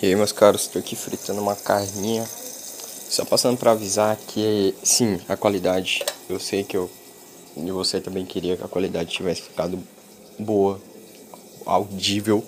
[0.00, 2.24] E aí meus caros, estou aqui fritando uma carninha.
[2.24, 6.88] Só passando para avisar que sim, a qualidade Eu sei que eu
[7.56, 9.76] e você também queria que a qualidade tivesse ficado
[10.38, 10.80] boa,
[11.66, 12.44] audível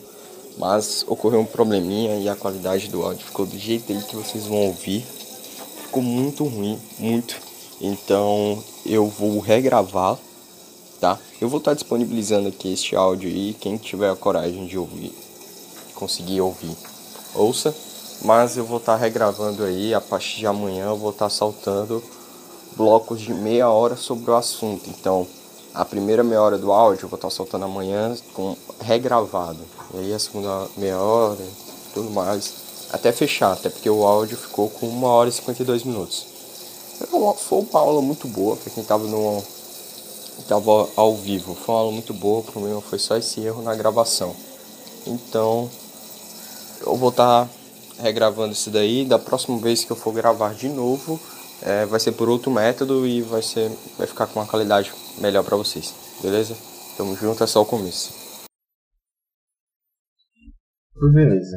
[0.58, 4.66] Mas ocorreu um probleminha e a qualidade do áudio ficou do jeito que vocês vão
[4.66, 5.04] ouvir.
[5.86, 7.36] Ficou muito ruim, muito.
[7.80, 10.16] Então eu vou regravar,
[11.00, 11.18] tá?
[11.40, 15.12] Eu vou estar disponibilizando aqui este áudio aí Quem tiver a coragem de ouvir,
[15.96, 16.76] conseguir ouvir
[17.34, 17.74] ouça,
[18.22, 21.30] mas eu vou estar tá regravando aí, a partir de amanhã eu vou estar tá
[21.30, 22.02] soltando
[22.76, 24.88] blocos de meia hora sobre o assunto.
[24.90, 25.26] Então,
[25.74, 29.60] a primeira meia hora do áudio eu vou estar tá soltando amanhã com regravado.
[29.94, 31.38] E aí a segunda meia hora,
[31.94, 32.52] tudo mais,
[32.92, 36.26] até fechar, até porque o áudio ficou com uma hora e 52 minutos.
[37.08, 39.42] Foi uma aula muito boa para quem estava no
[40.48, 41.54] tava ao vivo.
[41.54, 44.34] Foi uma aula muito boa, o problema foi só esse erro na gravação.
[45.06, 45.70] Então,
[46.80, 47.52] eu vou estar tá
[48.02, 49.04] regravando isso daí.
[49.04, 51.20] Da próxima vez que eu for gravar de novo,
[51.62, 55.44] é, vai ser por outro método e vai ser vai ficar com uma qualidade melhor
[55.44, 55.94] para vocês.
[56.22, 56.56] Beleza?
[56.96, 58.12] Tamo junto, é só o começo.
[61.14, 61.56] Beleza.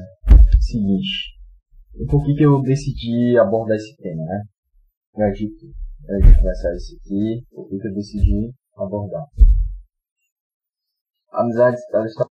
[0.62, 1.38] Seguinte,
[2.10, 4.44] por que, que eu decidi abordar esse tema, né?
[5.14, 5.74] Pra gente
[6.40, 9.26] começar isso aqui, por que, que eu decidi abordar?
[11.32, 12.28] Amizades, elas estão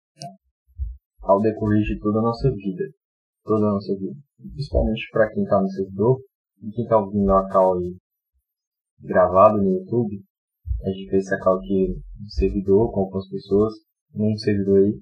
[1.26, 2.84] ao decorrer de toda a nossa vida.
[3.44, 4.16] Toda a nossa vida.
[4.38, 6.18] Principalmente para quem está no servidor
[6.62, 7.80] e quem está ouvindo a call
[9.00, 10.22] gravado no YouTube.
[10.84, 11.88] A gente fez essa call aqui
[12.20, 13.74] no servidor com algumas pessoas,
[14.14, 14.92] num servidor aí,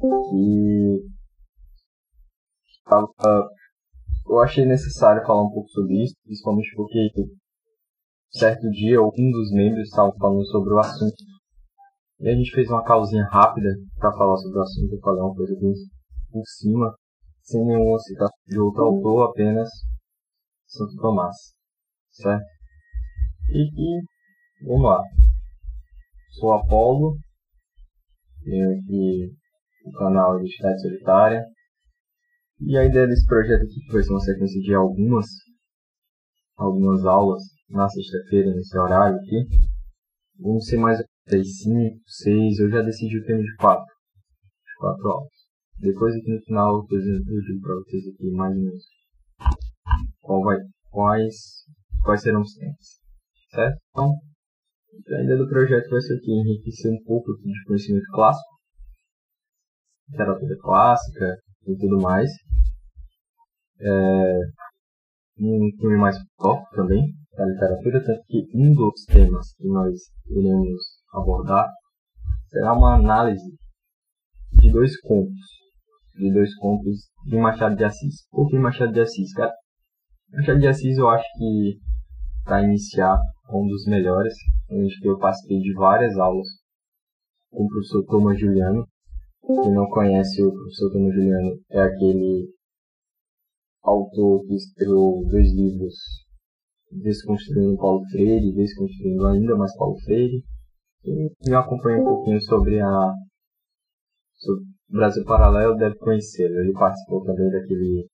[0.00, 1.02] que
[2.84, 3.48] tava,
[4.28, 7.10] eu achei necessário falar um pouco sobre isso, principalmente porque
[8.30, 11.16] certo dia um dos membros estava falando sobre o assunto
[12.20, 15.54] e a gente fez uma causinha rápida para falar sobre o assunto, falei uma coisa
[15.60, 15.72] bem
[16.30, 16.94] por cima,
[17.42, 19.68] sem nenhuma citação de outro autor, apenas
[20.66, 21.36] Santo Tomás.
[22.10, 22.44] Certo?
[23.50, 24.02] E, e
[24.66, 25.02] vamos lá.
[26.30, 27.16] Sou Apolo,
[28.44, 29.32] tenho aqui
[29.84, 31.44] o canal Identidade Solitária.
[32.60, 35.26] E a ideia desse projeto aqui, que vai ser uma sequência de algumas,
[36.56, 39.44] algumas aulas na sexta-feira, nesse horário aqui,
[40.40, 43.84] vão ser mais 5, 6, eu já decidi o tema de 4.
[43.84, 45.32] De 4 aulas.
[45.78, 48.84] Depois aqui no final eu digo para vocês aqui mais ou menos
[50.20, 50.58] qual vai,
[50.90, 51.34] quais,
[52.02, 53.00] quais serão os temas.
[53.50, 53.78] Certo?
[53.90, 54.12] Então,
[55.08, 58.54] a ideia do projeto vai ser aqui enriquecer um pouco de conhecimento clássico,
[60.08, 62.30] literatura clássica e tudo mais.
[63.80, 64.38] É,
[65.38, 69.98] um filme mais top também da literatura, tanto que um dos temas que nós
[70.30, 71.66] iremos abordar
[72.48, 73.56] será uma análise
[74.52, 75.40] de dois contos,
[76.14, 78.26] de dois contos de Machado de Assis.
[78.30, 79.52] Por que Machado de Assis, cara?
[80.32, 81.78] Machado de Assis eu acho que
[82.44, 83.18] para iniciar
[83.48, 84.34] é um dos melhores,
[85.02, 86.46] eu participei de várias aulas
[87.50, 88.86] com o professor Thomas Juliano.
[89.44, 92.48] Quem não conhece o professor Thomas Juliano é aquele
[93.82, 95.94] autor que escreveu dois livros
[96.90, 100.42] Desconstruindo Paulo Freire, Desconstruindo ainda mais Paulo Freire,
[101.04, 103.12] e me acompanha um pouquinho sobre a
[104.34, 106.54] sobre Brasil Paralelo deve conhecê-lo.
[106.60, 108.06] Ele participou também daquele,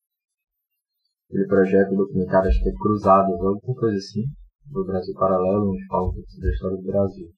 [1.28, 4.22] aquele projeto documentário, acho que é Cruzadas, alguma coisa assim,
[4.66, 7.28] do Brasil Paralelo, onde fala um pouco sobre a história do Brasil.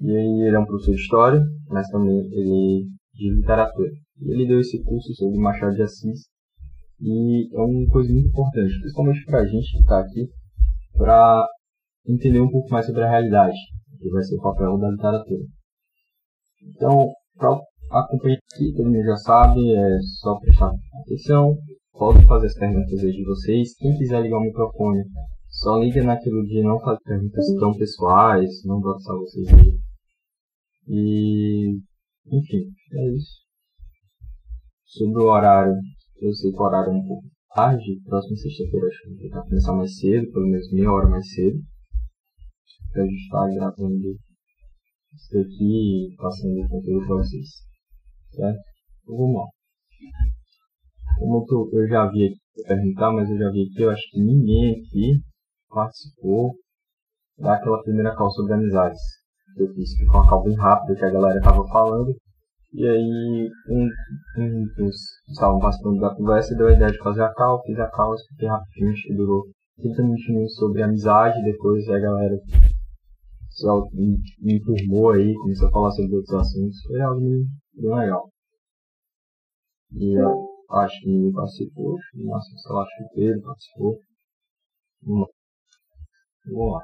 [0.00, 3.90] E aí ele é um professor de história, mas também ele de literatura.
[4.20, 6.28] E ele deu esse curso sobre Machado de Assis
[6.98, 10.28] e é uma coisa muito importante, principalmente para a gente que está aqui,
[10.96, 11.46] para
[12.06, 13.56] entender um pouco mais sobre a realidade
[14.02, 15.44] que vai ser o papel da literatura.
[16.60, 21.56] Então, para acompanhar aqui, todo mundo já sabe, é só prestar atenção,
[21.92, 23.76] pode fazer as perguntas aí de vocês.
[23.76, 25.04] Quem quiser ligar o microfone,
[25.48, 29.78] só liga naquilo de não fazer perguntas tão pessoais, não só vocês aí.
[30.88, 31.78] E,
[32.26, 33.42] enfim, é isso.
[34.84, 35.74] Sobre o horário,
[36.20, 37.22] eu sei que o horário é um pouco
[37.54, 41.58] tarde, próxima sexta-feira acho que vai começar mais cedo, pelo menos meia hora mais cedo
[42.92, 44.16] que a gente está gravando
[45.14, 47.48] isso aqui e passando o conteúdo para vocês.
[48.30, 48.60] Certo?
[49.02, 49.46] Então vamos lá.
[51.18, 54.20] Como eu, eu já vi aqui, perguntar, mas eu já vi aqui, eu acho que
[54.20, 55.20] ninguém aqui
[55.68, 56.52] participou
[57.38, 59.00] daquela primeira call sobre amizades.
[59.56, 62.14] Eu fiz foi uma call bem rápida que a galera estava falando.
[62.72, 63.88] E aí um,
[64.38, 64.96] um dos
[65.26, 68.14] que estavam participando da conversa deu a ideia de fazer a call, fiz a call,
[68.14, 69.44] expliquei rapidinho, acho que durou
[69.76, 72.34] 30 minutinhos sobre amizade, depois a galera
[73.92, 78.28] me, me informou aí, começou a falar sobre outros assuntos, foi algo bem, legal.
[79.94, 80.32] E a,
[80.72, 81.98] Acho que ninguém participou.
[82.14, 83.98] No máximo, lá, acho que Pedro participou.
[85.02, 85.26] Vamos lá.
[86.46, 86.80] Vamos lá.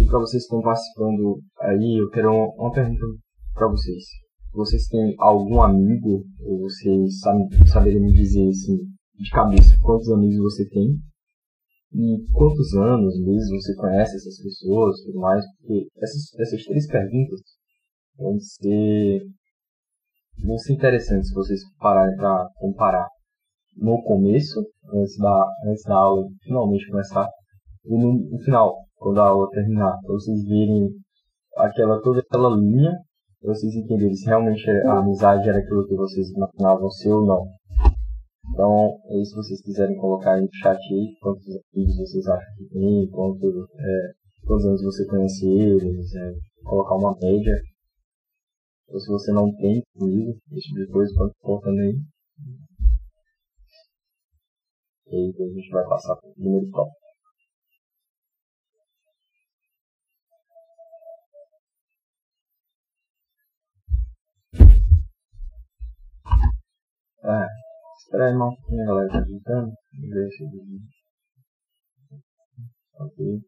[0.00, 3.06] E para vocês que estão participando aí, eu quero uma pergunta
[3.54, 4.04] para vocês.
[4.52, 8.76] Vocês têm algum amigo, ou vocês sabem, saberiam me dizer assim,
[9.14, 10.98] de cabeça, quantos amigos você tem?
[11.94, 15.44] E quantos anos, meses você conhece essas pessoas tudo mais?
[15.56, 17.40] Porque essas, essas três perguntas
[18.16, 19.22] vão ser,
[20.44, 23.08] vão ser interessantes se vocês pararem para comparar
[23.76, 24.60] no começo,
[24.92, 27.28] antes da, antes da aula finalmente começar,
[27.84, 30.90] e no, no final, quando a aula terminar, para vocês verem
[31.56, 32.92] aquela, toda aquela linha,
[33.42, 37.46] vocês entenderem se realmente a amizade era aquilo que vocês imaginavam ser ou não.
[38.52, 42.68] Então, aí, se vocês quiserem colocar aí no chat aí quantos amigos vocês acham que
[42.70, 44.12] tem, quanto, é,
[44.46, 46.34] quantos anos você conhece eles, é,
[46.64, 47.60] colocar uma média.
[48.88, 51.94] Ou se você não tem comigo, esse tipo de coisa, pode colocando aí.
[55.06, 56.98] E aí a gente vai passar para o primeiro tópico.
[67.22, 67.46] Ah,
[68.08, 68.48] espera aí, irmão.
[68.48, 69.72] A galera tá digitando.
[69.92, 70.80] Vamos ver se ele...
[72.94, 73.40] Ok.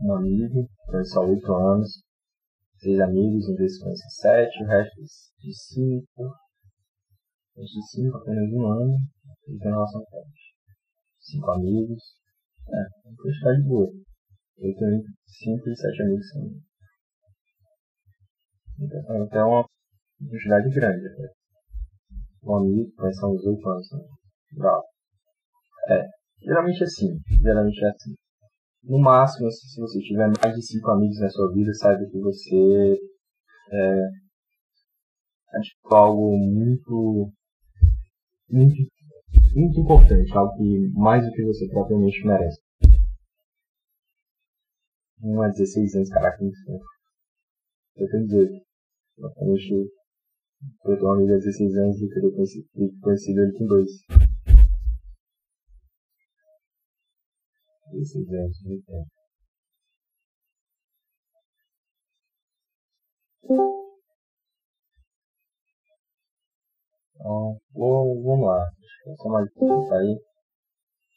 [0.00, 2.02] Um amigo, conhece só 8 anos.
[2.78, 5.02] Seis amigos, um deles conhece 7, o resto
[5.40, 6.06] de 5.
[7.56, 8.96] De 5, apenas um ano.
[9.48, 10.54] E tem relação forte.
[11.18, 12.02] 5 amigos.
[12.68, 13.92] É, uma quantidade boa.
[14.58, 16.62] Eu tenho 5 e 7 amigos também.
[18.78, 19.66] Então, é uma
[20.18, 21.02] quantidade grande.
[21.02, 21.28] Né?
[22.44, 24.08] Um amigo vai ser uns 8 anos também.
[24.52, 24.84] Bravo.
[25.88, 26.06] É,
[26.42, 27.18] geralmente é assim.
[27.42, 28.14] Geralmente é assim.
[28.84, 32.18] No máximo, assim, se você tiver mais de 5 amigos na sua vida, saiba que
[32.20, 32.96] você
[33.72, 34.08] é,
[35.54, 37.32] adquiriu algo muito,
[38.48, 38.76] muito,
[39.54, 42.60] muito importante, algo que mais do que você propriamente merece.
[45.20, 46.84] Um é 16 anos, caraca, muito tempo.
[47.96, 48.66] Eu tenho 18.
[49.16, 49.95] Provavelmente
[50.84, 52.68] eu tenho um amigo há 16 anos e teria conhecido,
[53.00, 53.90] conhecido ele com 2.
[57.92, 59.16] 16 anos, muito tempo.
[67.26, 68.70] Então, vou, vamos lá.
[69.06, 69.48] Eu só mais
[69.92, 70.20] aí.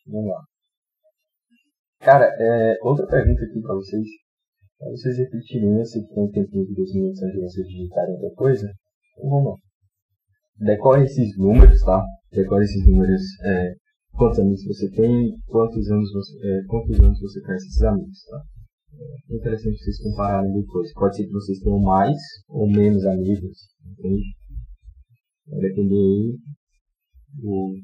[0.07, 0.43] Vamos lá.
[1.99, 4.07] Cara, é, outra pergunta aqui pra vocês.
[4.77, 8.73] Pra vocês repetirem, se tem um de dois minutos antes de vocês digitarem outra coisa.
[9.21, 10.66] Vamos lá.
[10.66, 12.04] Decore esses números, tá?
[12.31, 13.74] Decore esses números, é,
[14.12, 18.42] quantos amigos você tem, quantos anos você, é, quantos anos você conhece esses amigos, tá?
[19.30, 20.94] É interessante vocês compararem depois.
[20.94, 22.18] Pode ser que vocês tenham mais
[22.48, 24.36] ou menos amigos, entende?
[25.48, 26.38] Vai depender aí
[27.36, 27.75] do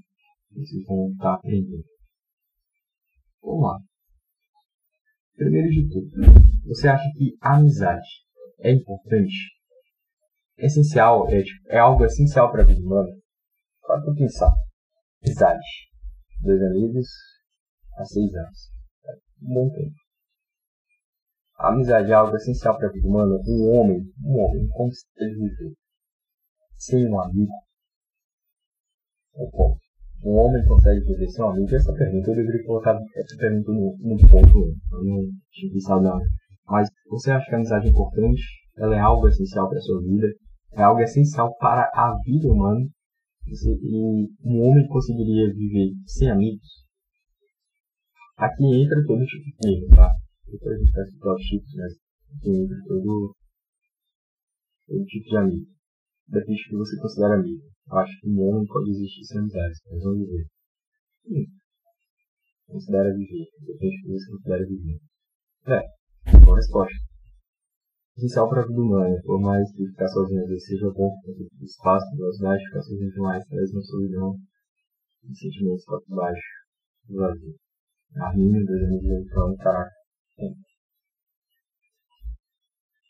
[0.49, 1.83] que vocês vão estar aprendendo.
[3.41, 3.79] Vamos lá.
[5.35, 6.09] Primeiro de tudo,
[6.65, 8.07] você acha que a amizade
[8.59, 9.54] é importante?
[10.57, 13.09] É essencial, é, tipo, é algo essencial para a vida humana?
[13.81, 14.53] Para pensar.
[15.21, 15.65] Amizade.
[16.41, 17.07] Dois amigos
[17.97, 18.71] há seis anos.
[19.41, 19.95] Um bom tempo.
[21.57, 23.35] A amizade é algo essencial para a vida humana.
[23.45, 25.73] Um homem, um homem, como se deve viver?
[26.77, 27.51] Sem um amigo?
[29.33, 29.77] Ou como?
[30.23, 31.75] Um homem consegue viver sem um amigo?
[31.75, 34.75] Essa pergunta eu deveria colocar essa pergunta no, no ponto 1.
[34.93, 36.23] Eu não tinha pensado nada.
[36.65, 38.41] Mas você acha que a amizade é importante?
[38.77, 40.27] Ela é algo essencial para a sua vida?
[40.77, 42.85] É algo essencial para a vida humana?
[43.47, 46.85] E um homem conseguiria viver sem amigos?
[48.35, 50.11] Aqui entra todo tipo de amigo, tá?
[50.45, 51.93] Depois a gente vai citar os tipos, mas
[52.35, 53.35] aqui entra todo,
[54.87, 55.67] todo tipo de amigo.
[56.27, 57.63] Depende do que você considera amigo.
[57.87, 60.45] Eu acho que um homem pode existir sem amizades, mas vamos ver.
[61.27, 61.45] Hum.
[62.67, 63.45] Considera viver.
[63.61, 64.99] Depende do que você considera viver.
[65.67, 67.14] É, boa resposta.
[68.17, 71.47] Essencial para a vida humana, por mais que ficar sozinho às vezes seja bom, porque
[71.61, 74.35] espaço, velocidade, ficar sozinho demais traz uma solidão
[75.25, 76.47] e sentimentos para baixo,
[77.09, 77.55] vazio.
[78.15, 79.91] Arminho, dois amigos aí falando, caraca.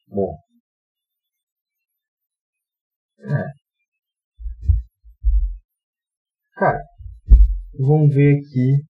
[0.07, 0.35] Bom.
[3.19, 3.65] É.
[6.55, 6.83] Cara,
[7.77, 8.83] vamos ver aqui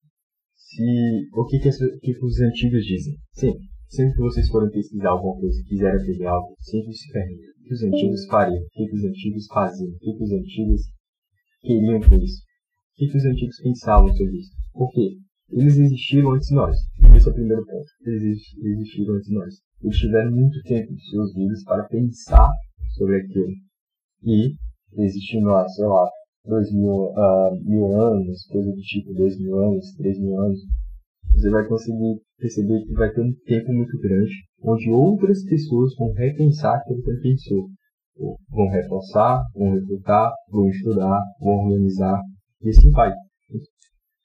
[0.54, 3.16] se o que, que, as, que os antigos dizem.
[3.32, 3.52] Sim,
[3.94, 7.64] sempre que vocês forem pesquisar alguma coisa e quiserem aprender algo, sempre se perguntem o
[7.64, 10.82] que os antigos fariam, o que, os antigos faziam, o que, os antigos
[11.62, 14.50] queriam com isso, o que, os antigos pensavam sobre isso.
[14.72, 15.16] Por quê?
[15.50, 16.76] Eles existiram antes de nós.
[17.16, 17.86] Esse é o primeiro ponto.
[18.04, 18.22] Eles
[18.62, 19.54] existiram antes de nós.
[19.82, 22.50] Eles tiveram muito tempo de seus vidas para pensar
[22.96, 23.52] sobre aquilo.
[24.24, 24.54] E
[24.96, 26.08] existindo lá, sei lá,
[26.44, 30.60] dois mil, uh, mil anos, coisa do tipo, dois mil anos, três mil anos,
[31.34, 36.12] você vai conseguir perceber que vai ter um tempo muito grande onde outras pessoas vão
[36.12, 37.68] repensar aquilo que ele pensou.
[38.48, 42.20] Vão reforçar, vão refutar, vão estudar, vão organizar,
[42.62, 43.12] e assim vai.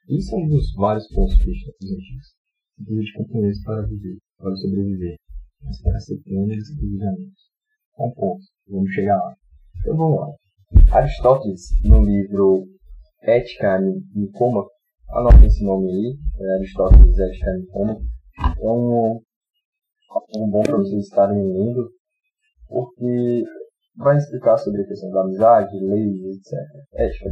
[0.07, 2.39] Isso é um dos vários pontos críticos antigos.
[2.77, 5.15] Precisa de para viver, para sobreviver,
[5.63, 7.49] mas para ser plenos e planejamentos.
[7.99, 9.33] É um ponto, vamos chegar lá.
[9.79, 10.97] Então vamos lá.
[10.97, 12.65] Aristóteles, no livro
[13.23, 13.79] Ética
[14.15, 14.69] Nicômaco,
[15.11, 18.01] anota esse nome aí, é Aristóteles Ética Nicômaco,
[18.61, 19.21] é um,
[20.37, 21.89] um bom para vocês estarem lendo,
[22.67, 23.43] porque
[23.97, 26.53] vai explicar sobre a questão da amizade, leis, etc.
[26.93, 27.29] Ética.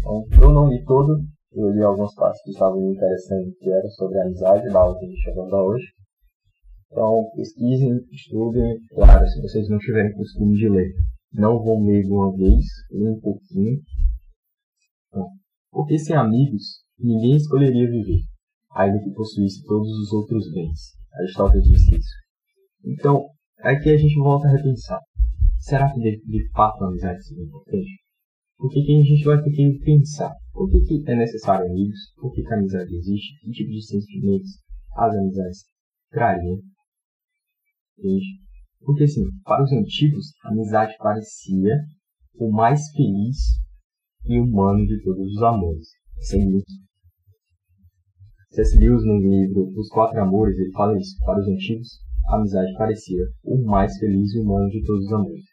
[0.00, 1.18] Então, eu não li todo,
[1.52, 4.98] eu li algumas partes que estavam me interessando, que era sobre a amizade, da aula
[4.98, 5.84] que a gente abordar hoje.
[6.90, 8.78] Então, pesquisem, estudem.
[8.90, 10.92] Claro, se vocês não tiverem costume de ler,
[11.32, 13.80] não vão ler uma vez, um pouquinho.
[15.08, 15.26] Então,
[15.72, 18.20] porque sem amigos, ninguém escolheria viver,
[18.76, 20.92] ainda que possuísse todos os outros bens.
[21.14, 22.14] Aristóteles disse isso.
[22.84, 23.24] Então,
[23.60, 25.00] aqui a gente volta a repensar.
[25.58, 28.02] Será que de, de fato a amizade seria importante?
[28.62, 30.32] o que, que a gente vai ter que pensar?
[30.52, 32.12] Por que, que é necessário amigos?
[32.14, 33.40] Por que, que a amizade existe?
[33.40, 34.50] Que tipo de sentimentos
[34.96, 35.64] as amizades
[36.10, 36.60] trariam?
[38.84, 41.76] Porque assim, para os antigos, a amizade parecia
[42.36, 43.38] o mais feliz
[44.24, 45.88] e humano de todos os amores.
[46.20, 46.70] Sem muito.
[48.50, 48.76] C.S.
[48.76, 51.16] Lewis, no livro Os Quatro Amores, ele fala isso.
[51.24, 55.44] Para os antigos, a amizade parecia o mais feliz e humano de todos os amores.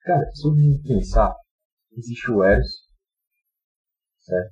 [0.00, 0.52] Cara, se eu
[0.82, 1.32] pensar,
[1.96, 2.88] existe o Eros,
[4.18, 4.50] certo?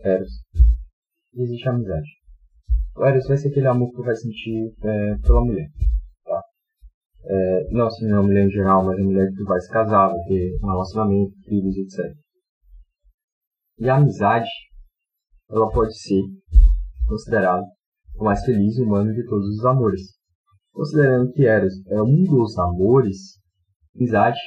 [0.00, 0.42] Eros.
[1.34, 2.08] E existe a amizade.
[2.96, 5.68] O Eros vai ser aquele amor que tu vai sentir é, pela mulher?
[7.24, 10.08] É, não assim, não a mulher em geral, mas a mulher que vai se casar,
[10.08, 12.16] vai ter um relacionamento, filhos, etc.
[13.78, 14.48] E a amizade,
[15.50, 16.22] ela pode ser
[17.06, 17.64] considerada
[18.16, 20.00] o mais feliz humano de todos os amores.
[20.72, 23.38] Considerando que Eros é um dos amores,
[23.94, 24.38] amizade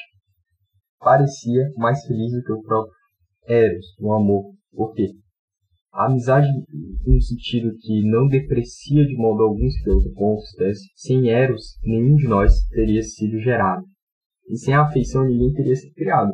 [0.99, 2.93] parecia mais feliz do que o próprio
[3.47, 4.53] Eros, o amor.
[4.71, 5.11] Por quê?
[5.95, 6.45] A amizade,
[7.07, 12.27] no sentido que não deprecia de modo algum se pelo acontece, sem Eros, nenhum de
[12.27, 13.85] nós teria sido gerado.
[14.49, 16.33] E sem a afeição, ninguém teria sido criado.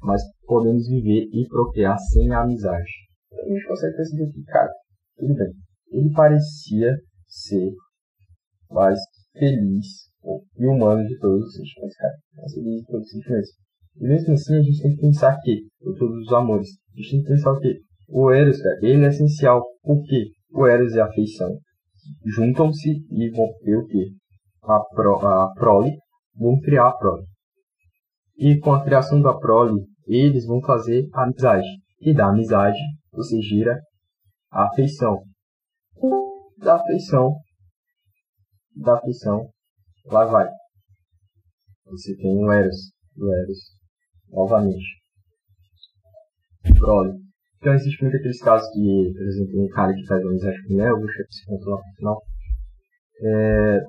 [0.00, 2.90] Mas podemos viver e procriar sem a amizade.
[3.30, 4.72] Então, a gente consegue perceber que, cara,
[5.18, 5.52] tudo bem.
[5.90, 7.70] Ele parecia ser
[8.70, 8.98] mais
[9.34, 10.08] feliz
[10.56, 12.14] e humano de todos os sentimentos, cara.
[12.34, 13.50] Mais feliz de todos os sentimentos.
[14.00, 17.10] E mesmo assim, a gente tem que pensar que, por todos os amores, a gente
[17.10, 17.91] tem que pensar o que?
[18.14, 19.64] O Eros, cara, ele é essencial.
[19.82, 20.26] Por quê?
[20.52, 21.48] O Eros e a afeição
[22.26, 24.10] juntam-se e vão ter o quê?
[24.62, 25.96] A, pro, a prole,
[26.36, 27.24] vão criar a prole.
[28.36, 31.66] E com a criação da prole, eles vão fazer a amizade.
[32.00, 32.78] E da amizade,
[33.12, 33.80] você gira
[34.50, 35.22] a afeição.
[36.58, 37.34] Da afeição,
[38.76, 39.48] da afeição,
[40.04, 40.50] lá vai.
[41.86, 43.58] Você tem o Eros, o Eros
[44.28, 45.00] novamente.
[46.78, 47.21] Prole.
[47.62, 50.90] Então existe muito aqueles casos que, por exemplo, um cara que faz amizade com mulher,
[50.90, 52.22] eu vou chegar esse ponto lá no final.
[53.22, 53.80] É...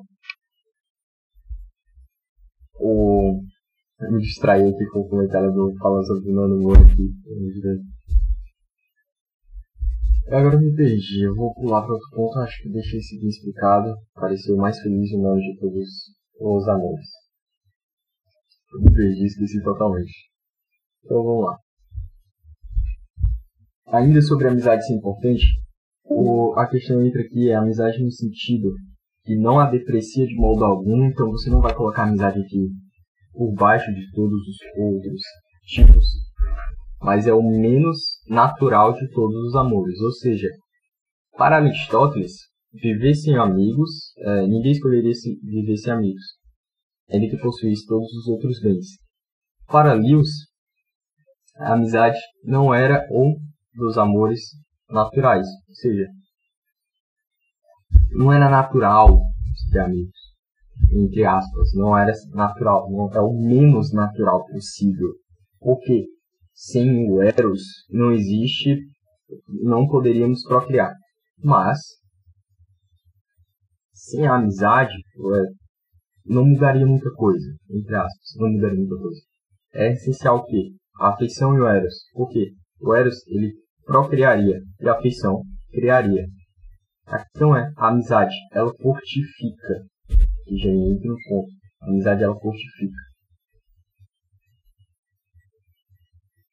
[2.75, 3.41] O...
[4.11, 7.09] Me distraí aqui com o comentário do falando sobre o Moro aqui.
[10.27, 13.29] Agora eu me perdi, eu vou pular para outro ponto, acho que deixei isso bem
[13.29, 13.95] explicado.
[14.13, 17.07] Pareceu mais feliz o nome de todos os amores.
[18.71, 20.29] Eu me perdi, esqueci totalmente.
[21.03, 21.62] Então vamos lá.
[23.93, 25.45] Ainda sobre amizade ser importante,
[26.03, 28.73] o, a questão entra aqui é amizade no sentido
[29.23, 32.69] que não a deprecia de modo algum, então você não vai colocar a amizade aqui
[33.33, 35.21] por baixo de todos os outros
[35.67, 36.05] tipos,
[36.99, 39.99] mas é o menos natural de todos os amores.
[39.99, 40.49] Ou seja,
[41.37, 42.33] para Aristóteles,
[42.73, 46.23] viver sem amigos, é, ninguém escolheria se, viver sem amigos.
[47.09, 48.87] Ele que possuísse todos os outros bens.
[49.67, 50.29] Para Lewis,
[51.57, 53.35] a amizade não era um
[53.75, 54.41] dos amores
[54.89, 55.47] naturais.
[55.67, 56.07] Ou seja,
[58.11, 59.19] não era natural
[59.71, 60.23] ter amigos.
[60.91, 65.13] Entre aspas, não era natural, não é o menos natural possível.
[65.59, 66.05] Porque
[66.53, 68.77] sem o Eros não existe,
[69.63, 70.93] não poderíamos procriar.
[71.43, 71.79] Mas
[73.93, 74.93] sem a amizade,
[76.25, 79.21] não mudaria muita coisa, entre aspas, não mudaria muita coisa.
[79.73, 81.95] É essencial que a afeição e o Eros.
[82.13, 82.51] Por quê?
[82.81, 83.53] O Eros, ele
[83.85, 86.25] procriaria e a afeição criaria.
[87.05, 89.85] A questão é, a amizade, ela fortifica.
[90.47, 91.51] E já entra no ponto.
[91.81, 92.97] A amizade, ela fortifica.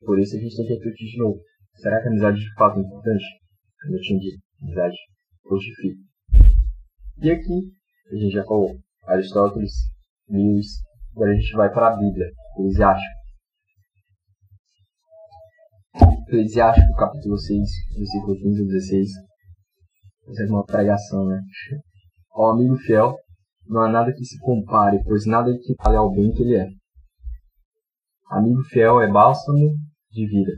[0.00, 1.40] Por isso a gente tem que refletir de novo.
[1.76, 3.24] Será que a amizade de fato é importante?
[3.80, 4.96] Como eu tinha dito, amizade
[5.42, 6.00] fortifica.
[7.22, 7.72] E aqui,
[8.10, 9.72] a gente já falou, Aristóteles,
[10.28, 10.66] Lewis,
[11.12, 13.19] agora a gente vai para a Bíblia, Eclesiástico.
[15.92, 19.08] Eclesiástico, capítulo 6, versículo 15 a 16.
[20.28, 21.40] Isso é uma pregação, né?
[22.32, 23.16] Ó amigo fiel,
[23.66, 26.68] não há nada que se compare, pois nada equivale ao bem que ele é.
[28.30, 29.74] Amigo fiel é bálsamo
[30.12, 30.52] de vida.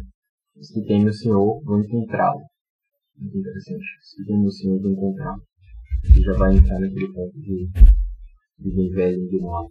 [0.55, 2.43] Os que temem o Senhor vão encontrá-lo.
[3.17, 3.85] Muito interessante.
[4.03, 5.43] Os que temem o Senhor vão encontrá-lo.
[6.05, 7.71] Você já vai entrar naquele ponto de,
[8.59, 9.71] de velho e de mal.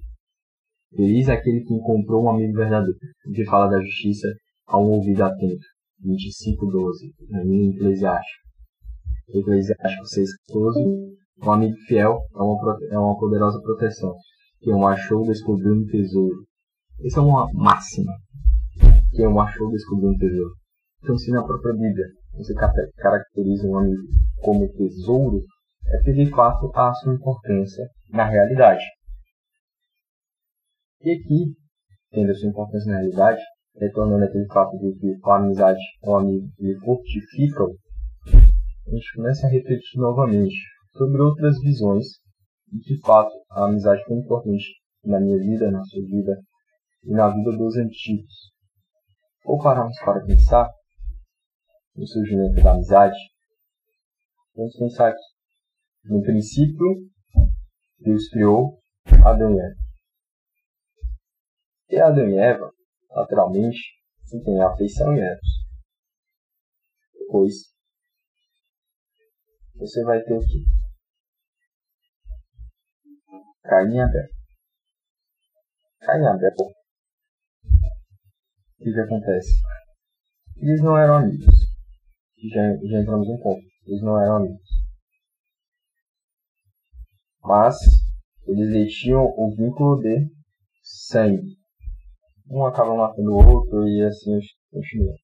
[0.95, 2.97] Feliz é aquele que encontrou um amigo verdadeiro,
[3.33, 4.27] que fala da justiça
[4.71, 5.65] a um ouvido atento.
[6.03, 8.41] 25:12, na minha Eclesiástico.
[9.29, 10.79] Eclesiástico 6:14.
[11.43, 14.15] Um amigo fiel é uma, é uma poderosa proteção.
[14.61, 16.45] Quem o achou descobriu um tesouro.
[17.03, 18.13] Essa é uma máxima.
[19.11, 20.53] Quem o achou descobriu um tesouro.
[21.03, 22.53] Então, se na própria Bíblia você
[22.97, 24.03] caracteriza um amigo
[24.41, 25.43] como tesouro,
[25.87, 28.83] é que de fato há sua importância na realidade.
[31.03, 31.55] E aqui,
[32.11, 33.41] tendo a sua importância na realidade,
[33.75, 39.47] retornando aquele fato de que a amizade com o amigo lhe fortifica, a gente começa
[39.47, 40.55] a refletir novamente
[40.93, 42.05] sobre outras visões
[42.71, 44.65] e de fato a amizade foi importante
[45.03, 46.37] na minha vida, na sua vida
[47.03, 48.51] e na vida dos antigos.
[49.45, 50.69] Ou pararmos para pensar
[51.95, 53.17] no surgimento da amizade,
[54.55, 55.31] vamos pensar aqui.
[56.05, 57.09] No princípio,
[57.99, 58.79] Deus criou
[59.25, 59.75] Adão e Eva.
[61.89, 62.70] E Adão e Eva
[63.13, 63.79] naturalmente,
[64.23, 65.61] se tem afeição em ambos.
[67.13, 67.53] Depois,
[69.75, 70.63] você vai ter o que?
[73.63, 74.27] Caim e Abel.
[75.99, 76.55] Caim e Abel.
[78.79, 79.61] O que, que acontece?
[80.57, 81.55] Eles não eram amigos.
[82.49, 83.61] Já, já entramos em ponto.
[83.85, 84.69] Eles não eram amigos.
[87.43, 87.75] Mas
[88.47, 90.31] eles tinham o vínculo de
[90.81, 91.60] sangue
[92.51, 94.37] um acaba matando o outro e assim
[94.69, 95.15] continua.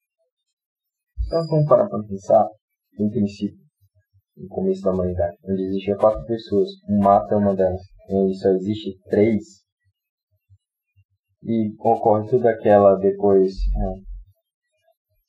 [1.26, 2.48] Então vamos parar para pensar,
[2.98, 3.60] em princípio,
[4.38, 8.98] no começo da humanidade, onde existia quatro pessoas, um mata uma delas, onde só existe
[9.10, 9.44] três,
[11.44, 13.94] e ocorre tudo aquela depois é,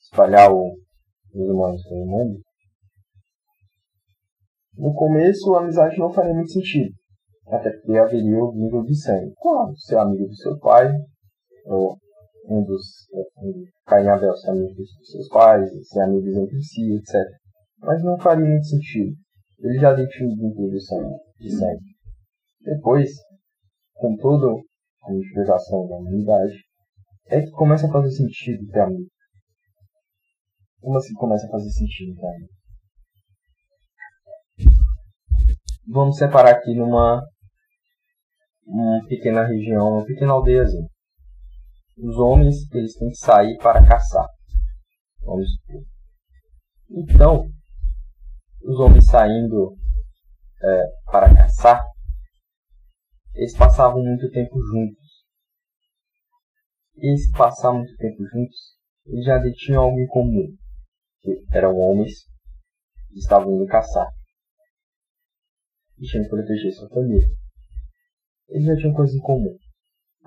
[0.00, 0.72] espalhar o,
[1.34, 2.40] os humanos pelo mundo.
[4.76, 6.94] No começo a amizade não faria muito sentido,
[7.48, 9.32] até porque haveria o vínculo de sangue.
[9.42, 10.92] Claro, ser amigo do seu pai,
[11.68, 11.98] ou
[12.46, 12.82] um dos
[13.90, 17.14] e Abel ser amigos dos seus pais, ser amigos entre si, etc.
[17.78, 19.14] Mas não faria muito sentido.
[19.58, 21.84] Ele já tinham um vínculo de sangue.
[22.62, 23.10] Depois,
[23.94, 24.46] com toda
[25.02, 26.54] a multiplicação da humanidade,
[27.26, 29.10] é que começa a fazer sentido ter amigo.
[30.80, 32.52] Como assim começa a fazer sentido ter amigo?
[35.86, 37.22] Vamos separar aqui numa
[38.66, 40.88] uma pequena região, uma pequena aldeiazinha
[42.00, 44.26] os homens eles têm que sair para caçar.
[45.20, 45.82] Vamos supor.
[46.90, 47.50] Então,
[48.62, 49.76] os homens saindo
[50.62, 51.82] é, para caçar,
[53.34, 55.08] eles passavam muito tempo juntos.
[56.96, 60.56] E se passar muito tempo juntos, eles já tinham algo em comum.
[61.20, 62.24] Que eram homens
[63.10, 64.08] que estavam indo caçar.
[65.98, 67.28] E tinham que proteger sua família.
[68.48, 69.56] Eles já tinham coisas em comum.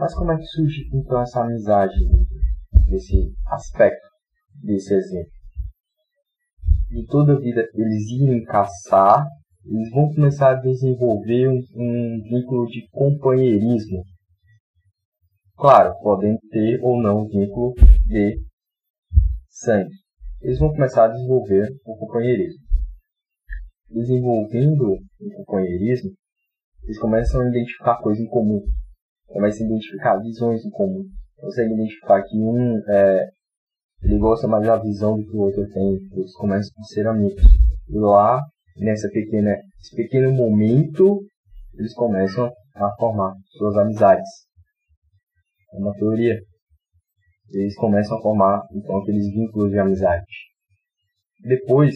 [0.02, 1.94] Mas como é que surge então essa amizade
[2.88, 4.10] desse aspecto,
[4.56, 5.32] desse exemplo?
[6.90, 9.24] De toda a vida eles irem caçar,
[9.64, 14.02] eles vão começar a desenvolver um, um vínculo de companheirismo.
[15.56, 17.76] Claro, podem ter ou não vínculo
[18.08, 18.42] de
[19.50, 19.94] sangue.
[20.42, 22.64] Eles vão começar a desenvolver o companheirismo.
[23.88, 26.10] Desenvolvendo o companheirismo,
[26.86, 28.64] eles começam a identificar coisas em comum
[29.32, 31.04] começa a identificar visões em comum.
[31.38, 33.30] Consegue identificar que um é,
[34.04, 36.00] ele gosta mais da visão do que o outro tem.
[36.12, 37.44] Eles começam a ser amigos.
[37.90, 38.42] E lá,
[38.78, 39.56] nessa pequena,
[39.96, 41.22] pequeno momento,
[41.78, 44.30] eles começam a formar suas amizades.
[45.74, 46.40] É uma teoria.
[47.52, 50.26] Eles começam a formar então aqueles vínculos de amizade.
[51.44, 51.96] Depois,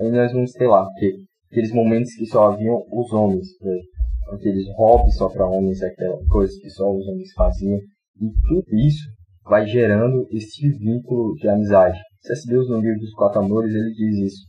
[0.00, 1.14] aí nós vamos ter lá que,
[1.50, 3.46] aqueles momentos que só haviam os homens.
[3.60, 3.80] Né?
[4.28, 7.78] Aqueles hobbies só para homens, aquela coisa que só os homens faziam.
[8.20, 9.08] E tudo isso
[9.44, 11.98] vai gerando esse vínculo de amizade.
[12.22, 12.50] C.S.
[12.50, 14.46] Lewis, no livro dos Quatro Amores, ele diz isso.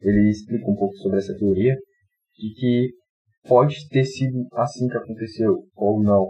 [0.00, 1.76] Ele explica um pouco sobre essa teoria
[2.36, 2.90] de que
[3.46, 6.28] pode ter sido assim que aconteceu, ou não.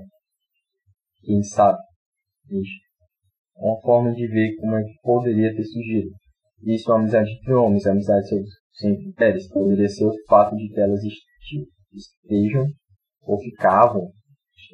[1.22, 1.78] Quem sabe?
[3.57, 6.11] uma forma de ver como é que poderia ter surgido.
[6.64, 8.26] Isso é uma amizade entre homens, a amizade
[8.72, 11.00] sem mulheres, poderia ser o fato de que elas
[11.92, 12.66] estejam
[13.22, 14.11] ou ficavam,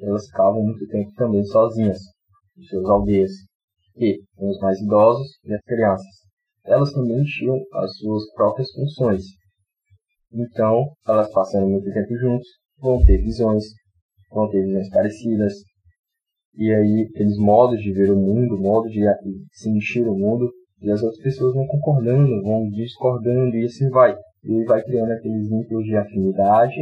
[0.03, 1.99] elas ficavam muito tempo também sozinhas,
[2.57, 3.33] em seus aldeias,
[3.97, 6.29] e com os mais idosos e as crianças.
[6.65, 9.23] Elas também tinham as suas próprias funções.
[10.33, 12.47] Então, elas passando muito tempo juntos,
[12.79, 13.65] vão ter visões,
[14.31, 15.55] vão ter visões parecidas,
[16.55, 19.01] e aí aqueles modos de ver o mundo, modo de
[19.53, 24.17] sentir o mundo, e as outras pessoas vão concordando, vão discordando, e assim vai.
[24.45, 26.77] E vai criando aqueles vínculos de afinidade,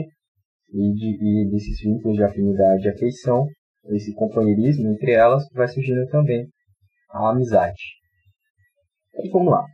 [0.73, 3.47] e, de, e desses vínculos de afinidade e afeição,
[3.91, 6.47] esse companheirismo entre elas, vai surgindo também
[7.11, 7.81] a amizade.
[9.23, 9.65] E vamos lá.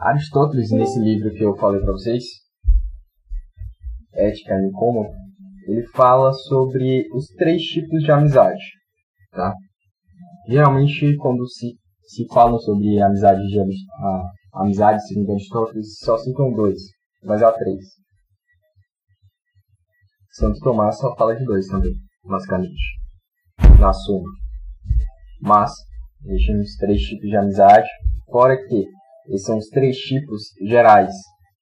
[0.00, 2.24] Aristóteles, nesse livro que eu falei para vocês,
[4.14, 5.12] Ética e Nicômaco,
[5.66, 8.62] ele fala sobre os três tipos de amizade.
[9.32, 9.52] Tá?
[10.48, 16.80] Geralmente, quando se, se falam sobre amizade, de, a, amizade segundo Aristóteles, só citam dois,
[17.22, 17.84] mas há três.
[20.38, 21.92] Santo Tomás só fala de dois também,
[22.24, 22.80] basicamente,
[23.80, 24.30] na soma.
[25.40, 25.72] Mas,
[26.24, 27.88] existem os três tipos de amizade,
[28.30, 28.86] fora que
[29.30, 31.12] esses são os três tipos gerais,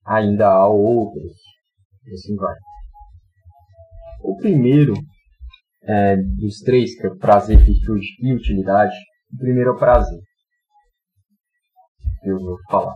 [0.05, 1.33] ainda há outros,
[2.05, 2.53] e assim vai.
[4.21, 4.93] O primeiro
[5.83, 8.95] é, dos três, que é prazer, virtude e utilidade,
[9.33, 10.21] o primeiro é o prazer.
[12.23, 12.95] Eu vou falar.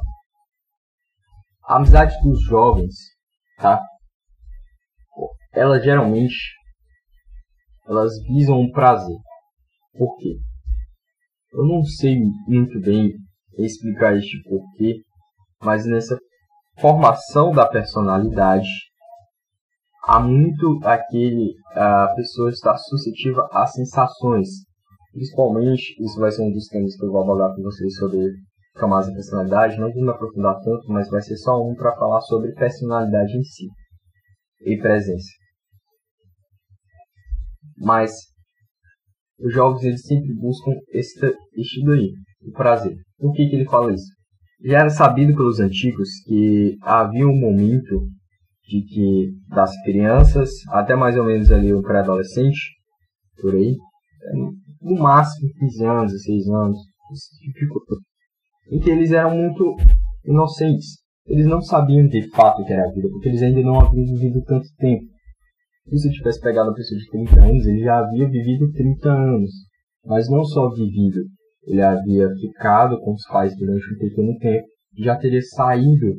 [1.65, 2.94] A amizade dos jovens,
[3.58, 3.82] tá?
[5.54, 6.36] Elas geralmente
[7.88, 9.18] elas visam um prazer.
[9.98, 10.38] Por quê?
[11.54, 13.12] Eu não sei muito bem
[13.58, 15.02] explicar este porquê,
[15.62, 16.18] mas nessa
[16.80, 18.70] formação da personalidade
[20.06, 24.48] há muito aquele a pessoa está suscetível a sensações.
[25.12, 28.32] Principalmente, isso vai ser um dos temas que eu vou abordar com vocês sobre
[28.76, 29.78] camadas da personalidade.
[29.78, 33.44] Não vou me aprofundar tanto, mas vai ser só um para falar sobre personalidade em
[33.44, 33.68] si
[34.66, 35.40] e presença.
[37.82, 38.12] Mas
[39.39, 42.12] os jovens eles sempre buscam este, este daí,
[42.48, 42.96] o prazer.
[43.17, 44.06] Por que, que ele fala isso?
[44.63, 48.08] Já era sabido pelos antigos que havia um momento
[48.67, 52.60] de que das crianças até mais ou menos ali o pré-adolescente,
[53.41, 53.76] por aí,
[54.82, 56.78] no máximo 15 anos, 16 anos,
[58.72, 59.76] em que eles eram muito
[60.26, 61.02] inocentes.
[61.26, 64.06] Eles não sabiam de fato o que era a vida, porque eles ainda não haviam
[64.06, 65.06] vivido tanto tempo.
[65.86, 69.52] Se você tivesse pegado uma pessoa de 30 anos, ele já havia vivido 30 anos.
[70.06, 71.22] Mas não só vivido,
[71.63, 74.67] ele havia ficado com os pais durante um pequeno tempo,
[74.98, 76.15] já teria saído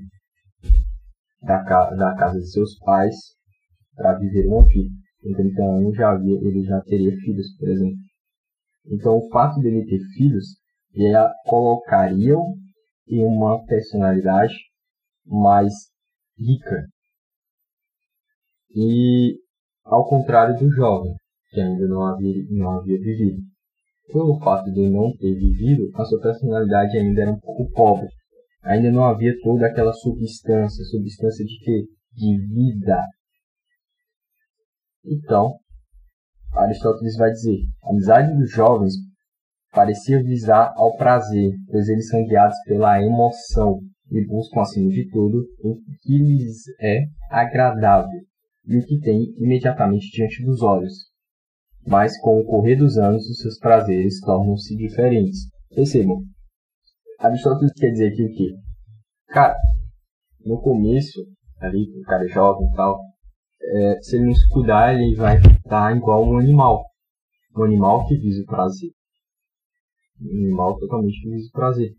[1.42, 3.14] da, da casa de seus pais
[3.94, 4.94] para viver uma vida.
[5.22, 7.98] Com 30 anos já havia, ele já teria filhos, por exemplo.
[8.86, 10.44] Então o fato dele ter filhos
[10.94, 12.34] já colocaria
[13.08, 14.54] em uma personalidade
[15.24, 15.72] mais
[16.36, 16.86] rica.
[18.74, 19.41] E
[19.84, 21.12] ao contrário do jovem,
[21.50, 23.42] que ainda não havia, não havia vivido.
[24.12, 28.08] Pelo fato de não ter vivido, a sua personalidade ainda era um pouco pobre
[28.62, 31.84] ainda não havia toda aquela substância, substância de quê?
[32.14, 33.04] De vida.
[35.04, 35.54] Então,
[36.54, 38.94] Aristóteles vai dizer, a amizade dos jovens
[39.72, 45.44] parecia visar ao prazer, pois eles são guiados pela emoção e buscam, acima de tudo,
[45.60, 48.20] o que lhes é agradável
[48.64, 51.10] e o que tem imediatamente diante dos olhos.
[51.86, 55.48] Mas com o correr dos anos, os seus prazeres tornam-se diferentes.
[55.74, 56.22] Percebam,
[57.18, 58.54] Aristóteles quer dizer aqui o quê?
[59.28, 59.56] Cara,
[60.44, 61.20] no começo,
[61.60, 63.00] ali, o cara é jovem e tal,
[63.62, 66.84] é, se ele não se cuidar, ele vai estar igual um animal.
[67.56, 68.90] Um animal que visa o prazer.
[70.20, 71.94] Um animal totalmente que visa o prazer.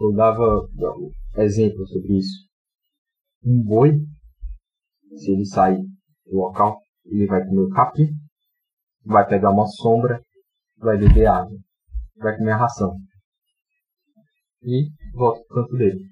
[0.00, 0.68] Eu dava
[1.36, 2.48] exemplo sobre isso.
[3.44, 3.92] Um boi,
[5.16, 5.78] se ele sair
[6.26, 8.08] do local, ele vai comer o capim,
[9.04, 10.20] vai pegar uma sombra,
[10.78, 11.56] vai beber água,
[12.16, 12.96] vai comer a ração
[14.62, 16.10] e volta pro canto dele.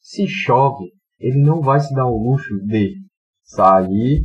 [0.00, 2.94] Se chove, ele não vai se dar o luxo de
[3.42, 4.22] sair,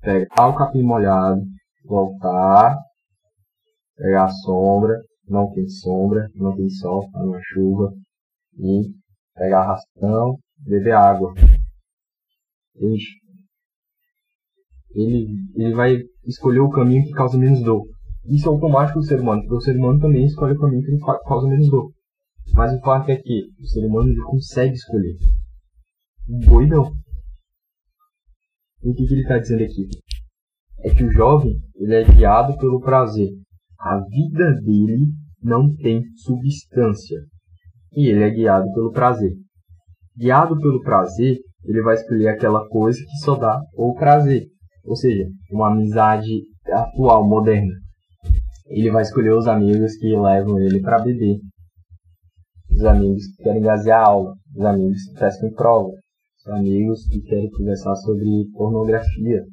[0.00, 1.40] pegar o capim molhado,
[1.84, 2.76] voltar,
[3.96, 4.96] pegar a sombra,
[5.28, 7.92] não tem sombra, não tem sol, tá numa chuva,
[8.58, 8.92] e
[9.34, 11.32] pegar a ração, beber água.
[12.74, 12.98] Ele,
[14.94, 17.84] ele, ele vai escolher o caminho que causa menos dor.
[18.26, 20.98] Isso é automático do ser humano, porque o ser humano também escolhe o caminho que
[21.26, 21.90] causa menos dor.
[22.54, 25.16] Mas o fato é que o ser humano ele consegue escolher.
[26.28, 26.92] O boi não.
[28.82, 29.88] O que, que ele está dizendo aqui?
[30.84, 33.28] é que o jovem ele é guiado pelo prazer.
[33.78, 37.18] A vida dele não tem substância
[37.92, 39.32] e ele é guiado pelo prazer.
[40.16, 44.46] Guiado pelo prazer, ele vai escolher aquela coisa que só dá o prazer,
[44.84, 47.72] ou seja, uma amizade atual, moderna.
[48.66, 51.38] Ele vai escolher os amigos que levam ele para beber,
[52.70, 55.90] os amigos que querem gasear aula, os amigos que prestam prova,
[56.38, 59.44] os amigos que querem conversar sobre pornografia.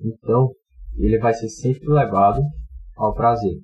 [0.00, 0.50] Então,
[0.98, 2.40] ele vai ser sempre levado
[2.96, 3.58] ao prazer.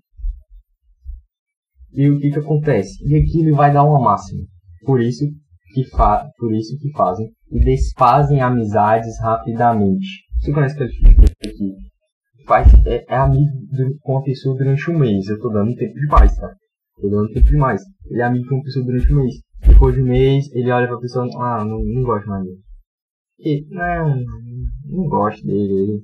[1.92, 3.04] E o que que acontece?
[3.06, 4.44] E aqui ele vai dar uma máxima.
[4.84, 5.24] Por isso
[5.72, 10.06] que, fa por isso que fazem e desfazem amizades rapidamente.
[10.40, 11.74] Você conhece aquele tipo aqui?
[12.46, 13.52] Faz, é, é amigo
[14.00, 15.28] com uma pessoa durante um mês.
[15.28, 16.52] Eu tô dando tempo demais, tá?
[17.00, 17.80] Tô dando tempo demais.
[18.06, 19.34] Ele é amigo com uma pessoa durante um mês.
[19.66, 22.60] Depois de um mês, ele olha pra pessoa, ah, não, não gosto mais dele.
[23.38, 24.16] E, não,
[24.86, 25.72] não gosto dele.
[25.72, 26.02] Ele,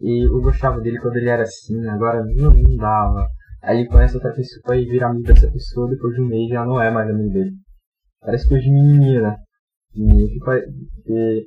[0.00, 3.26] e eu gostava dele quando ele era assim, agora não, não dava.
[3.62, 6.64] Aí ele conhece outra pessoa e vira amigo dessa pessoa, depois de um mês já
[6.64, 7.50] não é mais amigo dele.
[8.20, 9.36] Parece coisa de menina, né?
[9.94, 10.64] Menina que faz,
[11.04, 11.46] que,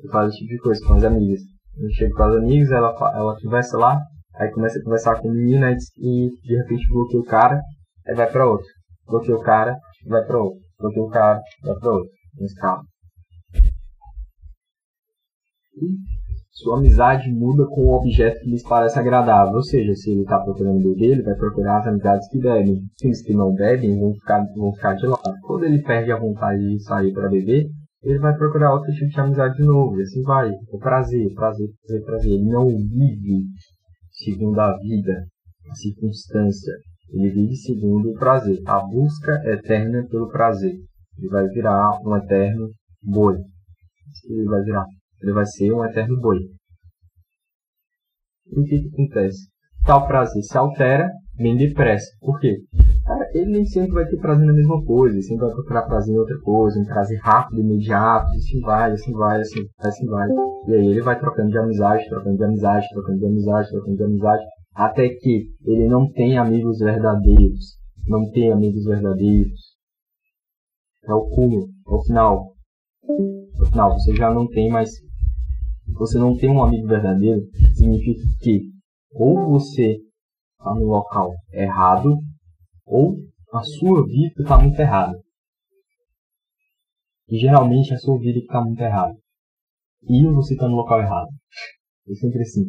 [0.00, 1.40] que faz esse tipo de coisa com as amigas.
[1.76, 4.00] Eu chego com as amigas, ela, ela conversa lá,
[4.34, 7.60] aí começa a conversar com a menina e de repente bloqueia o cara,
[8.06, 8.68] aí vai pra outro.
[9.06, 10.60] Bloqueia o cara, vai pra outro.
[10.78, 12.10] Bloqueia o cara, vai pra outro.
[12.38, 12.84] Nesse carro.
[16.54, 19.54] Sua amizade muda com o objeto que lhes parece agradável.
[19.54, 22.78] Ou seja, se ele está procurando beber, ele vai procurar as amizades que bebem.
[23.06, 25.34] Os que não bebem vão ficar, vão ficar de lado.
[25.40, 27.70] Quando ele perde a vontade de sair para beber,
[28.02, 29.98] ele vai procurar outro tipo de amizade de novo.
[29.98, 30.50] E assim vai.
[30.70, 32.32] O prazer, prazer, prazer, prazer.
[32.32, 33.46] Ele não vive
[34.10, 35.24] segundo a vida,
[35.70, 36.74] a circunstância.
[37.14, 38.58] Ele vive segundo o prazer.
[38.66, 40.74] A busca eterna pelo prazer.
[41.18, 42.68] Ele vai virar um eterno
[43.02, 43.38] boi.
[44.28, 44.84] Ele vai virar
[45.22, 46.38] ele vai ser um eterno boi.
[48.46, 49.48] E o que, que acontece?
[49.86, 52.06] Tal prazer se altera bem depressa.
[52.20, 52.58] Por quê?
[53.04, 56.14] Cara, ele nem sempre vai ter prazer na mesma coisa, ele sempre vai procurar prazer
[56.14, 60.28] em outra coisa, um prazer rápido, imediato, e assim vai, assim vai, assim, assim vai.
[60.68, 64.04] E aí ele vai trocando de amizade, trocando de amizade, trocando de amizade, trocando de
[64.04, 67.78] amizade, até que ele não tem amigos verdadeiros.
[68.06, 69.60] Não tem amigos verdadeiros.
[71.04, 72.52] É o cúmulo, é o final.
[73.58, 74.90] No final, você já não tem mais
[75.88, 77.42] você não tem um amigo verdadeiro,
[77.74, 78.72] significa que
[79.14, 79.98] ou você
[80.58, 82.18] está no local errado,
[82.86, 83.16] ou
[83.52, 85.18] a sua vida está muito errada.
[87.28, 89.14] E geralmente é a sua vida que está muito errada.
[90.02, 91.28] E você está no local errado.
[92.08, 92.64] É sempre assim.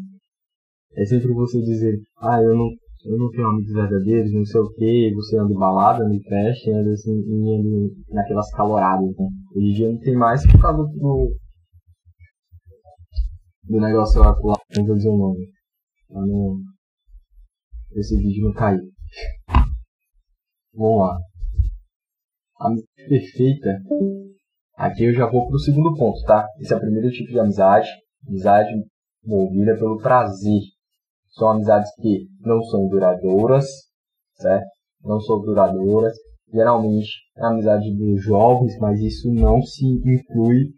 [0.96, 2.70] É sempre você dizer, ah, eu não,
[3.06, 6.22] eu não tenho amigos verdadeiros, não sei o que, você anda em balada, anda em
[6.22, 9.28] festa, anda assim, anda naquelas caloradas, né?
[9.56, 11.36] Hoje em dia não tem mais por causa do,
[13.64, 15.48] do negócio lá, lá não vou dizer o nome.
[16.08, 16.58] Pra não.
[17.96, 18.82] Esse vídeo não cair.
[20.74, 21.18] Vamos lá.
[22.60, 23.80] A amizade perfeita.
[24.76, 26.48] Aqui eu já vou pro segundo ponto, tá?
[26.60, 27.88] Esse é o primeiro tipo de amizade.
[28.28, 28.70] Amizade
[29.24, 30.62] movida pelo prazer.
[31.30, 33.66] São amizades que não são duradouras,
[34.36, 34.68] certo?
[35.04, 36.14] Não são duradouras.
[36.52, 40.70] Geralmente é amizade dos jovens, mas isso não se inclui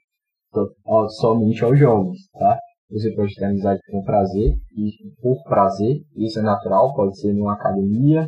[1.19, 2.57] somente aos jovens, tá?
[2.89, 7.53] Você pode ter amizade com prazer e por prazer, isso é natural, pode ser numa
[7.53, 8.27] academia,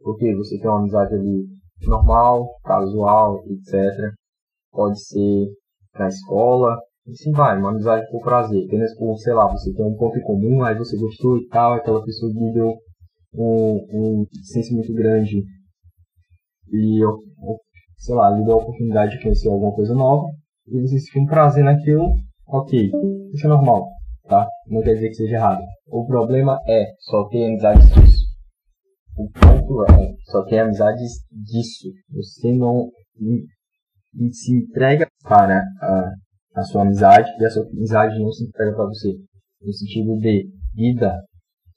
[0.00, 1.44] porque você tem uma amizade ali
[1.86, 3.74] normal, casual, etc.
[4.70, 5.46] Pode ser
[5.98, 8.64] na escola, e assim vai, uma amizade por prazer.
[8.66, 11.74] Apenas por, sei lá, você tem um ponto em comum, aí você gostou e tal,
[11.74, 12.72] aquela pessoa lhe deu
[13.34, 15.42] um, um senso muito grande
[16.72, 17.00] e,
[17.98, 20.24] sei lá, lhe deu a oportunidade de conhecer alguma coisa nova,
[20.68, 22.06] e você sentiu um prazer naquilo,
[22.54, 22.90] Ok,
[23.32, 23.88] isso é normal,
[24.28, 24.46] tá?
[24.66, 25.62] Não quer dizer que seja errado.
[25.86, 28.26] O problema é só ter amizades disso.
[29.16, 31.88] O ponto é só ter amizades disso.
[32.10, 32.90] Você não
[34.32, 36.12] se entrega para a,
[36.56, 39.12] a sua amizade e a sua amizade não se entrega para você.
[39.62, 41.18] No sentido de vida,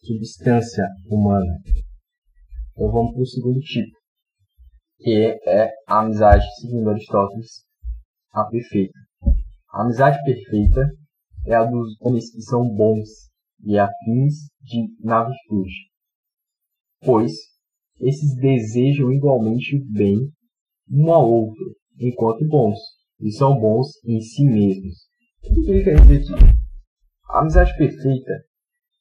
[0.03, 1.59] substância humana.
[2.71, 3.97] Então vamos para o segundo tipo,
[4.99, 7.63] que é a amizade, segundo Aristóteles,
[8.33, 8.99] a perfeita.
[9.71, 10.89] A amizade perfeita
[11.45, 13.08] é a dos homens que são bons
[13.63, 15.73] e afins de, na virtude,
[17.01, 17.31] pois
[17.99, 20.17] esses desejam igualmente bem
[20.91, 21.63] um ao outro,
[21.99, 22.77] enquanto bons,
[23.21, 24.95] e são bons em si mesmos.
[25.43, 26.55] O que ele quer dizer aqui?
[27.29, 28.31] A amizade perfeita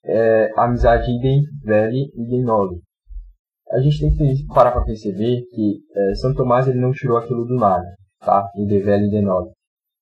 [0.05, 2.81] é a amizade idem velha e idem nobre.
[3.71, 7.45] A gente tem que parar para perceber que é, São Tomás ele não tirou aquilo
[7.45, 7.85] do nada,
[8.21, 8.49] tá?
[8.57, 9.53] Idem velha e idem nobre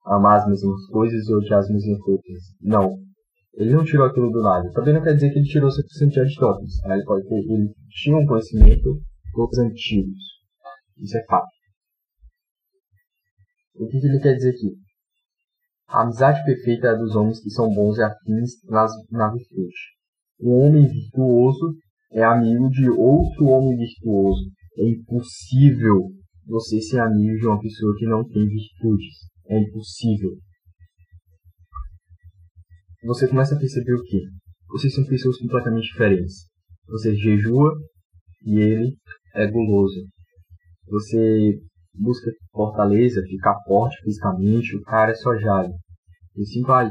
[0.04, 2.42] amar as mesmas coisas e odiar as mesmas coisas.
[2.60, 2.98] Não.
[3.54, 4.70] Ele não tirou aquilo do nada.
[4.72, 6.80] Também não quer dizer que ele tirou 100% de Aristóteles.
[6.80, 6.94] Tá?
[6.94, 9.00] Ele, pode ter, ele tinha um conhecimento
[9.34, 10.18] dos antigos.
[10.98, 11.48] Isso é fato.
[13.74, 14.76] O que, que ele quer dizer aqui?
[15.88, 19.74] A amizade perfeita é dos homens que são bons e afins nas, na virtude.
[20.40, 21.74] Um homem virtuoso
[22.12, 24.50] é amigo de outro homem virtuoso.
[24.78, 26.10] É impossível
[26.46, 29.31] você ser amigo de uma pessoa que não tem virtudes.
[29.48, 30.30] É impossível.
[33.04, 34.20] Você começa a perceber o quê?
[34.68, 36.46] Vocês são pessoas completamente diferentes.
[36.86, 37.72] Você jejua
[38.44, 38.96] e ele
[39.34, 40.06] é guloso.
[40.88, 41.58] Você
[41.94, 45.72] busca fortaleza, ficar forte fisicamente, o cara é sojado.
[46.36, 46.90] E assim vai.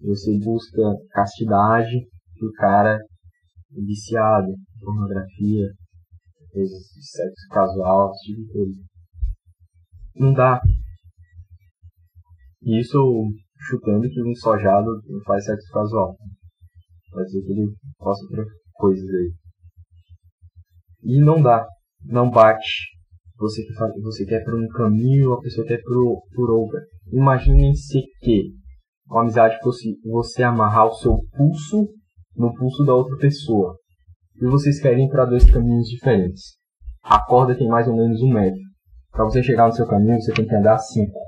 [0.00, 1.96] Você busca castidade,
[2.40, 4.48] o cara é viciado,
[4.80, 5.68] pornografia,
[6.52, 8.80] sexo casual, esse tipo de coisa.
[10.16, 10.60] Não dá.
[12.62, 12.98] E isso
[13.68, 14.90] chutando que um sojado
[15.24, 16.16] faz sexo casual.
[17.10, 19.32] Pode ser que ele possa outras coisas aí.
[21.04, 21.66] E não dá.
[22.04, 22.90] Não bate.
[23.38, 23.62] Você,
[24.02, 26.80] você quer por um caminho, a pessoa quer por, por outra.
[27.12, 28.52] Imaginem-se que
[29.10, 31.88] a amizade fosse você amarrar o seu pulso
[32.36, 33.76] no pulso da outra pessoa
[34.40, 36.56] e vocês querem ir para dois caminhos diferentes.
[37.02, 38.60] A corda tem mais ou menos um metro.
[39.10, 41.18] Para você chegar no seu caminho, você tem que andar cinco.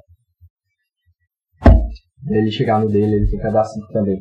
[2.29, 4.21] Ele chegar no dele, ele tem que andar também.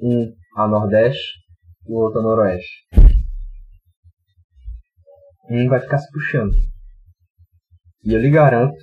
[0.00, 1.38] Um a nordeste
[1.86, 2.86] o outro a noroeste.
[5.50, 6.52] Um vai ficar se puxando.
[8.04, 8.76] E eu lhe garanto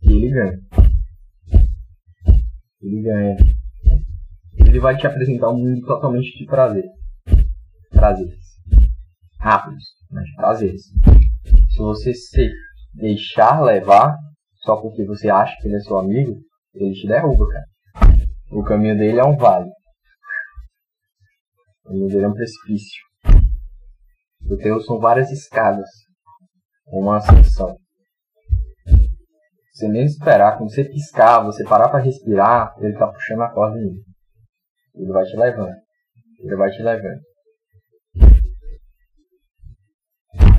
[0.00, 0.58] que ele ganha.
[2.82, 3.36] Ele ganha.
[4.56, 6.84] Ele vai te apresentar um mundo totalmente de prazer
[7.98, 8.38] prazeres.
[9.40, 10.82] Rápidos, mas prazeres.
[11.70, 12.48] Se você se
[12.94, 14.16] deixar levar
[14.62, 16.40] só porque você acha que ele é seu amigo,
[16.84, 17.66] ele te derruba, cara.
[18.50, 19.68] O caminho dele é um vale.
[21.84, 23.02] O caminho dele é um precipício.
[24.50, 25.88] O teu são várias escadas.
[26.86, 27.76] Uma ascensão.
[29.72, 33.78] Você nem esperar, quando você piscar, você parar para respirar, ele tá puxando a corda
[33.78, 34.02] em
[34.94, 35.76] Ele vai te levando.
[36.40, 37.20] Ele vai te levando.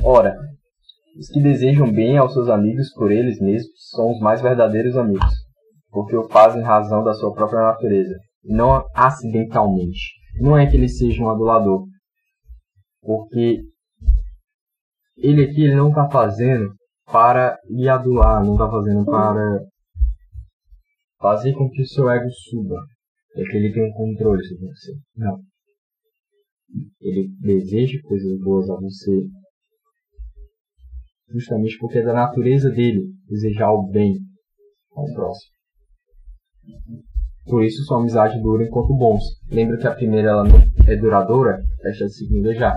[0.02, 0.38] Ora,
[1.18, 5.34] os que desejam bem aos seus amigos por eles mesmos são os mais verdadeiros amigos,
[5.90, 10.14] porque o fazem em razão da sua própria natureza, não acidentalmente.
[10.40, 11.84] Não é que ele seja um adulador,
[13.02, 13.60] porque
[15.16, 16.72] ele aqui ele não está fazendo
[17.04, 19.60] para lhe adular, não está fazendo para
[21.20, 22.76] fazer com que o seu ego suba,
[23.36, 24.92] é que ele tem um controle sobre você.
[25.16, 25.38] Não.
[27.00, 29.26] Ele deseja coisas boas a você,
[31.32, 34.14] justamente porque é da natureza dele desejar o bem
[34.92, 35.59] ao próximo.
[37.46, 39.22] Por isso sua amizade dura enquanto bons.
[39.50, 42.76] Lembra que a primeira ela não é duradoura, fecha a segunda já.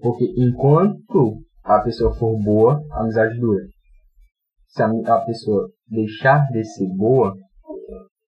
[0.00, 3.62] Porque enquanto a pessoa for boa, a amizade dura.
[4.68, 7.34] Se a, a pessoa deixar de ser boa,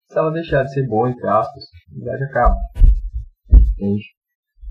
[0.07, 2.57] se ela deixar de ser boa, entre aspas, a amizade acaba.
[3.53, 4.05] Entende?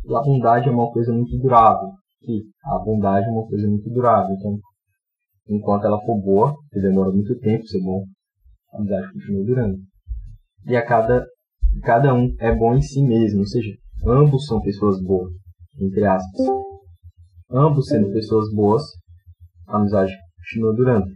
[0.06, 1.92] E a bondade é uma coisa muito durável
[2.28, 4.36] que a bondade é uma coisa muito durável.
[4.36, 4.60] Então,
[5.48, 8.04] enquanto ela for boa, que demora muito tempo ser bom,
[8.78, 9.78] amizade continua durando.
[10.66, 11.26] E a cada,
[11.84, 13.72] cada um é bom em si mesmo, ou seja,
[14.06, 15.32] ambos são pessoas boas,
[15.80, 16.48] entre aspas.
[17.50, 18.84] Ambos sendo pessoas boas,
[19.68, 21.08] a amizade continua durando.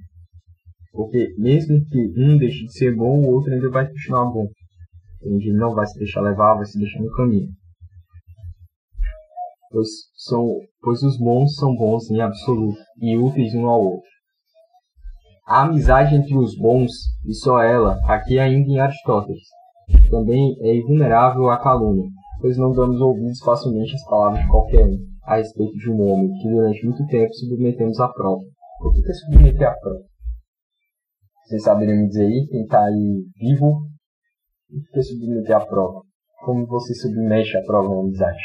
[0.94, 4.48] Porque mesmo que um deixe de ser bom, o outro ainda vai continuar bom.
[5.22, 7.50] Ele não vai se deixar levar, vai se deixar no caminho
[9.72, 14.12] pois, são, pois os bons são bons em absoluto e úteis um ao outro.
[15.48, 16.92] A amizade entre os bons,
[17.26, 19.44] e só ela, aqui ainda em Aristóteles,
[20.10, 24.98] também é invulnerável à calúnia, pois não damos ouvidos facilmente às palavras de qualquer um
[25.24, 28.42] a respeito de um homem que durante muito tempo submetemos à prova.
[28.84, 30.04] O que é submeter à prova?
[31.46, 36.02] Vocês saberiam me dizer aí, quem está aí vivo, o que é submeter à prova?
[36.44, 38.42] Como você submete à prova na amizade?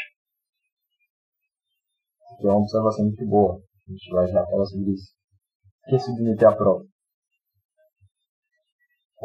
[2.39, 3.55] que é uma observação muito boa.
[3.55, 5.11] A gente vai já falar sobre isso.
[5.85, 6.85] O que é submeter à prova?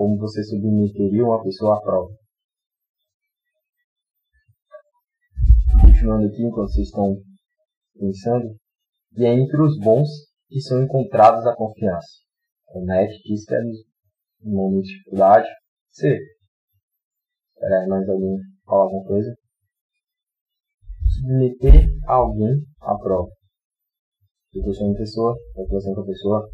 [0.02, 2.12] Como você submeteria uma pessoa à prova?
[5.80, 7.22] Continuando aqui, enquanto vocês estão
[7.96, 8.56] pensando,
[9.16, 10.08] e é entre os bons
[10.48, 12.08] que são encontrados a confiança.
[12.74, 13.60] O NET diz que é
[14.40, 15.48] no momento de dificuldade.
[15.92, 16.18] C.
[17.54, 19.32] Espera aí, mais alguém falar alguma coisa?
[21.14, 23.30] submeter alguém à prova.
[24.52, 26.50] Eu sou uma pessoa, eu estou sendo pessoa.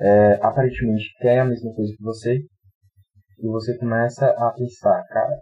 [0.00, 2.38] É, aparentemente quer a mesma coisa que você,
[3.38, 5.38] e você começa a pensar, cara,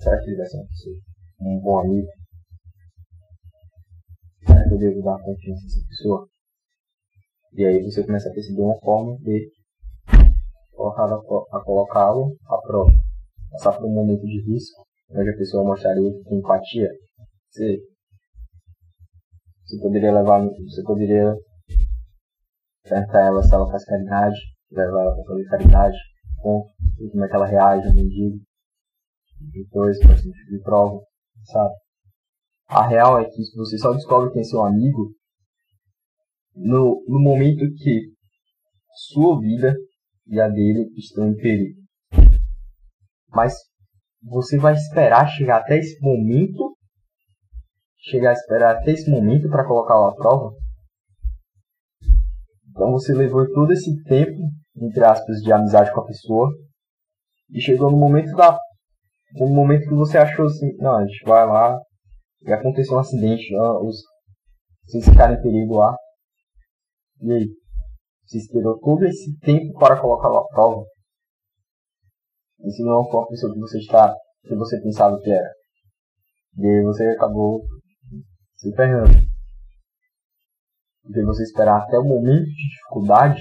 [0.00, 0.96] será que ele vai ser pessoa,
[1.40, 2.08] um bom amigo?
[4.46, 6.28] Será que eu devo dar confiança nessa pessoa?
[7.54, 9.50] E aí você começa a perceber uma forma de
[10.78, 12.92] a colocá-lo à prova.
[13.50, 16.88] Passar por um momento de risco, onde a pessoa mostraria empatia.
[17.50, 17.78] Você,
[19.64, 21.34] você poderia levar, você poderia
[22.88, 24.36] perguntar ela se ela faz caridade,
[24.70, 25.96] levar ela para fazer caridade,
[26.40, 28.38] como é que ela reage ao mendigo,
[29.52, 31.00] depois, para de prova,
[31.44, 31.74] sabe?
[32.68, 35.14] A real é que você só descobre quem é seu amigo
[36.54, 38.12] no, no momento que
[39.10, 39.74] sua vida
[40.26, 41.80] e a dele estão em perigo.
[43.28, 43.54] Mas
[44.22, 46.76] você vai esperar chegar até esse momento?
[48.10, 50.54] Chegar a esperar até esse momento para colocá-lo à prova?
[52.78, 54.38] Então você levou todo esse tempo,
[54.76, 56.48] entre aspas, de amizade com a pessoa,
[57.50, 58.56] e chegou no momento da.
[59.34, 61.76] No momento que você achou assim, não, a gente vai lá,
[62.42, 63.96] e aconteceu um acidente, não, os,
[64.86, 65.96] vocês ficaram em perigo lá.
[67.20, 67.48] E aí?
[68.24, 70.84] Você esperou todo esse tempo para colocá-lo à prova?
[72.60, 74.14] Isso não foi uma pessoa que você está,
[74.44, 75.52] que você pensava que era.
[76.58, 77.60] E aí você acabou
[78.56, 79.27] se ferrando.
[81.08, 83.40] Porque você esperar até o momento de dificuldade,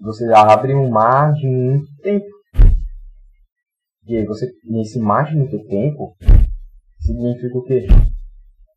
[0.00, 2.24] você abre um mar de muito tempo.
[4.06, 6.16] E aí você, nesse mar de muito tempo,
[6.98, 7.86] significa o quê?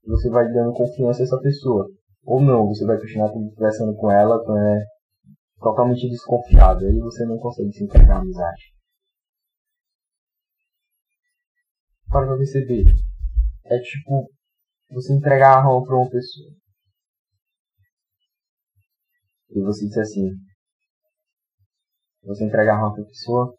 [0.06, 1.88] Você vai dando confiança a essa pessoa.
[2.26, 4.84] Ou não, você vai continuar conversando com ela é,
[5.62, 6.86] totalmente desconfiado.
[6.86, 8.74] Aí você não consegue se entregar à amizade.
[12.10, 12.84] Para perceber.
[13.64, 14.30] É tipo
[14.90, 16.61] você entregar a roupa pra uma pessoa.
[19.52, 20.30] E você diz assim.
[22.24, 23.54] Você entregar a roupa pra pessoa,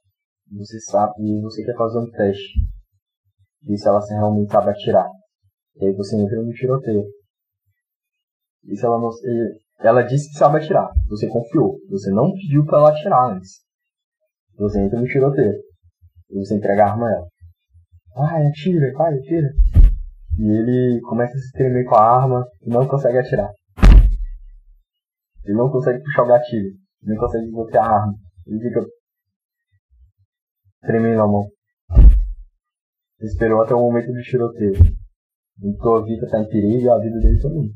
[0.51, 2.61] você sabe, e você quer fazer um teste.
[3.68, 5.09] E se ela realmente sabe atirar.
[5.76, 7.05] E aí você entra no tiroteio.
[8.64, 9.11] E se ela não.
[9.80, 10.88] Ela disse que sabe atirar.
[11.09, 11.78] Você confiou.
[11.90, 13.61] Você não pediu pra ela atirar antes.
[14.57, 15.55] Você entra no tiroteio.
[16.30, 17.26] E você entrega a arma a ela.
[18.14, 19.49] Vai, atira, vai, atira.
[20.38, 23.51] E ele começa a se tremer com a arma e não consegue atirar.
[25.45, 26.70] Ele não consegue puxar o gatilho.
[27.03, 28.14] Ele não consegue desbloquear a arma.
[28.47, 28.86] Ele fica
[30.82, 31.49] tremendo a mão.
[33.20, 34.74] Esperou até o momento do tiroteio.
[35.62, 37.72] Então a vida está em perigo e a vida dele também.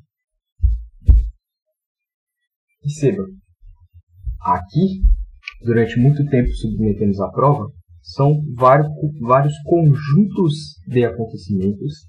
[2.81, 3.25] Perceba,
[4.41, 5.03] aqui,
[5.65, 7.69] durante muito tempo submetemos à prova,
[8.01, 8.89] são vários,
[9.21, 12.09] vários conjuntos de acontecimentos.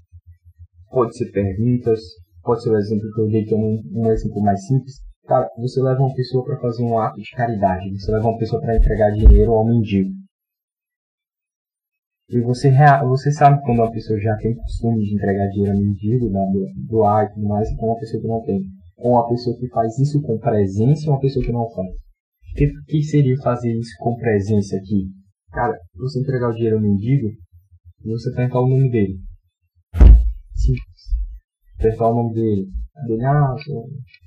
[0.90, 2.00] Pode ser perguntas,
[2.42, 5.07] pode ser o exemplo que eu dei, que é um, um exemplo mais simples.
[5.28, 8.62] Cara, você leva uma pessoa para fazer um ato de caridade, você leva uma pessoa
[8.62, 10.10] para entregar dinheiro ao mendigo.
[12.30, 12.72] E você,
[13.06, 16.30] você sabe quando uma pessoa já tem costume de entregar dinheiro ao mendigo,
[16.88, 18.62] doar e tudo mais, e quando uma pessoa que não tem
[18.96, 21.90] ou uma pessoa que faz isso com presença ou uma pessoa que não faz?
[21.90, 25.10] O que, que seria fazer isso com presença aqui?
[25.52, 27.28] Cara, você entregar o dinheiro ao mendigo
[28.02, 29.20] e você perguntar o nome dele.
[30.54, 31.02] Simples.
[31.76, 32.66] Perguntar o nome dele.
[33.06, 33.54] Dele, ah,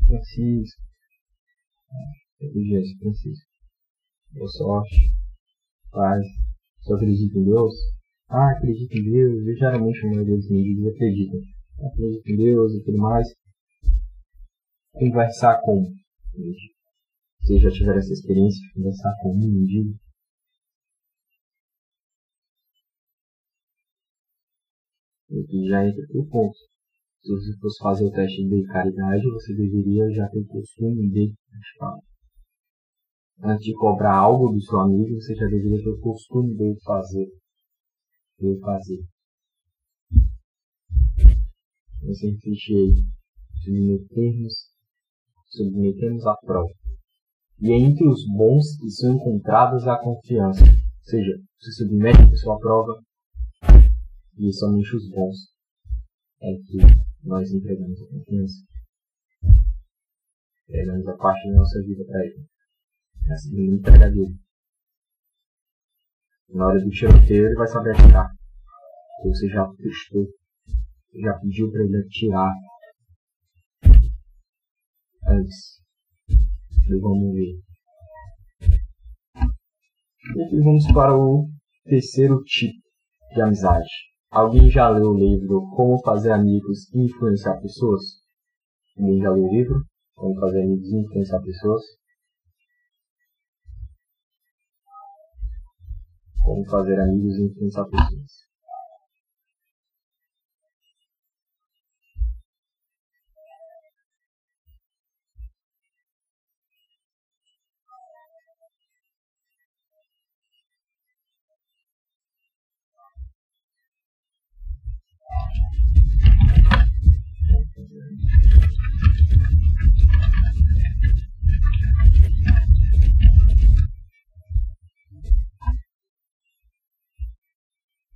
[0.05, 0.90] Francisco.
[2.41, 3.45] Inteligência, Francisco.
[4.33, 5.13] Boa sorte.
[5.91, 6.25] Paz.
[6.81, 7.73] Você acredita em Deus?
[8.29, 9.47] Ah, acredito em Deus.
[9.47, 11.39] Eu geralmente a maioria dos mendigos acreditam.
[11.85, 13.27] Acredito em Deus e tudo mais
[14.93, 15.83] conversar com
[17.41, 19.99] Vocês já tiveram essa experiência de conversar com um mendigo?
[25.29, 26.57] E já entra o ponto.
[27.24, 31.34] Se você fosse fazer o teste de caridade, você deveria já ter costume de
[33.43, 37.28] Antes de cobrar algo do seu amigo, você já deveria ter o costume de fazer.
[38.39, 39.03] De fazer.
[42.03, 44.07] Você repetir aí.
[44.09, 44.72] termos
[45.49, 46.74] submetemos à prova.
[47.59, 50.63] E é entre os bons que são encontradas a confiança.
[50.63, 53.03] Ou seja, você submete a pessoa à prova
[54.39, 55.51] e somente os bons
[56.41, 58.65] é que nós entregamos a confiança.
[60.67, 62.45] Entregamos a parte da nossa vida para ele.
[63.32, 64.39] Assim ele entrega dele.
[66.49, 68.30] Na hora do tiroteio ele vai saber atirar.
[69.24, 70.28] Você já testou,
[71.22, 72.51] já pediu para ele atirar
[75.28, 75.82] antes
[76.89, 77.61] do vamos ver.
[80.36, 81.49] E aqui vamos para o
[81.86, 82.82] terceiro tipo
[83.34, 84.11] de amizade.
[84.34, 88.01] Alguém já leu o livro Como Fazer Amigos e Influenciar Pessoas?
[88.97, 89.84] Alguém já leu o livro
[90.15, 91.82] Como Fazer Amigos e Influenciar Pessoas?
[96.45, 98.50] Como Fazer Amigos e Influenciar Pessoas.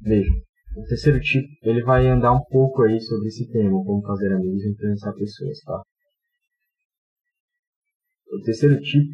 [0.05, 0.31] Veja,
[0.77, 4.63] o terceiro tipo, ele vai andar um pouco aí sobre esse tema, como fazer amigos
[4.63, 5.81] e influenciar pessoas, tá?
[8.27, 9.11] O terceiro tipo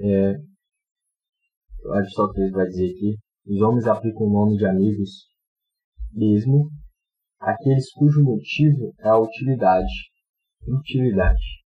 [0.00, 0.36] é,
[1.96, 3.16] Aristóteles vai dizer que
[3.46, 5.28] os homens aplicam o nome de amigos
[6.12, 6.70] mesmo
[7.38, 9.92] aqueles cujo motivo é a utilidade,
[10.66, 11.62] utilidade.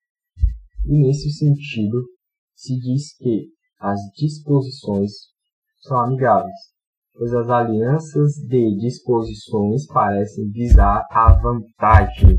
[0.87, 2.03] E nesse sentido,
[2.55, 3.49] se diz que
[3.79, 5.11] as disposições
[5.81, 6.57] são amigáveis,
[7.15, 12.37] pois as alianças de disposições parecem visar a vantagem.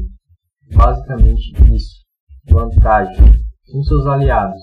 [0.74, 2.04] Basicamente isso,
[2.50, 3.26] vantagem.
[3.66, 4.62] São seus aliados.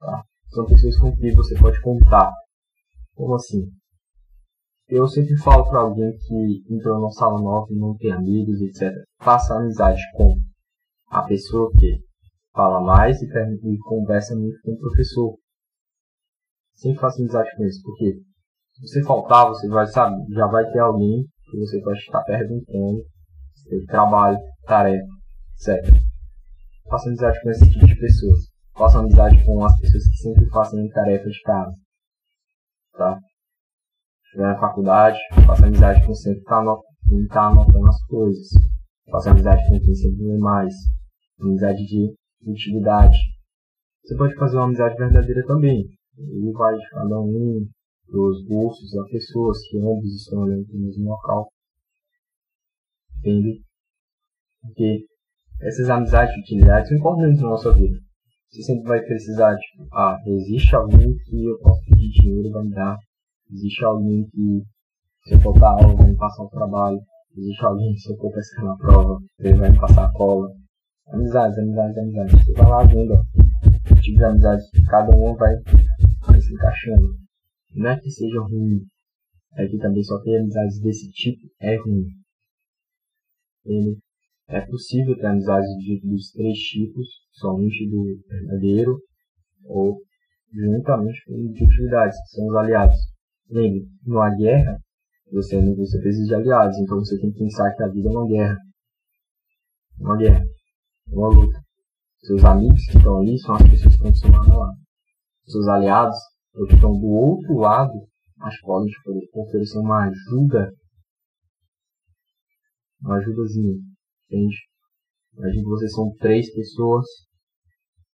[0.00, 0.22] Tá?
[0.48, 2.32] São pessoas com quem você pode contar.
[3.14, 3.70] Como assim?
[4.88, 8.90] Eu sempre falo para alguém que entrou na sala nova e não tem amigos, etc.
[9.20, 10.34] Faça amizade com
[11.10, 12.00] a pessoa que
[12.54, 15.36] fala mais e, e conversa muito com o professor.
[16.74, 18.22] Sempre faça amizade com eles, porque
[18.80, 23.04] você faltar, você vai saber, já vai ter alguém que você pode estar perguntando,
[23.86, 25.06] trabalho, tarefa,
[25.54, 26.02] etc.
[26.88, 28.38] Faça amizade com esse tipo de pessoas.
[28.76, 31.72] Faça amizade com as pessoas que sempre fazem tarefas de casa.
[32.92, 33.18] Tá?
[34.24, 38.48] Estiver na faculdade, faça amizade com sempre está anotando, tá anotando as coisas.
[39.10, 40.72] Faça amizade com quem sempre lê mais.
[41.40, 42.14] Amizade de
[42.46, 43.16] utilidade.
[44.04, 45.84] Você pode fazer uma amizade verdadeira também.
[46.16, 47.66] E vai de cada um,
[48.10, 51.48] dos gostos das pessoas que ambos estão olhando para o mesmo local.
[53.18, 53.62] Entende?
[54.62, 55.06] Porque
[55.60, 57.98] essas amizades de utilidade são importantes na nossa vida.
[58.50, 62.70] Você sempre vai precisar, tipo, ah, existe alguém que eu posso pedir dinheiro vai me
[62.70, 62.96] dar.
[63.52, 64.62] Existe alguém que,
[65.24, 66.98] se eu faltar aula, vai me passar o trabalho.
[67.36, 70.48] Existe alguém que, se eu for pescar na prova, ele vai me passar a cola.
[71.08, 72.44] Amizades, amizades, amizades.
[72.44, 75.54] Você vai lá vendo, o tipo de amizade que cada um vai,
[76.26, 77.27] vai se encaixando.
[77.78, 78.84] Não é que seja ruim,
[79.56, 82.08] é que também só ter amizades desse tipo é ruim.
[83.64, 83.96] Ele,
[84.48, 88.98] é possível ter amizades de, dos três tipos, somente do verdadeiro
[89.62, 89.96] ou
[90.52, 92.96] juntamente com de utilidades, que são os aliados.
[93.48, 94.76] Lembre, numa guerra,
[95.30, 98.26] você, você precisa de aliados, então você tem que pensar que a vida é uma
[98.26, 98.58] guerra.
[100.00, 100.44] Uma guerra.
[101.06, 101.60] Uma luta.
[102.22, 104.72] Seus amigos que estão ali são as pessoas que estão se lá.
[105.44, 106.18] Seus aliados
[106.66, 107.92] que estão do outro lado,
[108.36, 108.92] mas podem
[109.34, 110.72] oferecer uma ajuda,
[113.00, 113.74] uma ajudazinha,
[114.26, 114.56] entende?
[115.36, 117.06] Imagina que vocês são três pessoas,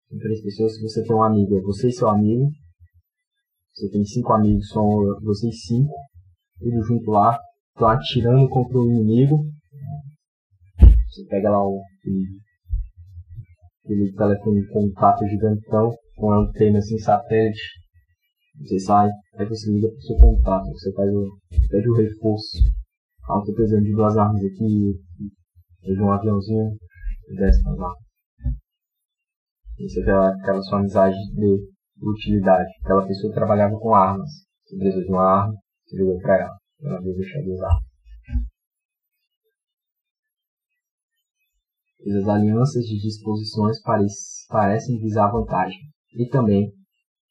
[0.07, 2.49] são três pessoas, se você tem um amigo, é você e seu amigo,
[3.73, 4.85] você tem cinco amigos, são
[5.21, 5.93] vocês cinco,
[6.59, 7.37] tudo junto lá,
[7.73, 9.37] estão atirando contra o inimigo,
[11.09, 11.81] você pega lá o,
[13.83, 17.61] aquele, telefone de contato gigantão, com antena sem satélite,
[18.59, 21.37] você sai, aí você liga pro seu contato, você faz o,
[21.69, 22.57] pede o reforço.
[23.23, 24.99] Ah, tô precisando de duas armas aqui,
[25.81, 26.77] de um aviãozinho,
[27.29, 27.93] e desce pra lá.
[29.79, 31.69] Isso é aquela, aquela sua amizade de
[32.01, 32.69] utilidade.
[32.83, 34.29] Aquela pessoa trabalhava com armas.
[34.65, 35.53] Você precisa de uma arma,
[35.85, 36.57] você ligou pra ela.
[36.81, 37.79] Ela veio deixar de usar.
[42.01, 43.77] As alianças de disposições
[44.49, 45.79] parecem visar vantagem.
[46.13, 46.73] E também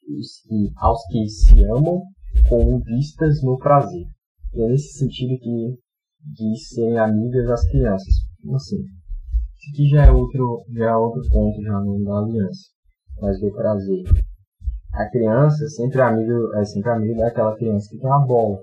[0.08, 2.02] que, aos que se amam
[2.48, 4.06] com vistas no prazer.
[4.54, 5.78] E é nesse sentido que
[6.20, 8.14] de serem amigas das crianças.
[8.42, 8.76] Como assim?
[8.76, 12.70] Isso aqui já é outro, já é outro ponto já no da aliança,
[13.20, 14.04] mas do prazer.
[14.92, 18.58] A criança sempre é amigo, é sempre amigo daquela criança que tem a bola.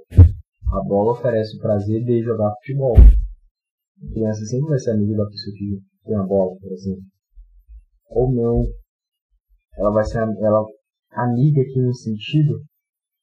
[0.73, 2.95] A bola oferece o prazer de jogar futebol.
[2.97, 7.03] A criança sempre vai ser amigo da pessoa que tem a bola, por exemplo.
[8.09, 8.63] Ou não.
[9.77, 10.65] Ela vai ser, ela
[11.15, 12.61] amiga aqui no sentido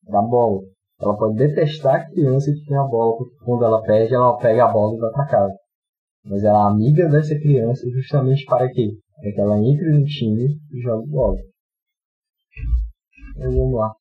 [0.05, 0.63] da bola.
[1.01, 4.65] Ela pode detestar a criança que tem a bola, porque quando ela perde, ela pega
[4.65, 5.55] a bola e vai para casa.
[6.25, 8.97] Mas ela é amiga dessa criança justamente para quê?
[9.21, 11.39] Para que ela entre no time e jogue bola.
[13.37, 13.93] Então vamos lá.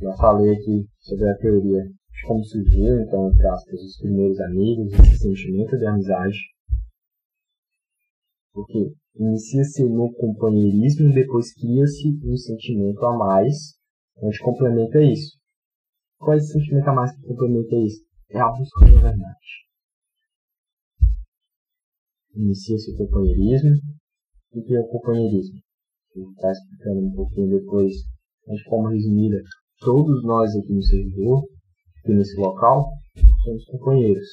[0.00, 4.92] Já falei aqui sobre a teoria de como surgiu, então, entre aspas, os primeiros amigos,
[4.92, 6.38] esse sentimento de amizade.
[8.52, 13.78] Porque inicia-se no companheirismo depois cria-se um sentimento a mais
[14.22, 15.38] gente complementa isso.
[16.18, 18.02] Qual é esse sentimento a mais que complementa isso?
[18.30, 19.68] É a busca pela verdade.
[22.34, 23.70] Inicia-se o companheirismo.
[24.52, 25.60] O que é o companheirismo?
[26.14, 27.92] Vou estar explicando um pouquinho depois,
[28.46, 29.40] mas como resumida,
[29.78, 31.44] todos nós aqui no servidor,
[31.98, 32.90] aqui nesse local,
[33.44, 34.26] somos companheiros.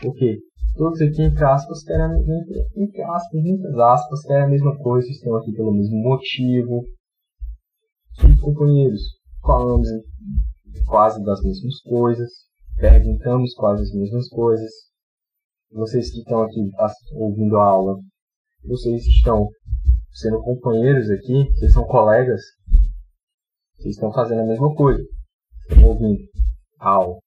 [0.00, 0.38] Por quê?
[0.76, 5.34] Todos aqui, entre aspas, querem, entre, entre aspas, muitas aspas, querem a mesma coisa, estão
[5.36, 6.84] aqui pelo mesmo motivo.
[8.20, 9.00] Somos companheiros.
[9.40, 9.88] Falamos
[10.86, 12.30] quase das mesmas coisas,
[12.76, 14.70] perguntamos quase as mesmas coisas.
[15.72, 16.60] Vocês que estão aqui
[17.14, 17.96] ouvindo a aula,
[18.64, 19.48] vocês estão
[20.12, 22.40] sendo companheiros aqui, vocês são colegas,
[23.76, 25.02] vocês estão fazendo a mesma coisa.
[25.70, 26.18] Estão ouvindo
[26.80, 27.18] a aula.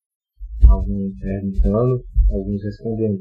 [0.67, 3.19] Alguns perguntando, alguns respondendo.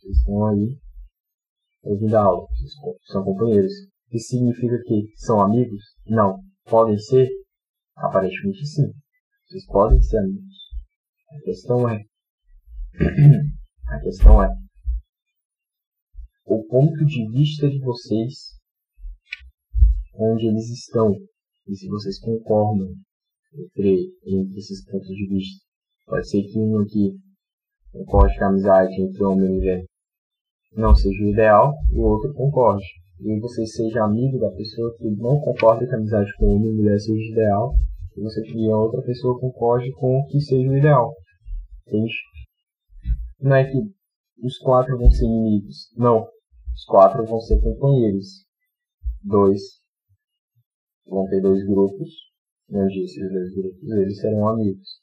[0.00, 0.78] Vocês estão aí
[1.82, 2.46] ouvindo a aula,
[3.04, 3.70] são companheiros.
[4.10, 5.82] Isso significa que são amigos?
[6.06, 6.42] Não.
[6.64, 7.28] Podem ser?
[7.96, 8.90] Aparentemente sim.
[9.46, 10.56] Vocês podem ser amigos.
[11.30, 12.02] A questão é.
[13.88, 14.48] A questão é.
[16.46, 18.58] O ponto de vista de vocês,
[20.14, 21.14] onde eles estão,
[21.66, 22.88] e se vocês concordam
[23.52, 25.62] entre, entre esses pontos de vista.
[26.06, 27.18] Pode ser que um aqui
[27.92, 29.89] concorde que a amizade entre homem e mulher
[30.72, 32.84] não seja o ideal, o outro concorde.
[33.20, 36.74] E você seja amigo da pessoa que não concorda que a amizade com homem e
[36.74, 37.74] mulher seja ideal,
[38.16, 41.14] e você e a outra pessoa concorde com o que seja o ideal.
[41.86, 42.14] Entende?
[43.40, 43.78] Não é que
[44.42, 45.92] os quatro vão ser inimigos.
[45.96, 46.26] Não.
[46.74, 48.46] Os quatro vão ser companheiros.
[49.22, 49.60] Dois
[51.06, 52.08] vão ter dois grupos,
[52.70, 55.00] onde esses dois grupos eles serão amigos.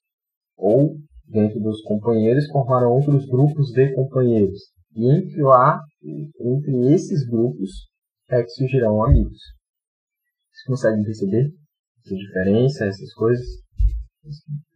[0.57, 4.76] Ou, dentro dos companheiros, formarão outros grupos de companheiros.
[4.97, 7.87] E entre lá, entre esses grupos,
[8.29, 9.39] é que surgirão amigos.
[10.51, 11.53] Vocês conseguem perceber?
[12.07, 13.45] essa diferença, essas coisas.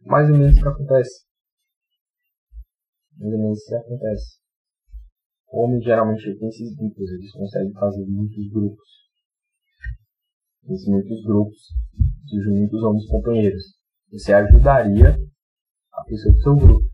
[0.02, 1.24] Mais ou menos o que acontece.
[3.18, 4.38] Mais ou menos o que acontece.
[5.48, 8.88] Homens geralmente tem esses grupos, eles conseguem fazer muitos grupos.
[10.62, 11.58] Nesses muitos grupos,
[12.26, 13.62] surgem muitos homens companheiros.
[14.10, 15.18] Você ajudaria
[15.92, 16.88] a pessoa do seu grupo,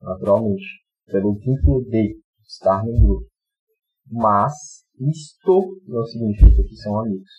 [0.00, 0.64] naturalmente,
[1.06, 3.30] pelo vínculo de estar no grupo.
[4.10, 4.52] Mas
[5.00, 7.30] isto não significa que são amigos.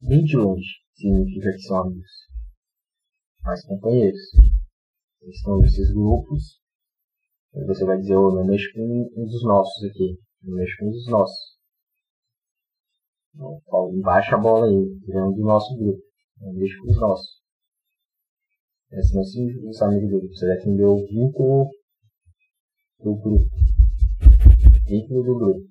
[0.00, 2.10] Nem de longe significa que são amigos,
[3.42, 4.20] mas companheiros.
[5.20, 6.60] Eles estão nesses grupos,
[7.54, 10.86] e você vai dizer, oh, não mexo com um dos nossos aqui, não mexo com
[10.86, 11.58] um dos nossos.
[13.34, 13.60] Não,
[14.00, 16.02] baixa a bola aí, um do nosso grupo,
[16.38, 17.42] não mexo com os nossos.
[18.90, 21.70] Esse não significa que você é amigo dele, você entender o vínculo
[23.00, 23.44] do grupo.
[24.92, 25.68] Vínculo do grupo.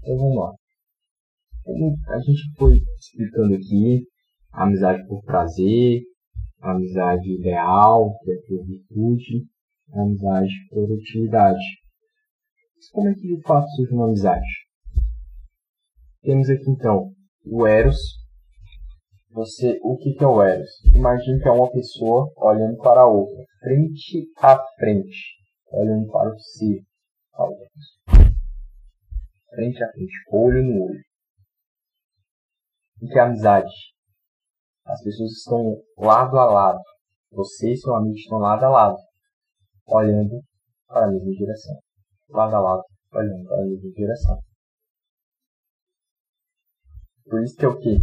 [0.00, 0.52] Então vamos lá
[2.08, 4.04] a gente foi explicando aqui
[4.52, 6.02] a amizade por prazer,
[6.60, 9.46] a amizade ideal, que é por virtude,
[9.94, 11.64] a amizade por utilidade.
[12.76, 14.46] Mas como é que de fato surge uma amizade?
[16.22, 17.12] Temos aqui então
[17.46, 18.20] o Eros.
[19.30, 20.68] Você, o que, que é o Eros?
[20.94, 25.16] Imagine que é uma pessoa olhando para a outra, frente a frente,
[25.72, 26.38] olhando para o
[27.80, 28.00] si,
[29.50, 31.12] frente a frente, olho no olho
[33.02, 33.72] o que é amizade.
[34.86, 36.80] As pessoas estão lado a lado.
[37.32, 38.96] Você e seu amigo estão lado a lado,
[39.86, 40.40] olhando
[40.86, 41.76] para a mesma direção.
[42.28, 44.38] Lado a lado, olhando para a mesma direção.
[47.24, 47.96] Por isso que é o que?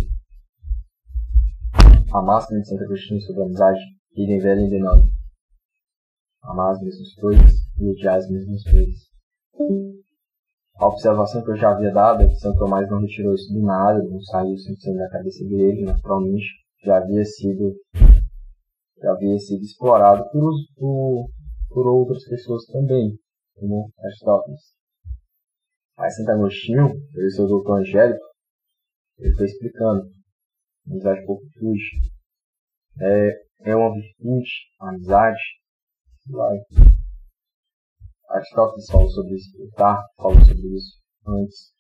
[2.13, 3.79] A máxima de Santo Agostinho sobre a amizade,
[4.13, 5.11] idem velho e de nome.
[6.41, 9.08] Amar as mesmas coisas e odiar as mesmas coisas.
[10.77, 13.61] A observação que eu já havia dado é que São Tomás não retirou isso do
[13.61, 16.45] nada, não saiu simplesmente da cabeça dele, naturalmente
[16.81, 17.75] já havia sido
[19.01, 21.29] já havia sido explorado por, por,
[21.69, 23.17] por outras pessoas também,
[23.55, 24.61] como Aristóteles.
[25.97, 28.25] Aí Santo Agostinho, ele seu doutor Angélico,
[29.17, 30.09] ele foi explicando,
[30.87, 32.11] amizade por virtude,
[33.01, 33.31] é,
[33.61, 34.49] é uma virtude,
[34.79, 35.39] amizade,
[36.29, 36.59] vai
[38.29, 41.73] Aristóteles falou sobre isso, Plutarco falou sobre isso antes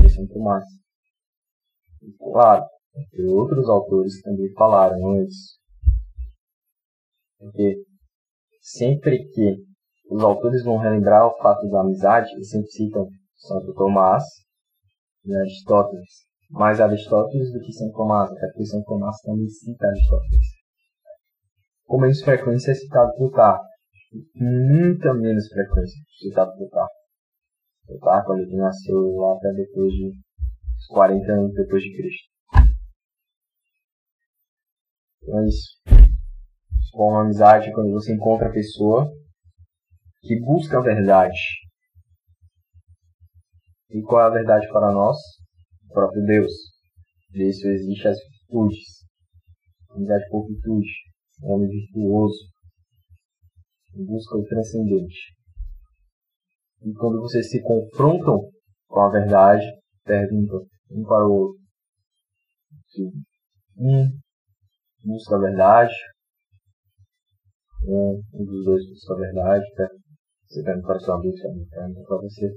[0.00, 0.64] de São Tomás.
[2.02, 2.64] E, claro,
[3.30, 5.58] outros autores também falaram antes.
[7.38, 7.82] Porque
[8.60, 9.56] sempre que
[10.10, 14.24] os autores vão relembrar o fato da amizade, eles sempre citam Santo Tomás
[15.24, 16.28] e Aristóteles.
[16.50, 20.46] Mais Aristóteles do que São Tomás, até porque São Tomás também cita Aristóteles.
[21.86, 23.67] Com menos frequência é citado Plutarco
[24.34, 26.88] muita menos frequência citado por carro.
[27.88, 30.12] O carro, quando ele nasceu lá até depois de
[30.88, 32.28] 40 anos depois de Cristo.
[35.22, 35.78] Então é isso.
[36.92, 39.10] Com uma amizade, quando você encontra a pessoa
[40.22, 41.38] que busca a verdade.
[43.90, 45.16] E qual é a verdade para nós?
[45.88, 46.52] O próprio Deus.
[47.30, 49.06] Disso existe as virtudes.
[49.90, 50.90] Amizade por virtude.
[51.42, 52.57] Homem virtuoso.
[53.98, 55.34] Busca do transcendente.
[56.82, 58.48] E quando vocês se confrontam
[58.86, 59.64] com a verdade,
[60.04, 61.58] perguntam um para o outro.
[63.76, 64.08] Um
[65.04, 65.94] busca a verdade,
[67.84, 69.64] um, um dos dois busca a verdade,
[70.46, 72.52] você pergunta para seu amigo, seu amigo pergunta para você.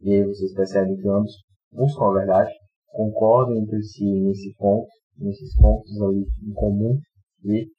[0.00, 1.32] E aí vocês percebem que ambos
[1.72, 2.52] buscam a verdade,
[2.88, 6.98] concordam entre si nesse ponto, nesses pontos ali em comum,
[7.44, 7.70] e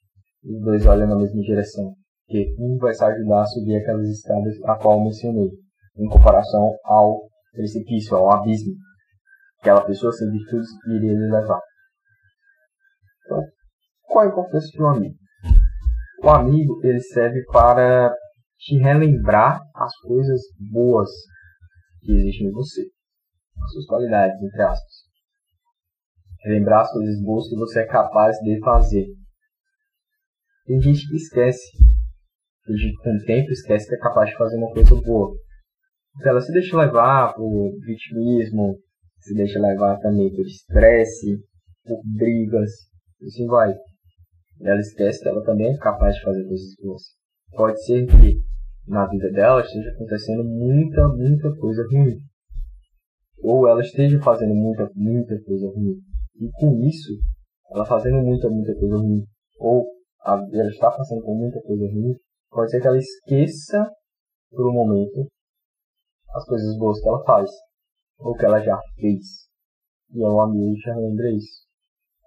[0.43, 1.95] os dois olham na mesma direção.
[2.32, 5.50] Porque um vai se ajudar a subir aquelas escadas a qual mencionei,
[5.98, 8.74] em comparação ao precipício, ao abismo.
[9.60, 11.60] Aquela pessoa sem virtudes iria levar.
[13.26, 13.44] Então,
[14.04, 15.16] qual a importância de um amigo?
[16.24, 18.16] O amigo ele serve para
[18.58, 21.10] te relembrar as coisas boas
[22.00, 22.84] que existem em você,
[23.62, 24.94] as suas qualidades, entre aspas.
[26.46, 29.06] Relembrar as coisas boas que você é capaz de fazer.
[30.66, 31.91] Tem gente que esquece.
[32.74, 35.36] Que com o tempo esquece que é capaz de fazer uma coisa boa.
[36.17, 38.78] Então ela se deixa levar por vitimismo,
[39.19, 41.38] se deixa levar também por estresse,
[41.86, 42.72] por brigas,
[43.26, 43.74] assim vai.
[44.61, 47.01] Ela esquece que ela também é capaz de fazer coisas boas.
[47.51, 48.41] Pode ser que
[48.88, 52.19] na vida dela esteja acontecendo muita, muita coisa ruim.
[53.43, 55.97] Ou ela esteja fazendo muita, muita coisa ruim.
[56.39, 57.13] E com isso,
[57.72, 59.24] ela fazendo muita, muita coisa ruim,
[59.59, 59.88] ou
[60.26, 62.15] ela está passando por muita coisa ruim,
[62.52, 63.89] pode ser que ela esqueça
[64.52, 65.28] por um momento
[66.34, 67.49] as coisas boas que ela faz
[68.20, 69.49] ou que ela já fez.
[70.14, 71.66] E o amigo já lembra isso.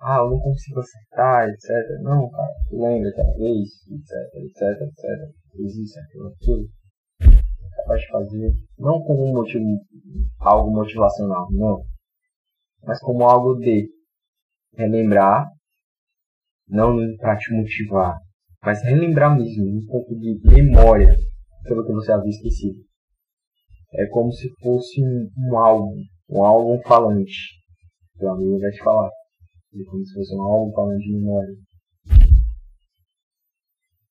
[0.01, 1.71] Ah, eu não consigo acertar, etc.
[2.03, 5.35] Não, cara, lembra aquela vez, etc, etc, etc.
[5.53, 6.69] Fiz isso, aquilo, aquilo.
[7.21, 9.65] É capaz de fazer, não como um motivo,
[10.41, 11.85] algo motivacional, não.
[12.83, 13.89] Mas como algo de
[14.77, 15.47] relembrar,
[16.69, 18.19] não para te motivar,
[18.65, 21.15] mas relembrar mesmo, um pouco de memória
[21.65, 22.79] pelo que você havia esquecido
[23.97, 27.33] é como se fosse um, um álbum, um álbum falante.
[28.19, 29.09] Seu amigo vai te falar.
[29.09, 31.55] É como se fosse um álbum falante de memória.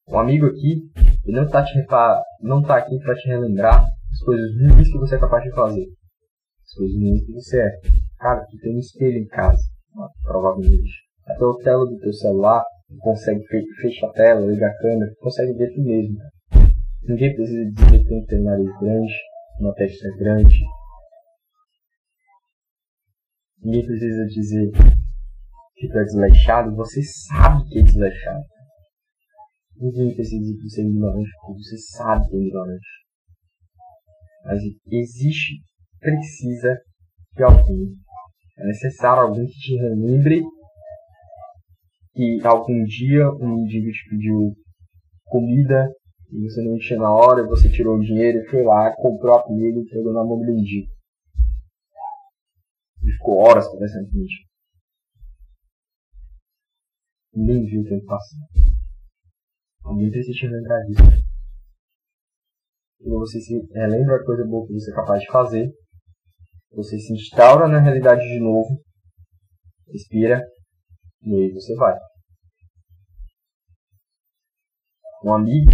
[0.07, 0.89] O amigo aqui,
[1.25, 1.65] ele não está
[2.41, 5.85] não tá aqui para te relembrar as coisas ruins que você é capaz de fazer.
[6.65, 7.71] As coisas ruins que você é.
[8.17, 9.61] Cara, tu tem um espelho em casa,
[10.23, 10.91] provavelmente.
[11.25, 12.63] Até o tela do teu celular,
[12.99, 13.43] consegue
[13.81, 16.17] fechar a tela, ligar a câmera, consegue ver tu mesmo.
[17.03, 19.13] Ninguém precisa dizer que tem ter nariz grande,
[19.59, 20.59] uma testa grande.
[23.61, 24.71] Ninguém precisa dizer
[25.75, 28.43] que tu é desleixado, você sabe que é desleixado.
[29.75, 32.87] Ninguém precisa dizer que você é ignorante, porque você sabe que é ignorante.
[34.45, 34.61] Mas
[34.91, 35.61] existe,
[35.99, 36.77] precisa
[37.35, 37.95] de alguém.
[38.59, 40.43] É necessário alguém que te relembre
[42.13, 44.55] que algum dia um mendigo te pediu
[45.25, 45.89] comida
[46.31, 49.43] e você não tinha na hora, você tirou o dinheiro e foi lá, comprou a
[49.43, 50.91] comida e pegou na mão do mendigo.
[53.03, 54.49] E ficou horas conversando com o mendigo.
[57.35, 58.43] Ninguém viu o tempo passando.
[59.83, 61.23] Alguém precisa te lembrar disso.
[62.99, 65.71] Quando você se relembra a coisa boa que você é capaz de fazer,
[66.71, 68.81] você se instaura na realidade de novo,
[69.91, 70.41] respira,
[71.25, 71.97] e aí você vai.
[75.23, 75.71] Um amigo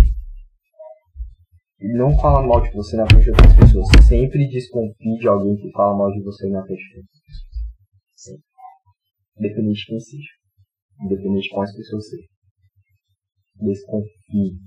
[1.82, 3.88] não fala mal de você na frente de outras pessoas.
[4.08, 7.50] Sempre desconfie de alguém que fala mal de você na frente de outras pessoas.
[8.16, 8.44] Sempre.
[9.38, 10.32] Independente de quem seja.
[11.02, 12.28] Independente de quais pessoas sejam.
[13.56, 14.60] Desconfie.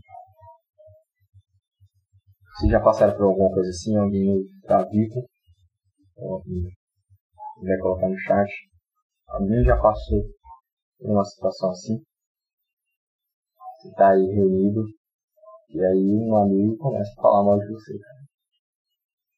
[2.56, 3.96] Vocês já passaram por alguma coisa assim?
[3.96, 5.28] Alguém está vivo?
[6.18, 6.62] Alguém
[7.62, 8.50] vai colocar no chat.
[9.28, 10.24] Alguém já passou
[11.02, 12.00] por uma situação assim?
[13.76, 14.84] Você está aí reunido
[15.70, 17.98] e aí um amigo começa a falar mal de você.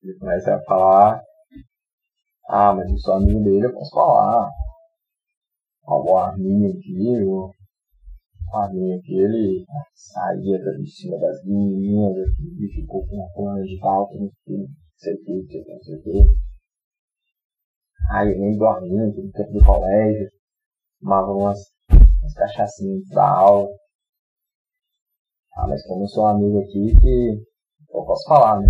[0.02, 1.22] Ele começa a falar,
[2.48, 4.50] ah, mas eu sou amigo dele, eu posso falar.
[5.86, 7.50] Ó, o Arminho aqui, o
[8.56, 14.18] Arminho aqui, ele saía de cima das meninas e ficou com uma plana de alto,
[14.18, 14.30] não
[14.96, 16.44] sei o que, não sei o que.
[18.10, 20.30] Aí eu lembro do Arminho, no tempo do colégio,
[21.04, 21.58] tomava umas,
[21.90, 23.68] umas cachaçinhas da aula.
[25.54, 27.42] Ah, mas como eu sou um amigo aqui que
[27.94, 28.66] eu posso falar, né?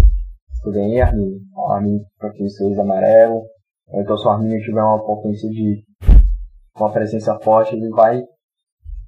[0.63, 1.41] Tudo bem, Arminho?
[1.71, 3.43] Arminho aqui sorriso amarelo.
[3.89, 5.85] Então se o Arminho tiver uma potência de
[6.77, 8.21] uma presença forte, ele vai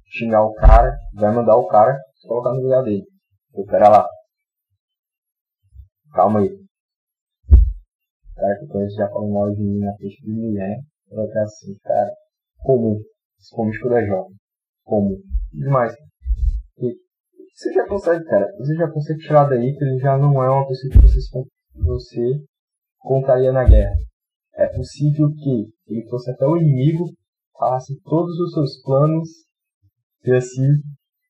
[0.05, 3.05] xingar o cara, vai mandar o cara se colocar no lugar dele.
[3.51, 4.07] Pô, pera lá.
[6.13, 6.47] Calma aí.
[7.51, 10.79] O cara que eu conheço já falou mal de mim na frente de mulher.
[11.11, 12.11] Vai estar assim, cara.
[12.59, 12.99] Comum.
[13.51, 14.35] Comístico da jovem.
[14.83, 15.17] Comum.
[15.53, 15.93] Demais.
[16.77, 16.95] E
[17.53, 18.47] você já consegue, cara.
[18.57, 21.19] Você já consegue tirar daí que ele já não é uma pessoa que você,
[21.75, 22.43] você
[22.99, 23.95] contaria na guerra.
[24.55, 27.05] É possível que ele fosse até o inimigo,
[27.57, 29.29] falasse todos os seus planos
[30.23, 30.67] e assim,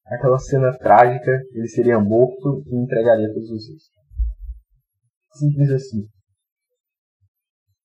[0.06, 3.84] aquela cena trágica, ele seria morto e entregaria todos os seus.
[5.34, 6.08] Simples assim.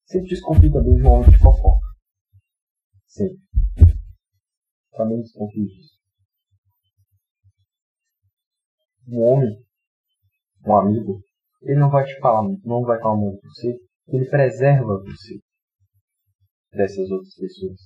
[0.07, 1.87] Sempre desconfie também de um homem de fofoca.
[3.07, 3.51] Sempre.
[4.93, 6.01] Também desconfie disso.
[9.09, 9.64] Um homem,
[10.66, 11.20] um amigo,
[11.62, 13.78] ele não vai te falar, não vai falar muito de você,
[14.09, 15.38] ele preserva você
[16.72, 17.80] dessas outras pessoas.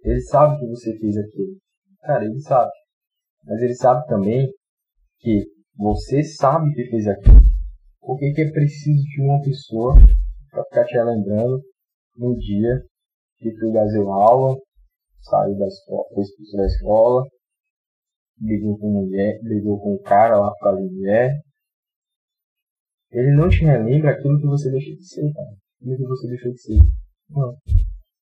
[0.00, 1.56] Ele sabe que você fez aquilo.
[2.00, 2.70] Cara, ele sabe.
[3.44, 4.52] Mas ele sabe também
[5.18, 5.44] que
[5.76, 7.40] você sabe que fez aquilo.
[8.00, 9.94] Por que, que é preciso de uma pessoa
[10.50, 11.62] para ficar te lembrando
[12.16, 12.82] no dia
[13.38, 14.56] que tu gazeu aula,
[15.24, 17.22] saiu da escola, foi expulso da escola,
[18.38, 21.40] brigou com mulher, brigou com cara lá por causa mulher.
[23.10, 25.54] Ele não te relembra aquilo que você deixou de ser, cara.
[25.80, 26.78] Aquilo que você deixou de ser.
[27.30, 27.56] Não.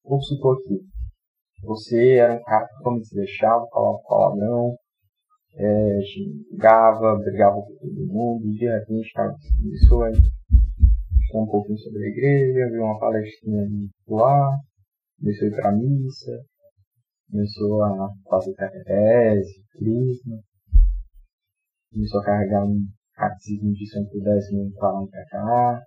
[0.05, 0.81] Vamos supor que
[1.63, 4.77] você era um cara que como se deixava, falava palavrão,
[5.55, 10.11] é, xingava, brigava com todo mundo, e de repente cara começou a
[11.35, 13.67] um pouquinho sobre a igreja, viu uma palestrinha
[14.09, 14.51] lá,
[15.19, 16.45] começou a ir pra missa,
[17.33, 20.39] começou a fazer catequese, crisma,
[21.91, 25.83] começou a carregar um catecismo de Santo Décimo para lá pra cá,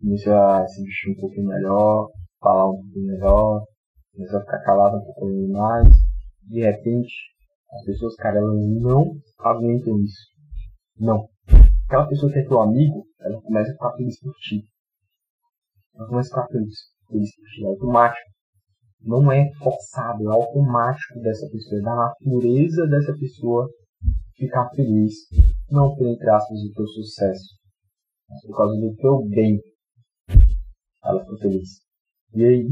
[0.00, 3.64] começou a se vestir um pouquinho melhor, falar um pouquinho melhor,
[4.12, 5.88] começou a ficar calado um pouquinho mais,
[6.42, 7.14] de repente,
[7.70, 10.26] as pessoas, cara, elas não aguentam isso.
[10.98, 11.28] Não.
[11.86, 14.64] Aquela pessoa que é teu amigo, ela começa a ficar feliz por ti.
[15.94, 16.74] Ela começa a ficar feliz,
[17.08, 18.35] feliz por ti, é automático
[19.06, 23.68] não é forçado, é automático dessa pessoa, é da natureza dessa pessoa
[24.34, 25.14] ficar feliz,
[25.70, 27.54] não por entre aspas o teu sucesso,
[28.28, 29.60] mas por causa do teu bem.
[31.04, 31.68] Ela ficou feliz.
[32.34, 32.66] E aí,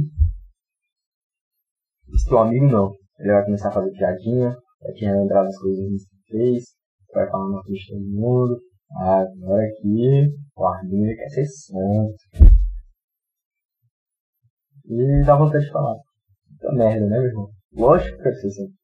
[2.12, 2.93] esse teu amigo não.
[3.18, 6.64] Ele vai começar a fazer piadinha, vai te relembrar das coisas que fez,
[7.14, 8.61] vai falar na frente de todo mundo.
[8.97, 12.16] Ah, agora aqui, o Arminio quer ser santo.
[14.87, 15.97] E dá vontade de falar.
[16.65, 17.51] Puta merda, né, meu irmão?
[17.75, 18.75] Lógico que quero ser assim.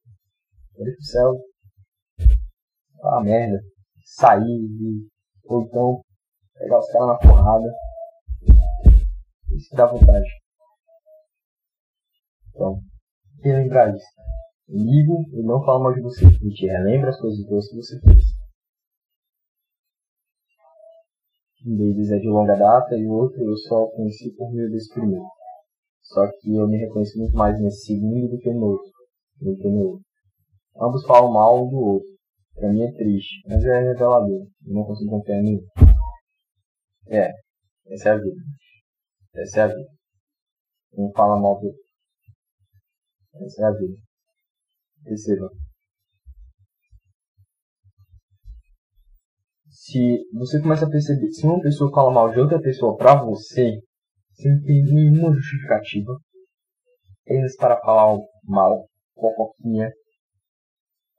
[0.77, 1.33] Olha pro céu.
[3.03, 3.59] Ah, merda.
[4.05, 4.69] Sair,
[5.45, 6.01] ou então
[6.53, 7.73] pegar os caras na porrada.
[9.49, 10.29] Isso que dá vontade.
[12.49, 12.81] Então,
[13.41, 14.05] que lembrar disso.
[14.69, 16.25] Amigo, e não fala mal de você.
[16.25, 18.25] Ele te relembra as coisas boas que você fez.
[21.65, 24.93] Um deles é de longa data e o outro eu só conheci por meio desse
[24.93, 25.40] primeiro.
[26.13, 28.91] Só que eu me reconheço muito mais nesse segundo do que no outro.
[29.39, 30.05] Do que no outro.
[30.75, 32.09] Ambos falam mal um do outro.
[32.53, 34.45] Pra mim é triste, mas é revelador.
[34.67, 35.67] Eu não consigo confiar em ninguém.
[37.07, 37.31] É,
[37.87, 38.41] essa é a vida.
[39.35, 39.89] Essa é a vida.
[40.97, 41.81] Um fala mal do outro.
[43.45, 43.97] Essa é a vida.
[45.05, 45.49] Receba.
[49.69, 53.79] Se você começa a perceber, se uma pessoa fala mal de outra pessoa pra você,
[54.41, 56.17] sem ter nenhuma justificativa,
[57.27, 59.91] eles para falar mal, fofoquinha,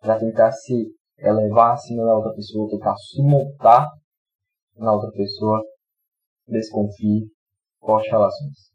[0.01, 3.89] para tentar se elevar acima da outra pessoa, tentar se montar
[4.77, 5.62] na outra pessoa,
[6.49, 7.31] desconfie,
[7.79, 8.73] corte relações.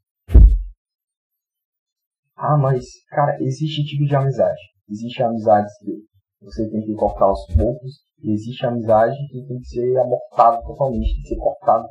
[2.37, 4.61] Ah, mas, cara, existe tipo de amizade.
[4.89, 5.91] Existe amizades que
[6.39, 11.13] você tem que cortar aos poucos, e existe amizade que tem que ser abortada totalmente,
[11.13, 11.87] tem que ser cortada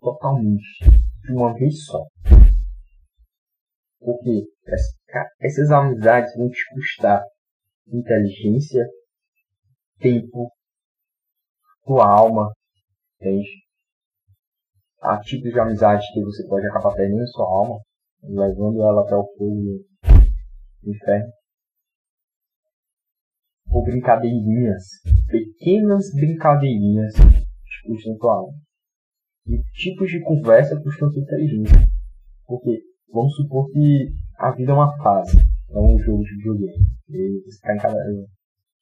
[0.00, 2.04] totalmente de uma vez só.
[3.98, 4.46] Porque
[5.40, 7.22] essas amizades vão te custar
[7.88, 8.86] inteligência,
[9.98, 10.50] tempo,
[11.84, 12.50] tua alma,
[13.20, 13.48] entende?
[15.02, 17.80] Há tipos de amizade que você pode acabar perdendo sua alma,
[18.22, 19.84] levando ela até o fogo
[20.82, 21.32] do inferno.
[23.70, 24.84] Ou brincadeirinhas,
[25.28, 28.69] pequenas brincadeirinhas te custam tua alma
[29.46, 31.88] e tipos de conversa custam sua inteligência.
[32.46, 32.82] Porque
[33.12, 35.36] vamos supor que a vida é uma fase,
[35.70, 36.86] é um jogo de videogame.
[37.08, 37.96] E você em cada,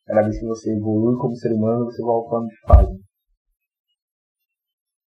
[0.06, 3.00] cada vez que você evolui como ser humano, você vai voltando de fase.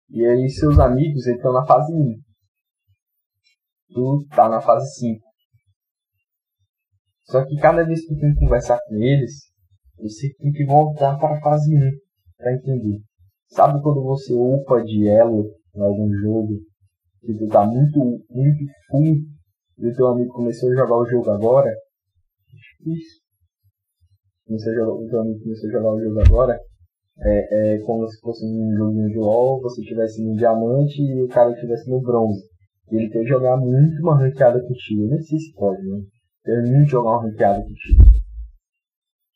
[0.09, 2.19] E aí seus amigos estão na fase 1.
[3.93, 5.29] Tu tá na fase 5.
[7.25, 9.51] Só que cada vez que tu tem que conversar com eles,
[9.97, 11.79] você tem que voltar para a fase 1
[12.37, 13.01] para entender.
[13.49, 15.45] Sabe quando você upa de elo
[15.75, 16.59] em algum jogo
[17.21, 19.15] tu tá muito, muito full
[19.77, 21.69] e o teu amigo começou a jogar o jogo agora?
[24.47, 26.59] Jogar, o teu amigo começou a jogar o jogo agora.
[27.21, 31.27] É, é como se fosse um joguinho de LOL, você estivesse no diamante e o
[31.27, 32.43] cara estivesse no bronze.
[32.91, 35.03] E ele quer jogar muito uma ranqueada contigo.
[35.03, 36.01] Eu nem sei se pode, né?
[36.43, 38.08] Quer muito jogar uma ranqueada contigo.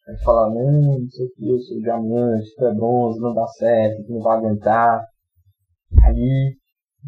[0.08, 3.47] Aí falar, não, não sei o que, eu sou diamante, tu é bronze, não dá
[3.47, 5.01] certo, tu não vai aguentar.
[6.04, 6.58] Aí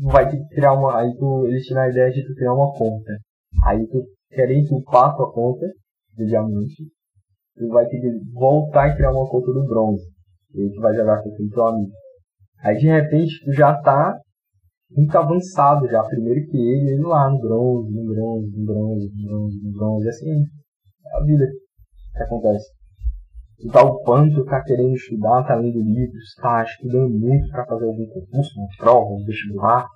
[0.04, 1.00] vai ter que criar uma.
[1.00, 3.12] Aí tu, eles tiram a ideia de tu criar uma conta.
[3.66, 5.66] Aí tu querem entupar tua conta
[6.16, 6.84] de diamante.
[7.58, 10.06] Tu vai ter que voltar e criar uma conta do bronze.
[10.54, 11.91] E aí tu vai jogar com o teu amigo.
[12.62, 14.18] Aí de repente tu já tá
[14.89, 19.28] muito avançado já, primeiro que ele, ele lá no bronze, no bronze, no bronze, no
[19.28, 20.43] bronze, no bronze, assim,
[21.06, 21.46] é a vida
[22.16, 22.74] que acontece.
[23.58, 28.06] Tu tá upando, tá querendo estudar, tá lendo livros, tá estudando muito para fazer algum
[28.08, 29.88] concurso, uma prova, um vestibular,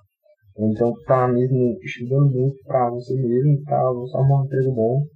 [0.58, 5.06] então tá mesmo estudando muito para você mesmo, pra você arrumar um emprego bom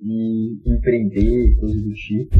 [0.00, 2.36] e empreender, coisas do tipo.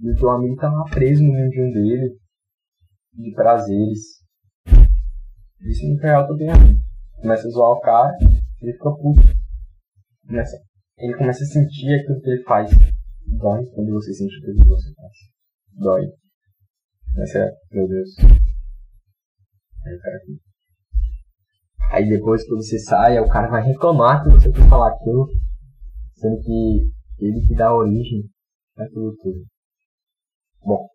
[0.00, 2.16] E o teu amigo tá lá preso no mundinho dele,
[3.14, 4.22] de prazeres.
[5.62, 6.86] Isso no real também é
[7.20, 8.14] Começa a zoar o cara,
[8.60, 9.22] ele fica puto.
[10.26, 10.56] Começa,
[10.98, 12.70] ele começa a sentir aquilo que ele faz.
[13.26, 15.12] Dói quando você sente aquilo que você faz.
[15.72, 16.10] Dói.
[17.18, 18.10] Essa é, meu Deus.
[19.84, 20.18] Aí o cara.
[21.92, 25.28] Aí depois que você sai, o cara vai reclamar que você foi falar aquilo,
[26.14, 28.28] sendo que ele que dá origem
[28.76, 29.44] àquilo tudo.
[30.62, 30.88] Bom,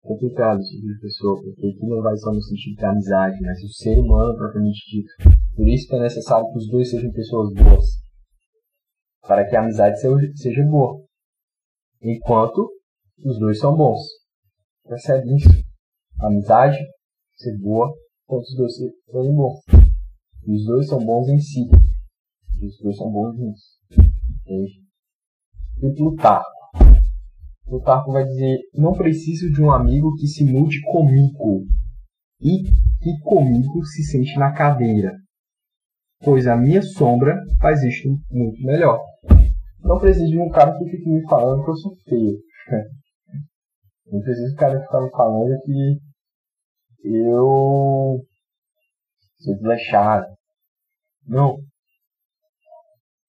[0.00, 3.62] complicado esse tipo de pessoa, porque aqui não vai só no sentido da amizade, mas
[3.62, 5.41] o ser humano propriamente dito.
[5.54, 7.84] Por isso que é necessário que os dois sejam pessoas boas,
[9.22, 11.04] para que a amizade seja boa,
[12.00, 12.70] enquanto
[13.24, 14.00] os dois são bons.
[14.84, 15.48] Percebe isso?
[16.20, 16.78] A amizade
[17.36, 17.92] ser boa,
[18.24, 19.60] enquanto os dois serem bons.
[20.46, 21.68] E os dois são bons em si.
[22.60, 23.62] E os dois são bons juntos.
[24.44, 24.82] Entende?
[25.82, 26.42] E lutar
[27.72, 31.64] Plutarco vai dizer: Não preciso de um amigo que se mude comigo
[32.38, 35.16] e que comigo se sente na cadeira,
[36.24, 39.00] pois a minha sombra faz isto muito melhor.
[39.80, 42.38] Não preciso de um cara que fique me falando que eu sou feio.
[44.06, 45.98] Não preciso de um cara ficar me falando que
[47.04, 48.20] eu
[49.38, 50.26] sou desleixado.
[51.26, 51.58] Não.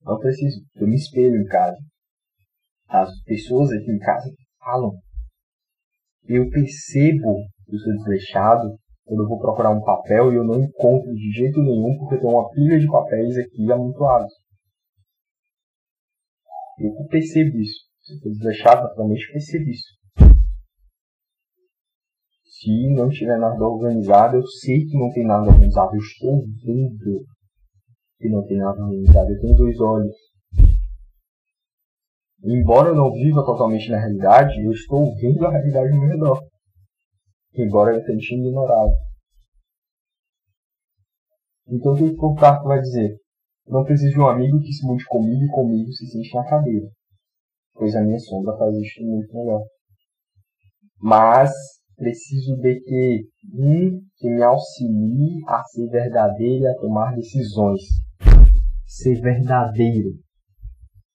[0.03, 0.61] Não preciso.
[0.75, 1.77] Eu me espelho em casa
[2.93, 4.29] as pessoas aqui em casa
[4.59, 4.91] falam.
[6.25, 7.35] Eu percebo
[7.65, 11.31] que eu sou desleixado quando eu vou procurar um papel e eu não encontro de
[11.31, 14.33] jeito nenhum porque tem uma pilha de papéis aqui amontoados.
[16.79, 17.79] Eu percebo isso.
[18.01, 19.87] Se eu estou desleixado, naturalmente percebo isso.
[22.43, 25.95] Se não tiver nada organizado, eu sei que não tem nada organizado.
[25.95, 27.25] Eu estou vendo
[28.19, 29.31] que não tem nada organizado.
[29.31, 30.15] Eu tenho dois olhos
[32.43, 36.52] embora eu não viva totalmente na realidade, eu estou vendo a realidade ao meu redor.
[37.55, 38.93] Embora eu tente ignorá-la.
[41.67, 43.17] Então o que o Carto vai dizer?
[43.67, 46.87] Não preciso de um amigo que se mude comigo e comigo se sente na cadeira.
[47.73, 49.63] Pois a minha sombra faz isso muito melhor.
[51.01, 51.51] Mas
[51.95, 57.81] preciso de que um que me auxilie a ser verdadeiro e a tomar decisões.
[58.85, 60.23] Ser verdadeiro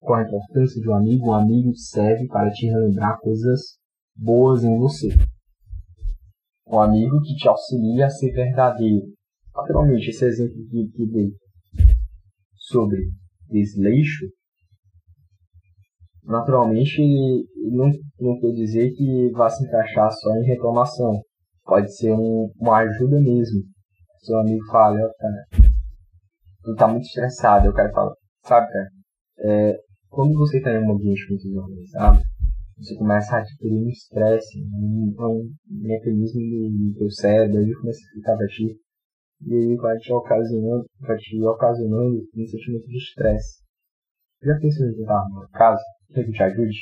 [0.00, 1.28] qual a importância de um amigo?
[1.28, 3.78] Um amigo serve para te relembrar coisas
[4.16, 5.08] boas em você.
[6.70, 9.06] Um amigo que te auxilia a ser verdadeiro.
[9.54, 11.30] Naturalmente, esse exemplo que, que dei
[12.56, 12.98] sobre
[13.48, 14.26] desleixo,
[16.24, 17.00] naturalmente
[17.70, 17.90] não,
[18.20, 21.22] não quer dizer que vá se encaixar só em reclamação.
[21.64, 23.62] Pode ser um, uma ajuda mesmo.
[24.20, 25.68] Seu amigo fala, ó, cara,
[26.62, 28.12] tu tá muito estressado, eu quero falar,
[28.44, 28.88] sabe, cara,
[29.40, 29.76] é,
[30.10, 32.20] quando você está em um ambiente muito desorganizado,
[32.78, 38.14] você começa a adquirir um estresse, um, um mecanismo do teu cérebro, ele começa a
[38.14, 38.78] ficar pra ti,
[39.42, 43.62] e aí vai te ocasionando, vai te ocasionando um sentimento de estresse.
[44.42, 45.82] Já pensou em tentar uma casa?
[46.14, 46.78] Quer que eu te ajude?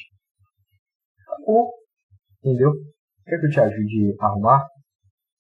[1.26, 1.70] Acabou.
[2.44, 2.72] Entendeu?
[3.24, 4.66] Quer que eu te ajude a arrumar?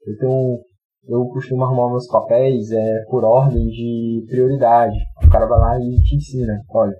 [0.06, 0.64] Eu tenho
[1.08, 4.96] eu costumo arrumar meus papéis é, por ordem de prioridade.
[5.24, 6.96] O cara vai lá e te ensina, olha,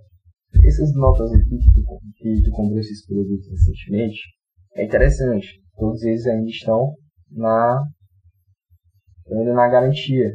[0.66, 4.18] essas notas aqui que tu, tu comprou esses produtos recentemente,
[4.74, 5.46] é interessante.
[5.76, 6.94] Todos eles ainda estão
[7.30, 7.82] na,
[9.30, 10.34] ainda na garantia.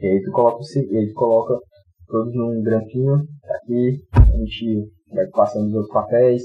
[0.00, 1.58] E aí tu coloca, tu coloca
[2.06, 3.14] todos num grampinho.
[3.44, 6.42] Aqui a gente vai passando os outros papéis.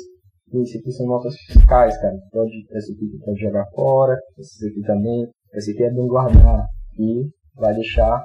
[0.53, 2.15] E esse aqui são notas fiscais, cara.
[2.31, 5.27] Pode, esse aqui pode jogar fora, esse aqui também.
[5.53, 6.65] Esse aqui é bem guardar.
[6.97, 8.23] E vai deixar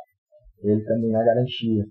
[0.62, 1.84] ele também na garantia.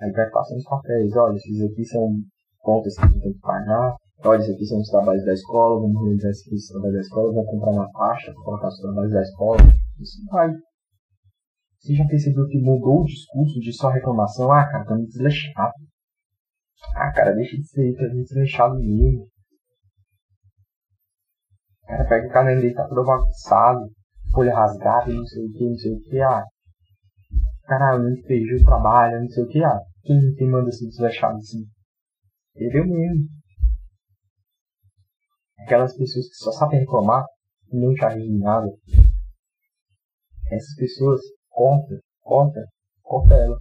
[0.00, 1.16] Aí vai passando os papéis.
[1.16, 2.10] Olha, esses aqui são
[2.58, 3.96] contas que tem que pagar.
[4.24, 5.80] Olha, esses aqui são os trabalhos da escola.
[5.80, 7.32] Vamos realizar esses trabalhos da escola.
[7.32, 9.58] Vamos comprar uma pasta para colocar os trabalhos da escola.
[10.00, 10.50] Isso vai.
[11.78, 14.50] Você já percebeu que mudou o discurso de só reclamação?
[14.50, 15.74] Ah, cara, tá me desleixado.
[16.94, 19.28] Ah, cara, deixa de ser, tá me desleixado mesmo.
[21.86, 23.88] Cara, pega o caderno dele, tá todo bagunçado,
[24.34, 26.20] folha rasgada, não sei o que, não sei o que.
[26.20, 26.44] Ah,
[27.64, 29.64] caralho, não fez o trabalho, não sei o que.
[29.64, 31.64] Ah, quem, quem manda ser desleixado assim?
[32.58, 33.28] Ele mesmo.
[35.60, 37.24] Aquelas pessoas que só sabem reclamar
[37.72, 38.68] e não te ajudam nada.
[40.50, 42.60] Essas pessoas, corta, corta,
[43.02, 43.58] corta ela.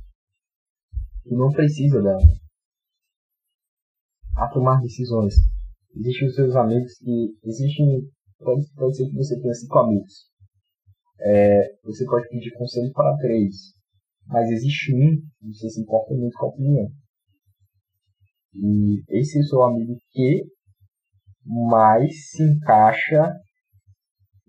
[1.23, 2.17] Tu não precisa dela.
[4.35, 5.35] A tomar decisões.
[5.95, 7.37] Existem os seus amigos que.
[7.43, 8.09] Existem.
[8.39, 10.31] Pode, pode ser que você tenha cinco amigos.
[11.19, 13.73] É, você pode pedir conselho para três.
[14.27, 16.91] Mas existe um que você se importa muito com a opinião.
[18.57, 20.43] E esse é o seu amigo que
[21.45, 23.33] mais se encaixa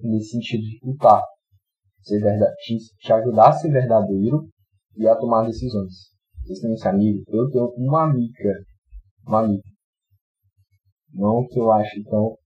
[0.02, 1.22] nesse sentido de lutar
[2.08, 4.48] ser verdade, te, ajudar a ser verdadeiro
[4.96, 5.92] e a tomar decisões.
[6.42, 7.22] Vocês têm esse amigo?
[7.28, 8.54] Eu tenho uma amiga.
[9.26, 9.68] Uma amiga.
[11.12, 12.36] Não que eu ache tão,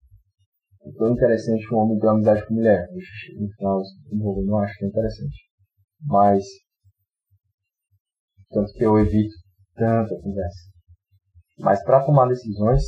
[0.98, 2.88] tão interessante um homem ter uma amizade com mulher.
[2.90, 5.48] No final eu não acho tão interessante.
[6.00, 6.44] Mas.
[8.50, 9.34] Tanto que eu evito
[9.74, 10.71] tanta conversa.
[11.58, 12.82] Mas para tomar decisões,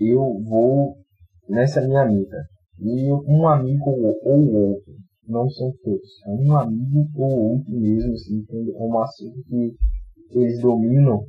[0.00, 0.96] eu vou
[1.48, 2.36] nessa minha amiga
[2.78, 3.90] e um amigo
[4.22, 4.94] ou outro.
[5.26, 6.08] Não são todos.
[6.24, 9.76] É um amigo ou outro mesmo, assim, é um assunto que
[10.30, 11.22] eles dominam,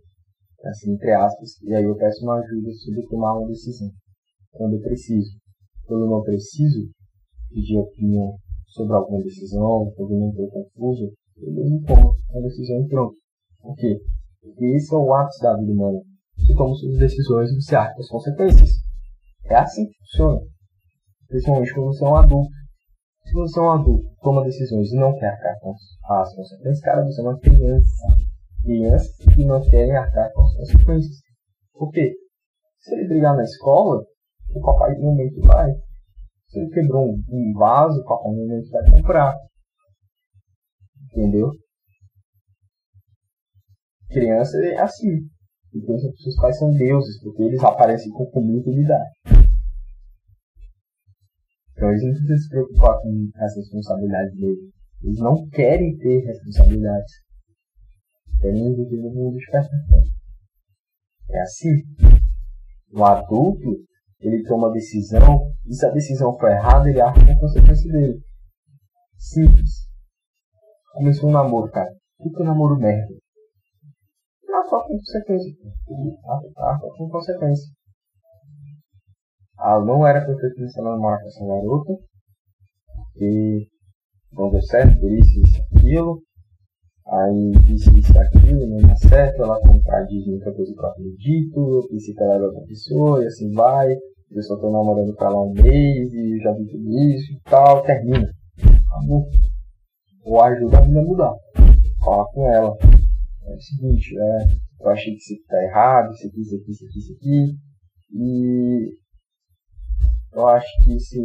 [0.63, 3.89] assim, entre aspas, e aí eu peço uma ajuda sobre tomar uma decisão.
[4.51, 5.29] Quando eu preciso.
[5.85, 6.89] Quando eu não preciso
[7.49, 8.35] pedir opinião
[8.67, 13.15] sobre alguma decisão, quando eu não estou confuso, eu me tomo a decisão e pronto.
[13.69, 14.01] Por quê?
[14.41, 15.99] Porque esse é o ápice da vida humana.
[16.35, 18.69] Você toma suas decisões e você arca as consequências.
[19.45, 20.41] É assim que funciona
[21.27, 22.49] principalmente quando você é um adulto.
[23.25, 25.75] Se você é um adulto, toma decisões e não quer arcar com
[26.09, 28.07] as consequências, cara, você é uma criança.
[28.63, 31.21] Crianças que não querem arcar com as consequências.
[31.73, 32.11] Por quê?
[32.79, 34.03] Se ele brigar na escola,
[34.55, 35.71] o papai no momento vai.
[36.47, 39.35] Se ele quebrou um vaso, o papai no momento vai comprar.
[41.11, 41.51] Entendeu?
[44.09, 45.27] Criança é assim.
[45.73, 49.09] E pensa que seus pais são deuses, porque eles aparecem com comunidade.
[51.71, 54.73] Então eles não precisam se preocupar com as responsabilidades deles.
[55.03, 57.13] Eles não querem ter responsabilidades.
[58.41, 59.45] Querem viver no mundo de.
[61.29, 61.83] É assim.
[62.91, 63.85] O adulto,
[64.19, 68.19] ele toma decisão, e se a decisão for errada, ele que é a consequência dele.
[69.15, 69.69] Simples.
[70.93, 71.89] Começou um namoro, cara.
[72.17, 73.13] Puta namoro merda.
[74.49, 75.53] Não só com consequência.
[76.57, 77.71] Arca com consequência.
[79.59, 81.93] Ah, não era pra eu ter começado a namorar com essa garota,
[82.95, 83.67] porque
[84.31, 86.21] não deu certo, por isso, isso, aquilo.
[87.05, 92.13] Aí disse isso, aquilo, não deu certo, ela contradiz muita coisa que eu acredito, pensei
[92.13, 93.97] que ela era outra pessoa, e assim vai.
[94.31, 97.83] Eu só tô namorando pra lá um mês, e já vi tudo isso e tal,
[97.83, 98.29] termina.
[98.87, 99.27] Acabou.
[100.23, 101.35] Ou ajuda a menina a mudar.
[102.03, 102.77] Fala com ela.
[103.49, 106.71] É o seguinte, é, eu achei que isso aqui tá errado, isso aqui, isso aqui,
[106.71, 107.57] isso aqui, isso aqui.
[108.11, 108.97] E
[110.33, 111.19] eu acho que se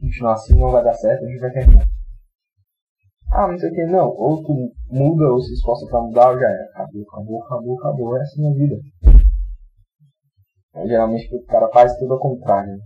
[0.00, 1.86] continuar assim não vai dar certo, a gente vai terminar.
[3.32, 4.08] Ah, não sei o que, não.
[4.10, 4.52] Ou tu
[4.86, 6.62] muda ou se esforça pra mudar ou já é.
[6.74, 8.16] Acabou, acabou, acabou, acabou.
[8.16, 8.76] É assim a vida.
[10.74, 12.76] Aí, geralmente o cara faz tudo ao contrário.
[12.76, 12.84] Né?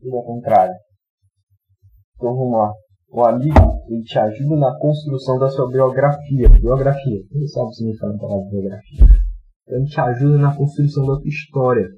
[0.00, 0.74] Tudo ao contrário.
[2.16, 2.74] Então vamos lá.
[3.12, 6.48] O amigo, ele te ajuda na construção da sua biografia.
[6.48, 7.20] Biografia.
[7.28, 9.04] Quem sabe o significado da palavra biografia?
[9.68, 11.88] Ele te ajuda na construção da tua história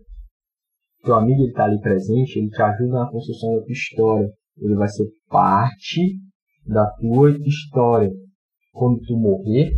[1.02, 4.32] teu amigo está ali presente, ele te ajuda na construção da tua história.
[4.56, 6.18] Ele vai ser parte
[6.64, 8.10] da tua história.
[8.72, 9.72] Quando tu morrer,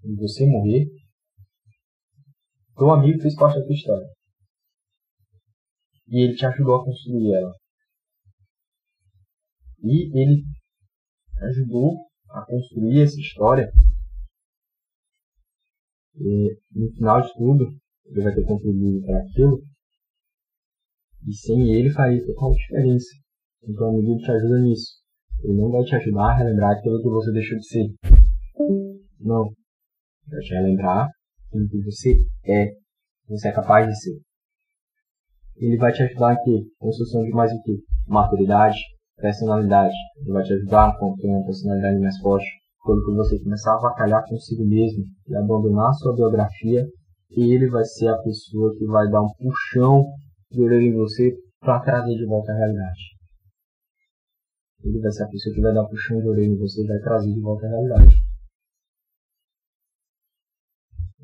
[0.00, 0.86] quando você morrer,
[2.76, 4.06] teu amigo fez parte da tua história.
[6.08, 7.52] E ele te ajudou a construir ela.
[9.84, 10.42] E ele
[11.42, 13.70] ajudou a construir essa história.
[16.16, 17.66] E no final de tudo,
[18.06, 19.62] ele vai ter contribuído para aquilo.
[21.26, 23.08] E sem ele faria total diferença.
[23.62, 25.04] Então o amigo te ajuda nisso.
[25.42, 27.94] Ele não vai te ajudar a relembrar aquilo que você deixou de ser.
[29.20, 29.52] Não.
[30.26, 31.10] Vai te relembrar
[31.48, 32.14] aquilo que você
[32.46, 32.70] é,
[33.28, 34.18] você é capaz de ser.
[35.56, 36.70] Ele vai te ajudar em quê?
[36.78, 37.72] Construção de mais o quê?
[38.06, 38.78] Maturidade,
[39.16, 39.94] personalidade.
[40.18, 42.46] Ele vai te ajudar a ter uma personalidade mais forte.
[42.82, 46.86] Quando você começar a avacalhar consigo mesmo e abandonar sua biografia,
[47.30, 50.04] ele vai ser a pessoa que vai dar um puxão
[50.50, 53.14] de orelha em você para trazer de volta a realidade.
[54.84, 56.86] Ele vai ser a pessoa que vai dar um puxão de orelha em você e
[56.86, 58.16] vai trazer de volta a realidade.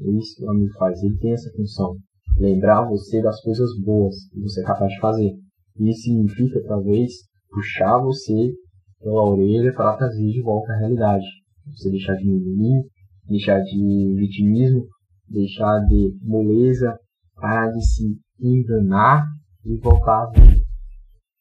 [0.00, 1.02] É isso que o amigo faz.
[1.02, 1.94] Ele tem essa função
[2.38, 5.30] lembrar você das coisas boas que você é capaz de fazer.
[5.78, 7.12] Isso significa, talvez,
[7.50, 8.52] puxar você
[9.00, 11.24] pela orelha para trazer de volta a realidade.
[11.66, 12.82] Você deixar de mimimi,
[13.26, 14.86] deixar de vitimismo,
[15.28, 16.98] deixar de moleza,
[17.34, 19.24] parar de se enganar
[19.64, 20.62] e voltar a vida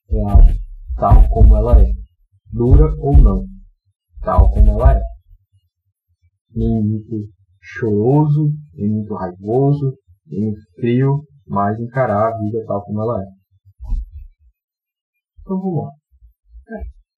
[0.10, 0.40] real,
[0.96, 1.86] tal como ela é.
[2.52, 3.46] Dura ou não,
[4.22, 5.02] tal como ela é.
[6.56, 7.30] Nem muito
[7.62, 9.96] choroso, nem muito raivoso,
[10.32, 13.26] em frio, mas encarar a vida tal como ela é.
[15.42, 15.99] Então vamos lá.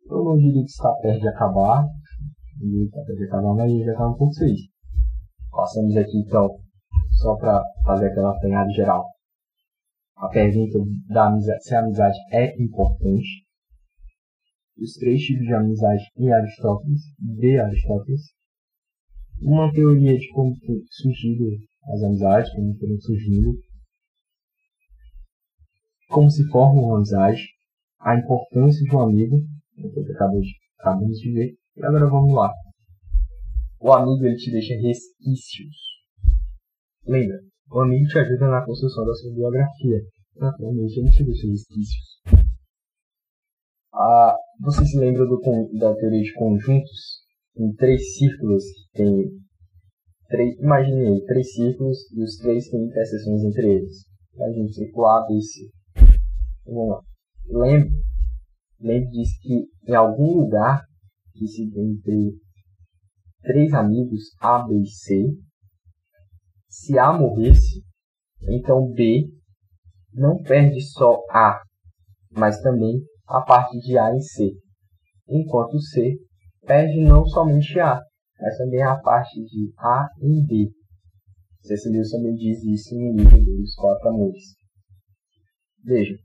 [0.09, 1.85] Eu não diria que está perto de acabar,
[2.61, 4.59] e está perto de acabar, mas já no ponto 6.
[5.51, 6.49] Passamos aqui então,
[7.11, 9.05] só para fazer aquela apanhada geral.
[10.15, 13.45] A pergunta da amizade, se a amizade é importante.
[14.77, 18.21] Os três tipos de amizade em Aristóteles, de Aristóteles.
[19.41, 20.55] Uma teoria de como
[20.89, 21.57] surgiu
[21.93, 23.57] as amizades, como foram surgindo,
[26.09, 27.41] como se forma uma amizade,
[28.01, 29.37] a importância de um amigo,
[29.75, 30.47] que acabamos
[30.79, 32.51] acabamos de ver, e agora vamos lá.
[33.79, 35.75] O amigo ele te deixa resquícios.
[37.05, 37.37] Lembra,
[37.71, 40.01] o amigo te ajuda na construção da sua biografia.
[40.35, 42.21] Naturalmente, ele te deixa resquícios.
[43.93, 45.39] Ah, você se lembra do,
[45.79, 47.21] da teoria de conjuntos?
[47.57, 48.63] Em três círculos
[48.93, 49.25] tem
[50.29, 54.05] três, imaginei três círculos e os três têm interseções entre eles.
[54.35, 55.69] Imagine círculo A, B e C.
[56.65, 57.10] Vamos lá.
[57.53, 57.91] Lembre,
[58.79, 60.85] lembre disso que em algum lugar
[61.33, 62.39] que se entre
[63.41, 65.25] três amigos A, B e C,
[66.69, 67.83] se A morresse,
[68.43, 69.27] então B
[70.13, 71.61] não perde só A,
[72.31, 74.53] mas também a parte de A e C,
[75.27, 76.15] enquanto C
[76.65, 77.99] perde não somente A,
[78.39, 80.71] mas também a parte de A e B.
[81.63, 84.55] Cecília também diz isso no livro dos Quatro Amores.
[85.83, 86.15] Veja,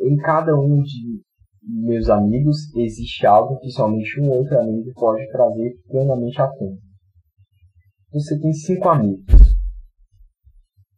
[0.00, 1.22] em cada um de
[1.62, 6.76] meus amigos existe algo que somente um outro amigo pode trazer plenamente à tona.
[8.12, 9.24] Você tem cinco amigos.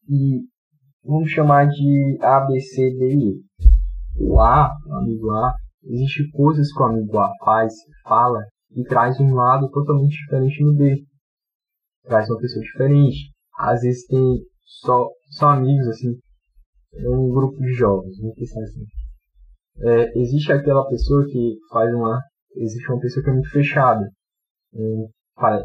[0.09, 0.41] E
[1.05, 4.25] vamos chamar de A, B, C, D e E.
[4.25, 5.55] O A, o amigo A,
[5.85, 7.75] existe coisas que o amigo A faz,
[8.05, 8.41] fala,
[8.75, 11.05] e traz um lado totalmente diferente no B.
[12.05, 13.33] Traz uma pessoa diferente.
[13.59, 16.19] Às vezes tem só, só amigos, assim,
[16.95, 18.85] é um grupo de jovens, vamos pensar assim.
[19.81, 22.21] É, existe aquela pessoa que faz uma.
[22.57, 24.11] Existe uma pessoa que é muito fechada,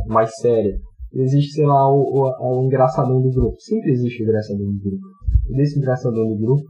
[0.08, 0.78] mais séria.
[1.14, 3.56] Existe, sei lá, o, o, o engraçadão do grupo.
[3.60, 5.06] Sempre existe o engraçadão do grupo.
[5.49, 6.64] E desse engraçadão do grupo,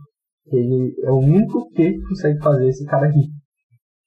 [0.51, 3.27] ele é o único que consegue fazer esse cara rir.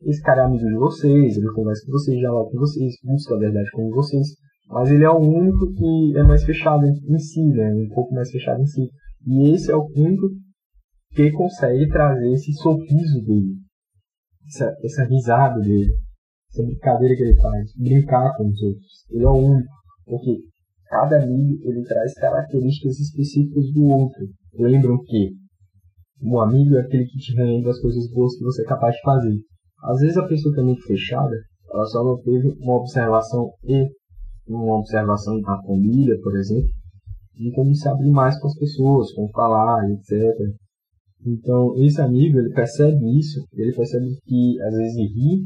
[0.02, 3.39] Esse cara é amigo de vocês, ele conversa com vocês, dialoga com vocês, busca a
[3.39, 4.27] verdade com vocês,
[4.68, 7.70] mas ele é o único que é mais fechado em si, né?
[7.74, 8.89] Um pouco mais fechado em si.
[9.26, 10.28] E esse é o único
[11.14, 13.56] que consegue trazer esse sorriso dele,
[14.47, 15.92] essa, essa risada dele,
[16.51, 19.06] essa brincadeira que ele faz, brincar com os outros.
[19.10, 19.72] Ele é o único,
[20.05, 20.40] porque
[20.88, 24.26] cada amigo ele traz características específicas do outro.
[24.55, 25.30] Lembram que
[26.22, 29.02] o amigo é aquele que te relembra as coisas boas que você é capaz de
[29.02, 29.36] fazer.
[29.82, 31.34] Às vezes a pessoa que é muito fechada,
[31.72, 33.88] ela só não teve uma observação e
[34.47, 36.68] uma observação da família, por exemplo,
[37.35, 40.36] de como se abrir mais com as pessoas, como falar, etc.
[41.27, 45.44] Então, esse amigo, ele percebe isso, ele percebe que às vezes rir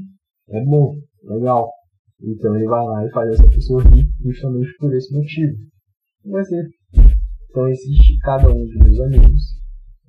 [0.48, 1.70] é bom, legal.
[2.22, 5.56] Então ele vai lá e faz essa pessoa rir justamente por esse motivo.
[6.24, 6.68] Vai ser.
[7.50, 9.42] Então existe cada um dos meus amigos.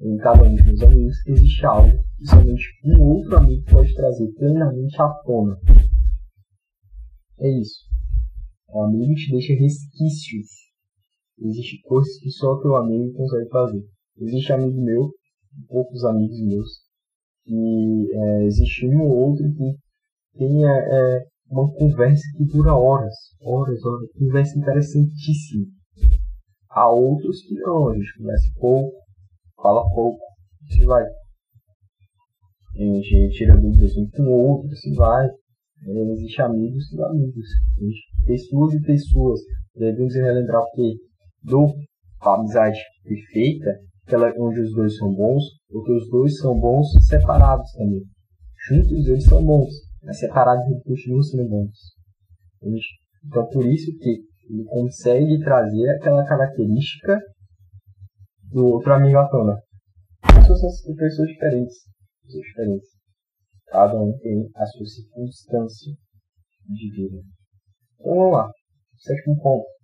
[0.02, 4.28] Em cada um dos meus amigos existe algo que somente um outro amigo pode trazer
[4.34, 5.58] plenamente à tona.
[7.40, 7.86] É isso.
[8.70, 10.65] O amigo te deixa resquícios.
[11.40, 13.84] Existem coisas que só teu amigo consegue fazer.
[14.18, 15.12] Existe amigo meu,
[15.68, 16.70] poucos amigos meus,
[17.44, 19.76] que é, existe um ou outro que
[20.38, 25.66] tem é, é, uma conversa que dura horas, horas, horas, conversa interessantíssima.
[26.70, 28.98] Há outros que não, a gente conversa pouco,
[29.62, 30.20] fala pouco,
[30.70, 31.04] gente vai.
[31.04, 35.28] A gente tira dúvidas um com o outro, assim vai.
[35.28, 37.48] É, existe amigos e amigos.
[38.26, 39.40] Pessoas e pessoas.
[39.76, 40.96] Devemos relembrar que
[41.46, 41.74] do
[42.20, 43.80] amizade perfeita,
[44.38, 48.04] onde os dois são bons, porque os dois são bons separados também.
[48.68, 49.70] Juntos eles são bons,
[50.02, 51.72] mas separados eles continuam sendo bons.
[52.62, 52.86] Entende?
[53.26, 57.20] Então por isso que ele consegue trazer aquela característica
[58.52, 59.60] do outro amigo à tona.
[60.22, 61.76] Pessoas, pessoas diferentes.
[62.24, 62.90] Pessoas diferentes.
[63.68, 65.94] Cada um tem a sua circunstância
[66.68, 67.18] de vida.
[68.00, 68.52] Então vamos lá.
[68.98, 69.75] Sétimo ponto.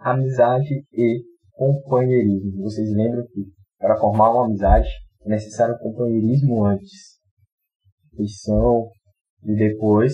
[0.00, 1.22] Amizade e
[1.52, 2.62] companheirismo.
[2.62, 3.44] Vocês lembram que
[3.78, 4.88] para formar uma amizade
[5.26, 7.20] é necessário companheirismo antes.
[8.14, 8.88] Afeição
[9.44, 10.12] e depois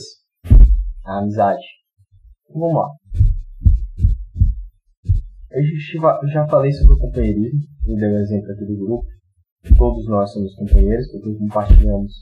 [1.04, 1.64] a amizade.
[2.52, 2.88] Vamos lá.
[5.52, 9.06] Eu já falei sobre o companheirismo, eu dei um exemplo aqui do grupo.
[9.78, 12.12] Todos nós somos companheiros, porque compartilhamos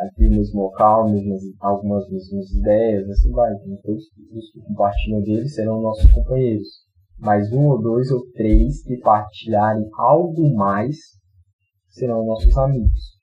[0.00, 3.52] aqui local, mesmas, algumas mesmas ideias, assim vai.
[3.52, 6.68] Então, todos os que compartilham deles serão nossos companheiros.
[7.18, 10.96] Mas um ou dois ou três que partilharem algo mais
[11.88, 13.20] serão nossos amigos.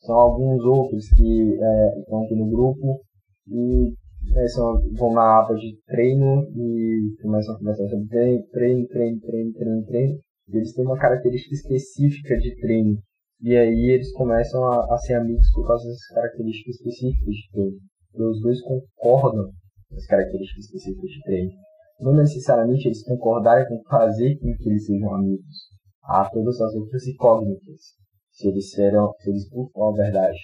[0.00, 3.00] São alguns outros que é, estão aqui no grupo
[3.46, 3.94] e
[4.34, 9.20] é, são, vão na aba de treino e começam a conversar sobre treino, treino, treino,
[9.20, 10.18] treino, treino, treino.
[10.48, 12.98] Eles têm uma característica específica de treino.
[13.42, 17.78] E aí eles começam a, a ser amigos por causa dessas características específicas de treino.
[18.14, 19.50] E os dois concordam
[19.88, 21.52] com as características específicas de treino.
[22.00, 25.70] Não necessariamente eles concordarem com fazer com que eles sejam amigos.
[26.02, 27.94] Há todas as outras incógnitas.
[28.32, 30.38] Se eles serão, se eles buscam a verdade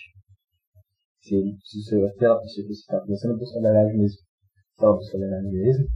[1.27, 4.19] se, se aquela pessoa que está a buscar a verdade mesmo,
[4.77, 5.87] se ela busca a verdade mesmo,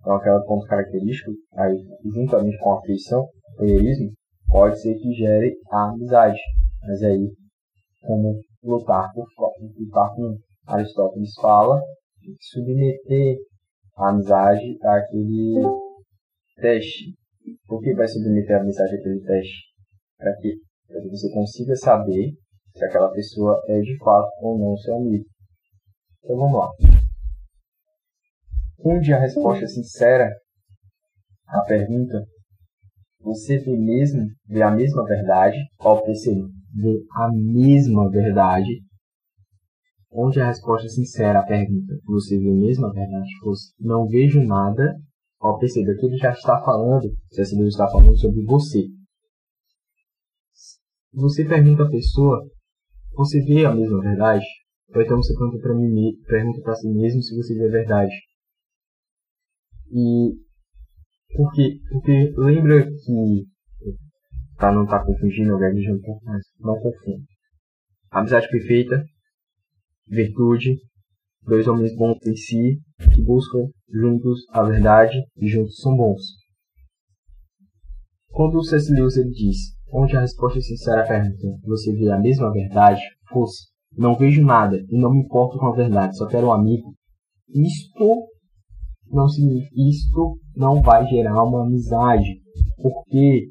[0.00, 4.12] então aquela ponto característico, aí juntamente com a afeição, o companheirismo,
[4.50, 6.38] pode ser que gere a amizade.
[6.82, 7.32] Mas aí,
[8.02, 9.24] como lutar com
[10.66, 11.80] Aristóteles fala,
[12.40, 13.36] submeter
[13.96, 15.62] a amizade àquele
[16.56, 17.14] teste.
[17.66, 19.58] Por que vai submeter a amizade àquele teste?
[20.16, 20.54] Para que?
[20.86, 22.32] Para que você consiga saber
[22.74, 25.24] se aquela pessoa é de fato ou não seu amigo.
[26.22, 26.68] Então vamos lá.
[28.84, 30.30] Onde a resposta é sincera
[31.46, 32.24] à pergunta,
[33.30, 38.82] você vê mesmo, vê a mesma verdade, ao perceber, vê a mesma verdade,
[40.12, 43.28] onde a resposta é sincera à pergunta, você vê a mesma verdade,
[43.78, 44.94] não vejo nada,
[45.38, 48.86] ao perceber que ele já está falando, se esse Deus está falando sobre você.
[51.12, 52.40] Você pergunta à pessoa
[53.12, 54.44] você vê a mesma verdade?
[54.94, 58.14] Ou então você pergunta para mim, pergunta para si mesmo se você vê a verdade.
[59.92, 60.32] E
[61.34, 63.46] porque, porque lembra que
[64.56, 67.24] para não estar tá confundindo, organiza um pouco mais, não confunda.
[68.10, 69.02] Amizade perfeita,
[70.06, 70.76] virtude,
[71.42, 72.78] dois homens bons em si,
[73.14, 76.20] que buscam juntos a verdade e juntos são bons.
[78.28, 78.92] Quando o C.S.
[78.92, 79.56] Lewis ele diz
[79.92, 84.44] onde a resposta é sincera à pergunta você vê a mesma verdade fosse não vejo
[84.44, 86.94] nada e não me importo com a verdade, só quero um amigo,
[87.48, 88.28] isto
[89.10, 92.40] não significa, isto não vai gerar uma amizade,
[92.80, 93.48] porque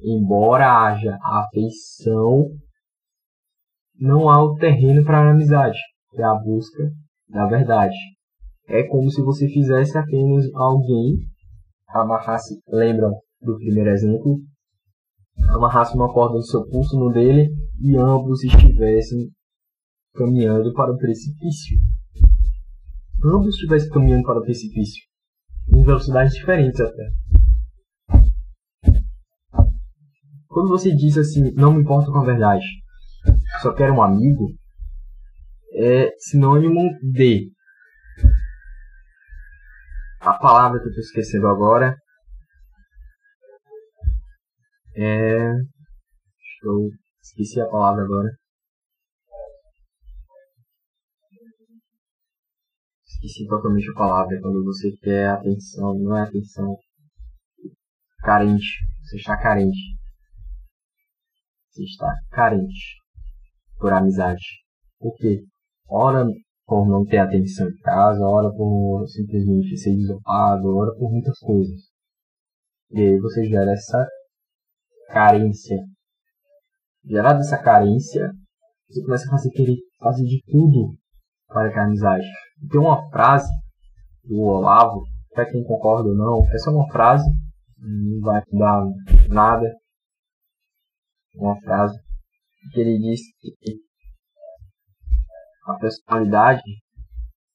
[0.00, 2.48] embora haja afeição,
[3.98, 5.78] não há o terreno para a amizade,
[6.10, 6.90] que é a busca
[7.28, 7.96] da verdade.
[8.68, 11.16] É como se você fizesse apenas alguém
[11.88, 14.38] amarrasse, lembram do primeiro exemplo,
[15.50, 17.48] amarrasse uma corda do seu pulso no dele
[17.80, 19.30] e ambos estivessem
[20.14, 21.78] caminhando para o precipício.
[23.28, 25.02] Ambos estivessem caminhando para o precipício,
[25.74, 27.10] em velocidades diferentes até.
[30.46, 32.64] Quando você diz assim, não me importo com a verdade,
[33.60, 34.46] só quero um amigo,
[35.72, 37.50] é sinônimo de.
[40.20, 41.96] A palavra que eu estou esquecendo agora
[44.96, 45.50] é.
[46.62, 46.90] Eu
[47.22, 48.28] esqueci a palavra agora.
[53.16, 56.76] Esqueci totalmente a palavra quando você quer atenção, não é atenção.
[58.18, 58.84] Carente.
[59.02, 59.96] Você está carente.
[61.70, 62.96] Você está carente
[63.78, 64.44] por amizade.
[64.98, 65.42] Por quê?
[65.88, 66.26] Ora
[66.66, 71.80] por não ter atenção em casa, ora por simplesmente ser isolado, ora por muitas coisas.
[72.90, 74.06] E aí você gera essa
[75.08, 75.78] carência.
[77.02, 78.30] Gerada essa carência,
[78.88, 80.98] você começa a fazer, querer fazer de tudo
[81.48, 82.26] para que a amizade.
[82.70, 83.50] Tem uma frase
[84.24, 87.24] do Olavo, para quem concorda ou não, essa é uma frase,
[87.78, 88.84] não vai dar
[89.28, 89.72] nada.
[91.34, 91.98] uma frase
[92.72, 93.80] que ele diz que
[95.66, 96.62] a personalidade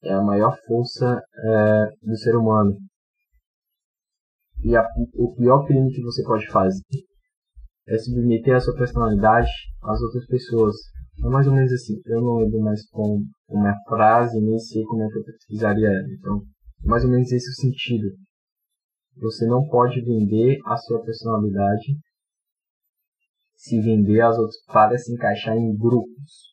[0.04, 2.76] é a maior força é, do ser humano.
[4.62, 6.82] E a, o pior crime que você pode fazer
[7.88, 9.50] é submeter a sua personalidade
[9.82, 10.76] às outras pessoas.
[11.22, 12.00] É mais ou menos assim.
[12.04, 16.12] Eu não lembro mais com uma frase, nem sei como é que eu pesquisaria ela.
[16.18, 16.42] Então,
[16.84, 18.08] é mais ou menos esse o sentido.
[19.20, 21.96] Você não pode vender a sua personalidade
[23.54, 26.52] se vender às outras para se encaixar em grupos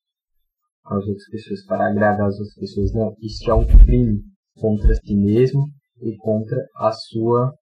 [0.85, 2.93] as outras pessoas, para agradar as outras pessoas.
[2.93, 4.21] Não, isso é um crime
[4.55, 5.63] contra si mesmo
[6.01, 7.53] e contra a sua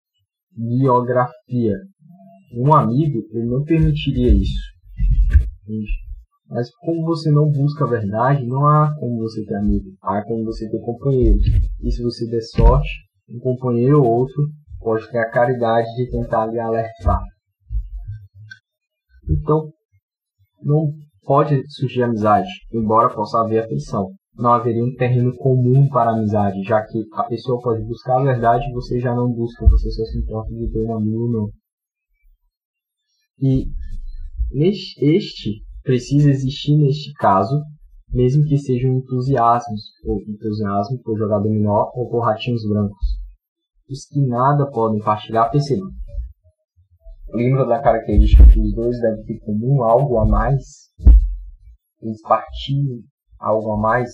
[0.52, 1.74] biografia.
[2.54, 4.60] Um amigo, ele não permitiria isso.
[5.62, 6.05] Entende?
[6.48, 9.96] Mas como você não busca a verdade, não há como você ter amigo.
[10.00, 11.38] Há como você ter companheiro.
[11.82, 12.88] E se você der sorte,
[13.28, 14.48] um companheiro ou outro
[14.78, 17.20] pode ter a caridade de tentar lhe alertar.
[19.28, 19.72] Então,
[20.62, 20.92] não
[21.24, 24.08] pode surgir amizade, embora possa haver afeição.
[24.36, 28.64] Não haveria um terreno comum para amizade, já que a pessoa pode buscar a verdade
[28.68, 31.50] e você já não busca, você só se importa de ter um amigo ou não.
[33.40, 33.66] E
[34.52, 37.62] este, este precisa existir neste caso,
[38.12, 43.06] mesmo que sejam entusiasmos, ou entusiasmo por jogar dominó ou por ratinhos brancos.
[43.88, 45.88] Os que nada podem partilhar percebam.
[47.32, 50.90] Lembra da característica que os dois devem ter comum algo a mais?
[52.02, 52.98] Eles partilham
[53.38, 54.10] algo a mais?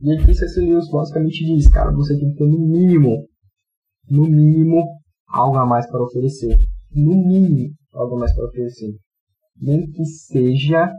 [0.00, 0.60] E aqui C.S.
[0.60, 3.28] Lewis basicamente diz, cara, você tem que ter no mínimo,
[4.10, 4.82] no mínimo,
[5.28, 6.56] algo a mais para oferecer.
[6.90, 8.92] No mínimo, algo a mais para oferecer.
[9.62, 10.92] Nem que seja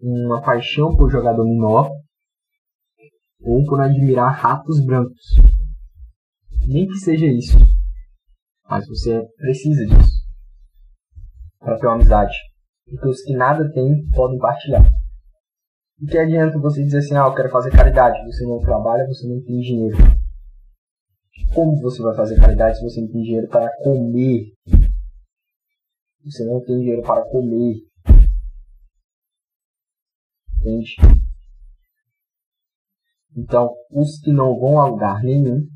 [0.00, 1.90] uma paixão por jogar dominó
[3.42, 5.34] ou por admirar ratos brancos.
[6.66, 7.58] Nem que seja isso.
[8.66, 10.24] Mas você precisa disso
[11.58, 12.34] para ter uma amizade.
[12.86, 14.90] Porque os que nada têm podem partilhar.
[16.00, 18.18] E que adianta você dizer assim, ah, eu quero fazer caridade.
[18.24, 19.96] Você não trabalha, você não tem dinheiro.
[21.54, 24.52] Como você vai fazer caridade se você não tem dinheiro para comer?
[26.24, 27.76] Você não tem dinheiro para comer.
[30.56, 30.96] Entende?
[33.36, 35.66] Então, os que não vão a lugar nenhum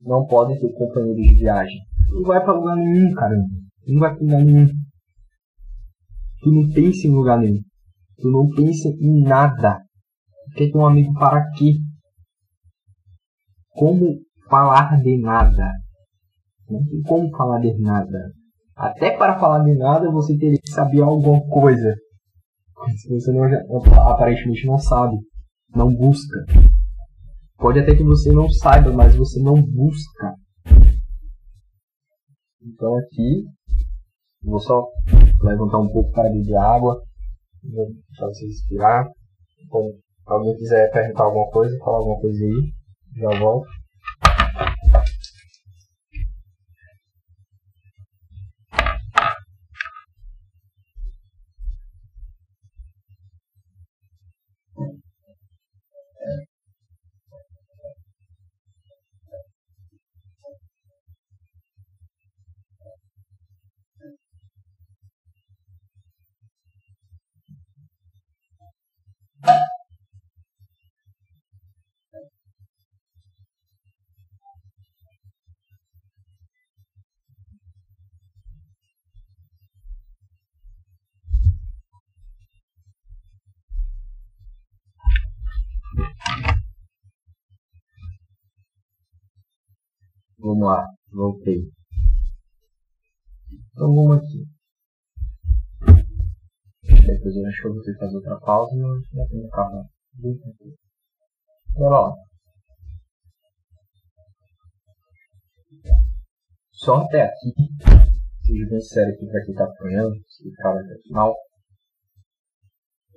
[0.00, 3.48] não podem ter companheiros de viagem não vai pra lugar nenhum, caramba.
[3.84, 4.66] Tu não vai pra lugar nenhum.
[6.40, 7.62] Tu não pensa em lugar nenhum.
[8.18, 9.80] Tu não pensa em nada.
[10.56, 11.74] Quer ter um amigo para quê?
[13.70, 14.18] Como
[14.48, 15.70] falar de nada?
[16.68, 18.32] Não tem como falar de nada.
[18.80, 21.94] Até para falar de nada você teria que saber alguma coisa.
[22.96, 23.44] Se você não,
[24.08, 25.18] aparentemente não sabe,
[25.76, 26.46] não busca.
[27.58, 30.34] Pode até que você não saiba, mas você não busca.
[32.62, 33.44] Então aqui,
[34.42, 34.88] vou só
[35.42, 37.02] levantar um pouco para beber água,
[37.62, 39.10] vou deixar você respirar.
[39.62, 42.72] Então, se alguém quiser perguntar alguma coisa, falar alguma coisa aí,
[43.14, 43.68] já volto.
[97.50, 100.38] Acho que eu vou ter que fazer outra pausa, mas já tem o carro bem
[100.38, 100.76] tranquilo.
[101.74, 102.14] Bora lá.
[106.72, 107.52] Só até aqui,
[108.42, 111.36] seja bem sério aqui para quem está apanhando, se ficar até o final.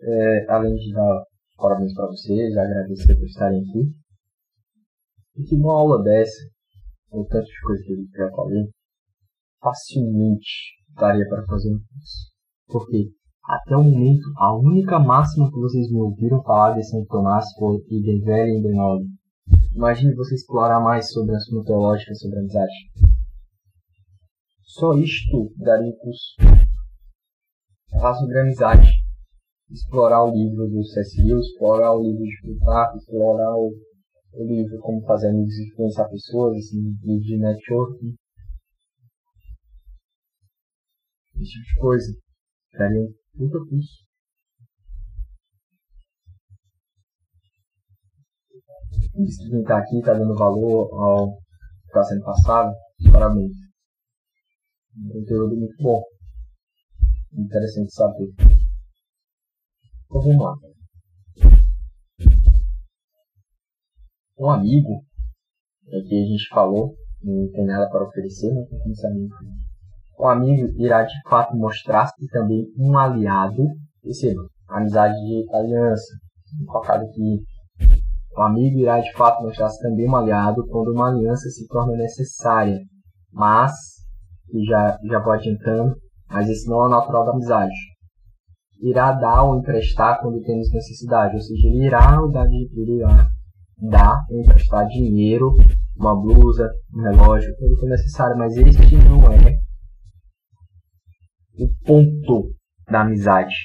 [0.01, 1.23] É, além de dar
[1.57, 3.93] parabéns para vocês, agradecer por estarem aqui.
[5.37, 6.53] E que uma aula dessa
[7.13, 8.69] o tanto de coisa que eu já falei,
[9.61, 12.33] facilmente daria para fazer um curso.
[12.67, 13.11] Porque
[13.45, 17.77] até o momento, a única máxima que vocês me ouviram falar de São Tomás foi
[17.89, 19.07] idem velho e idem nobre.
[19.75, 22.73] Imagine você explorar mais sobre a sua teológica sobre a amizade.
[24.61, 26.35] Só isto daria um curso.
[27.91, 28.89] Falar sobre amizade.
[29.69, 31.21] Explorar o livro do C.S.
[31.21, 33.71] Lewis, explorar o livro de Plutarco, explorar o
[34.35, 38.15] o livro Como Fazer Amigos e Influenciar Pessoas, assim, livro de networking.
[41.35, 42.13] esse tipo de coisa.
[42.73, 44.03] Daria um puta curso.
[49.15, 52.73] Isso quem tá aqui tá dando valor ao que está sendo passado,
[53.11, 53.51] parabéns.
[54.97, 56.03] Um conteúdo muito bom.
[57.33, 58.33] Interessante saber.
[60.05, 60.55] Então vamos lá.
[64.37, 65.05] Um amigo,
[65.87, 68.79] é que a gente falou, não tem nada para oferecer, não tem
[70.23, 70.67] esse amigo.
[70.77, 73.65] Irá de fato mostrar-se também um aliado,
[74.01, 76.13] perceba, amizade de aliança,
[76.67, 77.43] colocado aqui
[78.35, 82.79] o amigo irá de fato mostrar-se também um aliado quando uma aliança se torna necessária,
[83.31, 83.71] mas,
[84.51, 85.95] e já, já vou adiantando,
[86.29, 87.71] mas esse não é o natural da amizade.
[88.81, 92.17] Irá dar ou emprestar quando temos necessidade, ou seja, ele irá
[92.75, 93.27] ele irá
[93.79, 95.53] dar ou emprestar dinheiro,
[95.95, 99.57] uma blusa, um relógio, quando for necessário, mas este não é
[101.57, 102.53] o ponto
[102.89, 103.55] da amizade.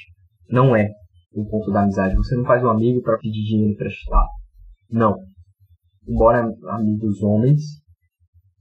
[0.49, 0.89] Não é
[1.33, 2.15] o ponto da amizade.
[2.15, 4.29] Você não faz um amigo para pedir dinheiro emprestado.
[4.89, 5.15] Não.
[6.07, 7.61] Embora amigos homens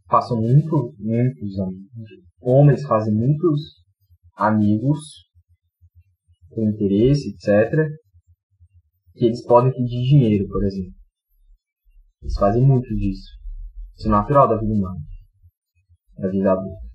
[0.09, 2.10] façam muito, muitos amigos.
[2.40, 3.60] Homens fazem muitos
[4.36, 4.98] amigos
[6.50, 7.88] com interesse, etc.
[9.14, 10.94] Que eles podem pedir dinheiro, por exemplo.
[12.22, 13.30] Eles fazem muito disso.
[13.96, 15.00] Isso é natural da vida humana.
[16.16, 16.88] Da vida adulta.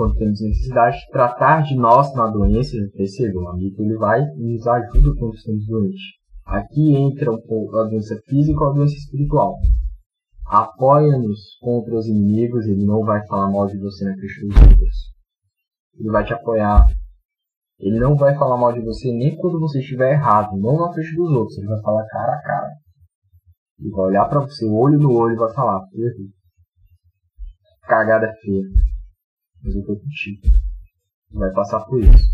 [0.00, 4.54] Quando temos necessidade, de tratar de nós na doença, perceba, o amigo ele vai e
[4.54, 6.00] nos ajuda quando estamos doentes.
[6.46, 9.56] Aqui entra a doença física ou a doença espiritual.
[10.46, 15.12] Apoia-nos contra os inimigos, ele não vai falar mal de você na frente dos outros.
[15.98, 16.86] Ele vai te apoiar.
[17.78, 21.14] Ele não vai falar mal de você nem quando você estiver errado, não na frente
[21.14, 21.58] dos outros.
[21.58, 22.70] Ele vai falar cara a cara.
[23.78, 25.82] Ele vai olhar para você, olho no olho, e vai falar:
[27.86, 28.64] Cagada feia.
[29.62, 30.42] Mas eu contigo.
[31.32, 32.26] Vai passar por isso.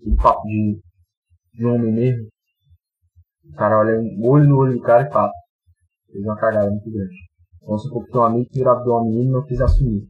[0.00, 0.80] O papo de,
[1.54, 2.28] de homem mesmo
[3.50, 5.30] o cara olha olho no olho do cara e fala.
[6.10, 7.16] Fez uma cagada muito grande.
[7.78, 10.06] Supor que tem um amigo que engravidou uma menina e não quis assumir.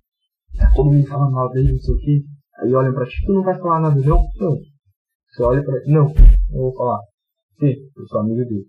[0.56, 2.24] Tá todo mundo falando mal dele, não sei o que.
[2.59, 4.24] Aí olham pra ti, tu não vai falar nada não?
[4.39, 4.56] Não.
[5.28, 6.05] Você olha pra não,
[6.51, 7.01] não vou falar.
[7.59, 8.66] Sim, eu sou amigo dele.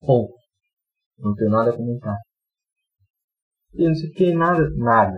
[0.00, 0.34] Ponto.
[1.18, 2.16] Não tenho nada a comentar.
[3.74, 5.16] E não sei o que, nada, nada.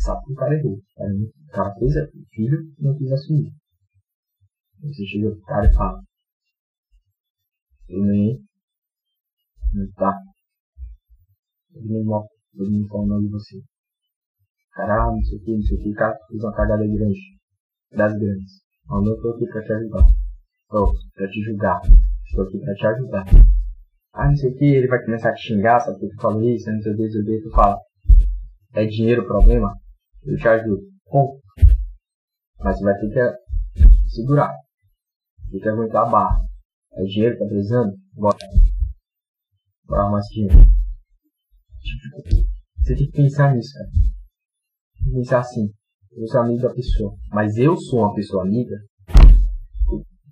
[0.00, 0.76] Sabe que o cara errou.
[0.76, 3.52] O cara fez, o filho não quis assumir.
[4.80, 6.00] Você chega pro cara e fala,
[7.88, 8.48] nem
[9.96, 10.18] tá?
[11.72, 12.26] Todo mundo,
[12.56, 13.60] todo mundo falando de você.
[14.72, 17.20] Caralho, não sei o que, não sei o que, cara fez uma cagada grande.
[17.92, 18.62] Das grandes.
[18.86, 20.04] Mas eu tô aqui pra te ajudar.
[20.68, 21.80] Tô pra te julgar.
[22.26, 23.24] Estou aqui pra te ajudar.
[24.12, 26.42] Ah, não sei o que, ele vai começar a te xingar, sabe que tu falou
[26.42, 27.78] isso, não sei o que, não sei o que, tu fala
[28.74, 29.74] é dinheiro o problema?
[30.24, 30.82] Eu te ajudo.
[31.06, 31.40] Ponto.
[32.60, 34.52] Mas você vai ter que segurar.
[35.50, 36.40] Tem que aguentar a barra.
[36.92, 37.94] É dinheiro, tá precisando?
[38.12, 38.36] Bora.
[39.84, 40.54] Bora arrumar esse dinheiro.
[42.82, 43.90] Você tem que pensar nisso, cara.
[44.96, 45.70] Tem que pensar assim.
[46.12, 47.14] Eu sou amigo da pessoa.
[47.30, 48.76] Mas eu sou uma pessoa amiga.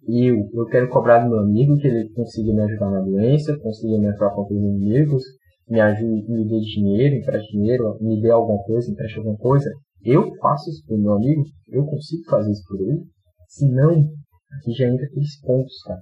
[0.09, 3.59] E eu, eu quero cobrar do meu amigo que ele consiga me ajudar na doença,
[3.59, 5.23] consiga me ajudar contra os inimigos,
[5.69, 9.71] me ajude, me dê dinheiro, empreste dinheiro, me dê alguma coisa, empreste alguma coisa.
[10.03, 13.05] Eu faço isso pro meu amigo, eu consigo fazer isso por ele.
[13.49, 16.01] Se não, aqui já entra aqueles pontos, cara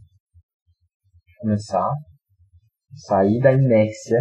[1.44, 1.92] começar
[2.94, 4.18] sair da inércia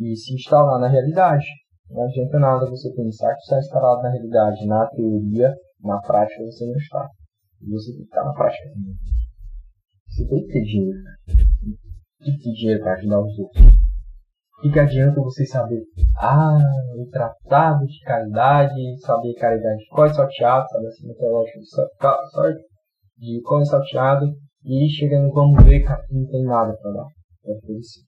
[0.00, 1.44] e se instalar na realidade.
[1.90, 6.64] Não adianta nada você pensar que está instalado na realidade, na teoria, na prática você
[6.64, 7.08] não está.
[7.68, 8.94] Você tem que estar na prática também.
[10.08, 10.98] Você tem que ter dinheiro.
[11.26, 13.89] Tem que ter dinheiro para ajudar os outros.
[14.60, 15.82] Que, que adianta você saber,
[16.18, 16.58] ah,
[16.96, 21.58] o tratado de caridade, saber caridade de qual é salteado, saber assim, metodológico
[23.18, 24.26] de qual é salteado,
[24.64, 27.06] e chegando vamos ver, cara, não tem nada para dar
[27.42, 28.02] para oferecer.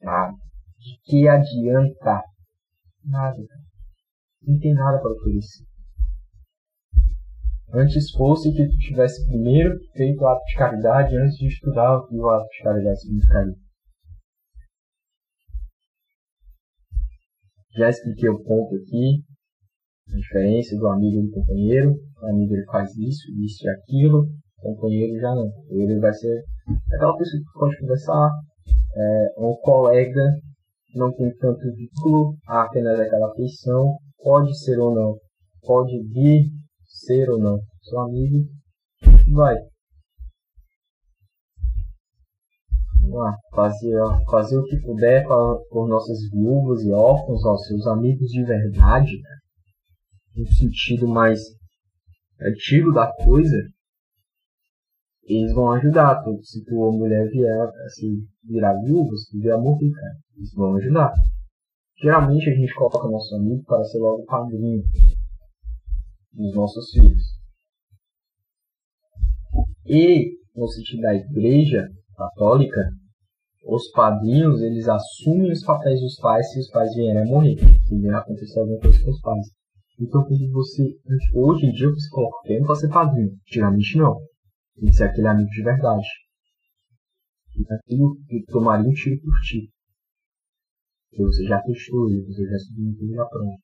[0.00, 0.32] Nada.
[0.78, 2.22] De que adianta?
[3.04, 3.36] Nada.
[4.42, 5.64] Não tem nada para oferecer.
[7.74, 12.06] Antes fosse que tu tivesse primeiro feito o ato de caridade antes de estudar o
[12.06, 13.54] que o ato de caridade significaria.
[17.76, 19.22] Já expliquei o ponto aqui,
[20.12, 21.94] a diferença do amigo e do companheiro.
[22.20, 24.26] O amigo ele faz isso, isso e aquilo
[24.62, 25.50] companheiro já não.
[25.70, 26.42] Ele vai ser
[26.94, 28.30] aquela pessoa que pode conversar,
[28.96, 30.22] é, um colega
[30.94, 35.16] não tem tanto vínculo, apenas aquela afeição, pode ser ou não,
[35.62, 36.44] pode vir
[36.86, 38.46] ser ou não, seu amigo,
[39.32, 39.56] vai.
[43.14, 43.94] Lá, fazer,
[44.30, 49.12] fazer o que puder por, nossas viúvas e órfãos, ó, seus amigos de verdade,
[50.36, 51.40] no sentido mais
[52.40, 53.56] antigo da coisa,
[55.24, 56.22] eles vão ajudar.
[56.42, 61.12] Se tua mulher vier se virar viúva, se vier morrer, cara, eles vão ajudar.
[62.00, 64.82] Geralmente a gente coloca nosso amigo para ser logo padrinho
[66.32, 67.22] dos nossos filhos.
[69.86, 72.80] E no sentido da igreja católica,
[73.64, 77.96] os padrinhos eles assumem os papéis dos pais se os pais vierem a morrer, se
[77.96, 79.46] vier acontecer alguma coisa com os pais.
[80.00, 80.96] Então quando você
[81.34, 84.16] hoje em dia você coloca quem para ser padrinho, antigamente não.
[84.74, 86.06] Tem que ser aquele amigo de verdade.
[87.54, 89.70] E aquilo que tomaria um tiro por ti.
[91.10, 93.56] Porque você já testou ele, você já submeteu na prova.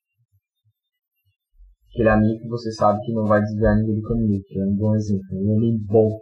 [1.91, 4.77] Aquele amigo que você sabe que não vai desviar ninguém do caminho, que é um
[4.77, 6.21] bom exemplo, um homem bom.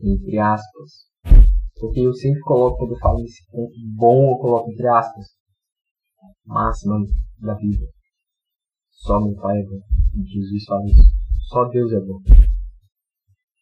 [0.00, 1.13] Entre aspas.
[1.78, 5.26] Porque eu sempre coloco, quando eu falo nesse ponto bom, eu coloco entre aspas.
[6.46, 6.98] Máxima
[7.38, 7.86] da vida.
[8.90, 9.80] Só meu Pai é bom.
[10.24, 11.02] Jesus fala isso.
[11.48, 12.20] Só Deus é bom.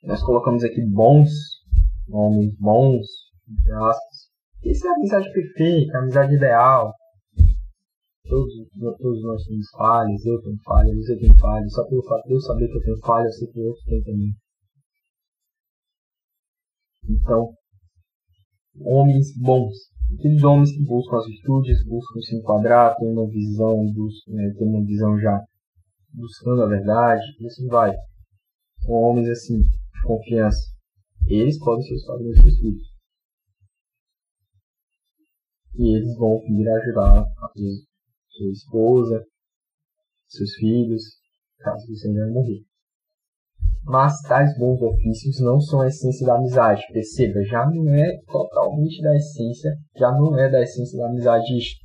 [0.05, 1.31] Nós colocamos aqui bons,
[2.09, 3.07] homens bons,
[3.49, 4.31] entre aspas.
[4.65, 6.93] Isso é a amizade perfeita, a amizade ideal.
[8.29, 8.53] Todos,
[8.99, 11.73] todos nós temos falhas, eu tenho falhas, você tem falhas.
[11.73, 13.85] Só pelo fato de eu saber que eu tenho falhas, eu sei que o outro
[13.85, 14.33] tem também.
[17.09, 17.53] Então,
[18.81, 19.75] homens bons.
[20.19, 24.69] Aqueles homens que buscam as virtudes, buscam se enquadrar, têm uma visão, buscam, né, têm
[24.69, 25.43] uma visão já
[26.13, 27.95] buscando a verdade, e assim vai.
[28.81, 30.61] São homens assim, de confiança.
[31.27, 32.93] Eles podem ser os padrões dos filhos.
[35.75, 37.49] E eles vão vir ajudar a
[38.29, 39.25] sua esposa,
[40.27, 41.03] seus filhos,
[41.59, 42.63] caso você ainda morrer.
[43.85, 46.83] Mas tais bons ofícios não são a essência da amizade.
[46.93, 51.81] Perceba, já não é totalmente da essência, já não é da essência da amizade isto.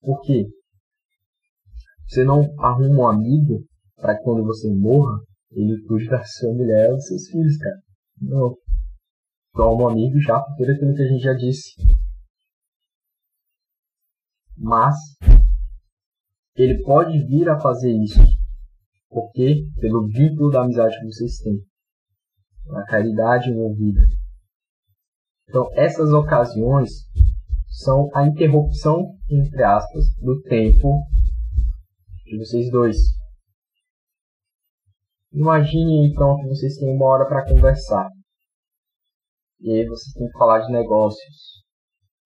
[0.00, 0.46] Por quê?
[2.08, 3.64] Você não arruma um amigo
[3.96, 5.20] para que quando você morra,
[5.52, 7.76] ele cuide da sua mulher ou dos seus filhos, cara.
[8.20, 8.56] Não.
[9.54, 11.70] Toma um amigo já por tudo aquilo que a gente já disse.
[14.56, 14.96] Mas
[16.56, 18.20] ele pode vir a fazer isso
[19.14, 21.56] porque pelo vínculo da amizade que vocês têm,
[22.76, 24.00] a caridade envolvida.
[25.48, 26.90] Então, essas ocasiões
[27.68, 31.00] são a interrupção, entre aspas, do tempo
[32.24, 32.96] de vocês dois.
[35.32, 38.08] Imagine então que vocês têm uma hora para conversar.
[39.60, 41.62] E aí vocês têm que falar de negócios.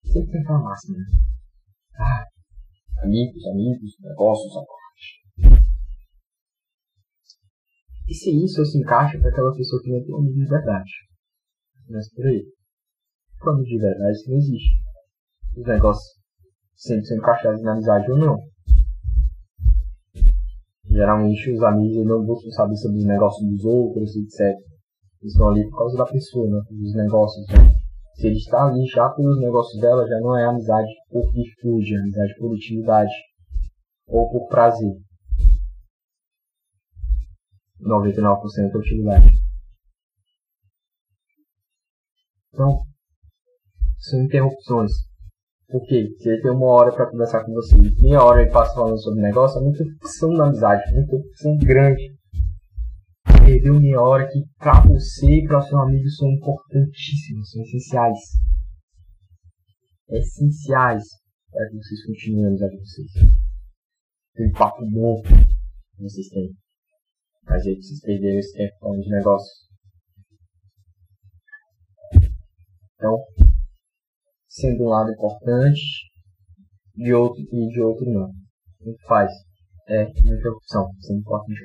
[0.05, 1.03] Sempre tem que falar máximo, né?
[1.99, 2.25] Ah,
[3.03, 4.78] amigos, amigos, negócios, agora.
[8.09, 10.91] E se isso se encaixa para aquela pessoa que não tem amigo de verdade?
[11.87, 12.43] Mas por aí.
[13.45, 14.81] O amigo de verdade isso não existe.
[15.55, 16.19] Os negócios
[16.75, 18.39] sempre são encaixados na amizade ou não.
[20.85, 24.57] Geralmente os amigos não buscam saber sobre os negócios dos outros, etc.
[25.21, 26.61] Eles estão ali por causa da pessoa, né?
[26.67, 27.45] dos negócios.
[27.49, 27.75] Né?
[28.15, 31.99] Se ele está ali já pelos negócios dela, já não é amizade por virtude, é
[31.99, 33.13] amizade por utilidade
[34.07, 34.97] ou por prazer.
[37.81, 39.29] 99% da utilidade.
[42.53, 42.81] Então,
[43.97, 44.91] são interrupções.
[45.67, 46.09] Por quê?
[46.17, 49.21] Se ele tem uma hora para conversar com você, meia hora ele passa falando sobre
[49.21, 52.17] negócio, é uma interrupção da amizade, uma interrupção grande.
[53.45, 58.19] Perdeu meia hora que para você e para seu amigo são importantíssimos, são essenciais.
[60.09, 61.03] Essenciais
[61.51, 63.11] para que vocês continuem a amizade de vocês.
[64.35, 66.55] Tem papo bom que vocês têm.
[67.49, 69.69] Aí vocês perderam esse tempo falando de negócio.
[72.95, 73.17] Então,
[74.47, 75.81] sendo um lado importante,
[76.95, 78.29] de outro e de outro não.
[78.81, 79.31] O que faz?
[79.87, 81.59] É uma interrupção, sendo importante.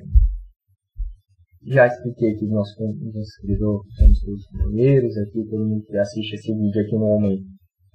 [1.66, 6.54] Já expliquei aqui no nosso inscritor, somos todos companheiros, aqui todo mundo que assiste esse
[6.54, 7.44] vídeo aqui no momento,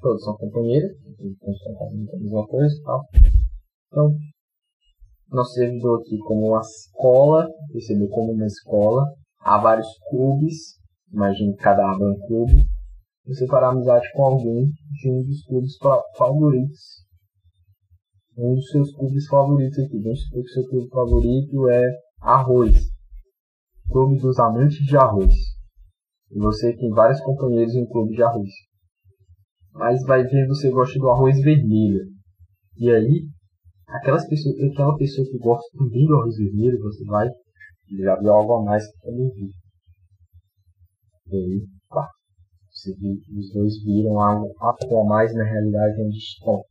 [0.01, 3.05] todos são companheiros, todos estão a mesma coisa e tal.
[3.87, 4.17] Então,
[5.31, 9.05] nosso servidor aqui como uma escola, percebeu como uma escola,
[9.41, 10.77] há vários clubes,
[11.11, 12.65] imagine cada aba é um clube,
[13.29, 15.77] você fará amizade com alguém de um dos clubes
[16.17, 17.05] favoritos.
[18.35, 20.01] Um dos seus clubes favoritos aqui.
[20.01, 21.83] Vamos supor que seu clube favorito é
[22.21, 22.89] arroz.
[23.87, 25.33] Clube dos amantes de arroz.
[26.31, 28.49] E você tem vários companheiros em clube de arroz.
[29.73, 32.07] Mas vai ver você gosta do arroz vermelho.
[32.77, 33.27] E aí,
[33.89, 37.27] Aquelas pessoas, aquela pessoa que gosta também do arroz vermelho, você vai
[37.97, 39.51] já viu algo a mais que também vi.
[41.27, 42.07] E aí, pá,
[42.69, 46.63] você viu, os dois viram algo, a mais na realidade onde estão.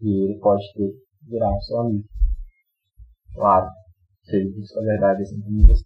[0.00, 0.92] E ele pode ter
[1.28, 2.08] virar seu amigo.
[3.34, 3.70] Claro,
[4.24, 5.84] se ele busca a verdade assim como você.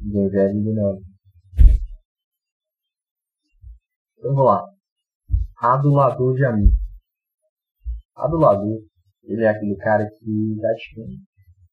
[0.00, 1.02] Ninguém velho e não.
[4.18, 4.64] Então vamos lá.
[5.58, 6.76] Adulador de amigo.
[8.14, 8.80] Adulador,
[9.26, 10.94] ele é aquele cara que vai te,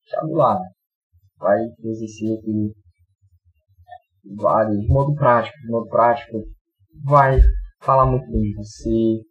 [0.06, 0.60] te adular.
[0.60, 0.69] Né?
[1.38, 2.73] Vai exercer aquele.
[4.23, 6.44] De modo prático, de modo prático,
[7.03, 7.40] vai
[7.82, 9.23] falar muito bem de você,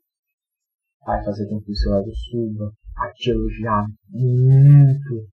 [1.06, 5.28] vai fazer com que o seu ego suba, vai te elogiar muito.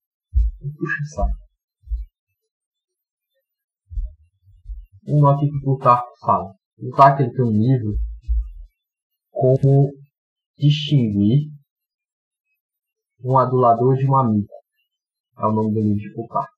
[0.60, 1.48] Puxa saco.
[5.08, 6.54] Um aqui que o Plutarco fala.
[6.78, 7.96] O Plutarco ele tem um livro
[9.32, 9.92] como
[10.58, 11.57] distinguir
[13.28, 14.48] um adulador de um amigo.
[15.38, 16.56] É o nome do livro de Plutarco.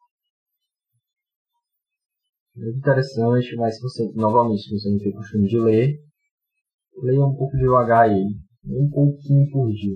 [2.55, 5.95] Muito interessante, mas se você, novamente, se você não tem costume de ler,
[7.01, 8.35] leia um pouco devagar ele.
[8.65, 9.95] Um pouquinho por dia?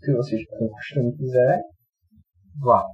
[0.00, 1.62] Se você tem costume quiser,
[2.60, 2.84] vá.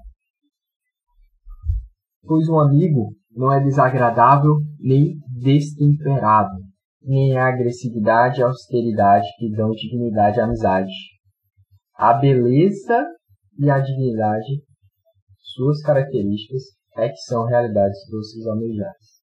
[2.23, 6.63] Pois um amigo não é desagradável nem destemperado,
[7.03, 10.93] nem a agressividade e a austeridade que dão dignidade à amizade.
[12.03, 13.15] A beleza
[13.59, 14.65] e a dignidade,
[15.37, 16.63] suas características,
[16.97, 19.21] é que são realidades doces e almejadas.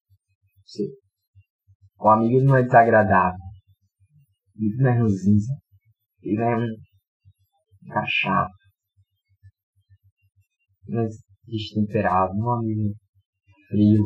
[1.99, 3.39] O amigo não é desagradável.
[4.55, 5.53] Ele não é ranzinza.
[6.21, 8.53] Ele é um chato.
[10.87, 11.07] Não é
[11.47, 12.31] destemperado.
[12.31, 12.93] É um amigo
[13.69, 14.03] frio.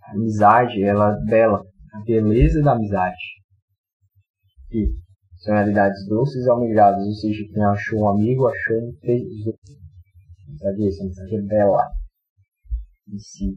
[0.00, 1.62] A amizade, ela é bela.
[1.92, 3.20] A beleza da amizade.
[4.70, 5.04] E
[5.46, 7.06] são realidades doces e almejadas.
[7.06, 9.58] Ou seja, quem achou um amigo achou um tesouro.
[10.58, 11.00] Sabe isso?
[11.00, 11.86] A amizade é bela.
[13.08, 13.56] Em si.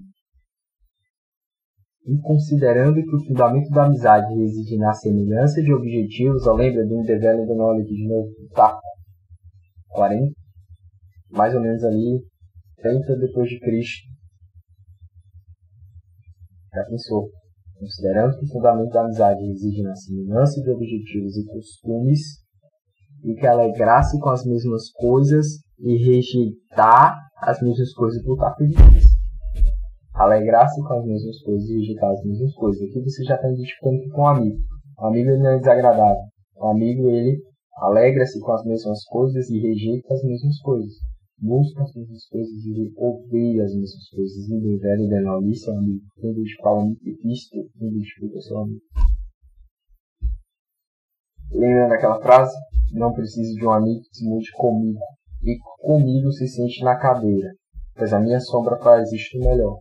[2.06, 7.04] E considerando que o fundamento da amizade reside na semelhança de objetivos, eu lembro do
[7.04, 8.80] Development do Knowledge de novo, tá?
[9.90, 10.32] 40,
[11.32, 12.24] mais ou menos ali,
[12.82, 14.08] 30 depois de Cristo.
[16.74, 17.30] Já pensou?
[17.80, 22.20] Considerando que o fundamento da amizade reside na semelhança de objetivos e costumes,
[23.24, 25.46] e que alegrasse com as mesmas coisas
[25.80, 29.20] e rejeitar as mesmas coisas por parte de Deus
[30.20, 32.82] alegrar-se com as mesmas coisas e rejeitar as mesmas coisas.
[32.82, 34.58] Aqui você já está identificando com o amigo.
[34.98, 36.24] O amigo ele não é desagradável.
[36.58, 37.42] O amigo ele
[37.78, 40.92] alegra-se com as mesmas coisas e rejeita as mesmas coisas.
[41.42, 44.50] Busca as mesmas coisas e odeia as mesmas coisas.
[44.50, 45.50] Ninguém velho e.
[45.50, 46.06] Isso é um amigo.
[46.20, 48.82] Quem identificar o amigo, isto identifica seu amigo.
[51.52, 52.56] Lembra daquela frase?
[52.94, 55.00] Não preciso de um amigo que se mude comigo.
[55.44, 57.50] E comigo se sente na cadeira,
[57.96, 59.80] pois a minha sombra faz isto melhor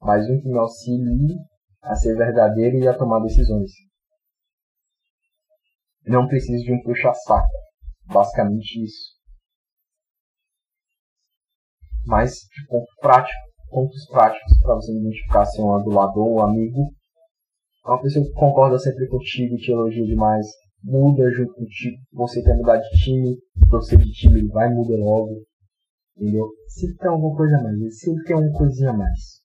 [0.00, 1.36] mas um que me auxilie
[1.82, 3.70] a ser verdadeiro e a tomar decisões.
[6.06, 7.48] Não preciso de um puxa-saco.
[8.06, 9.17] Basicamente isso.
[12.08, 13.38] Mas de ponto prático,
[13.70, 16.90] pontos práticos para você identificar se é um adulador ou um amigo.
[17.86, 20.46] É uma pessoa que concorda sempre contigo te elogia demais.
[20.82, 21.98] Muda junto contigo.
[22.14, 23.36] Você quer mudar de time,
[23.68, 25.42] você de time ele vai mudar logo.
[26.16, 26.48] Entendeu?
[26.68, 27.98] Sempre tem alguma coisa a mais.
[27.98, 29.38] Sempre tem uma coisinha a mais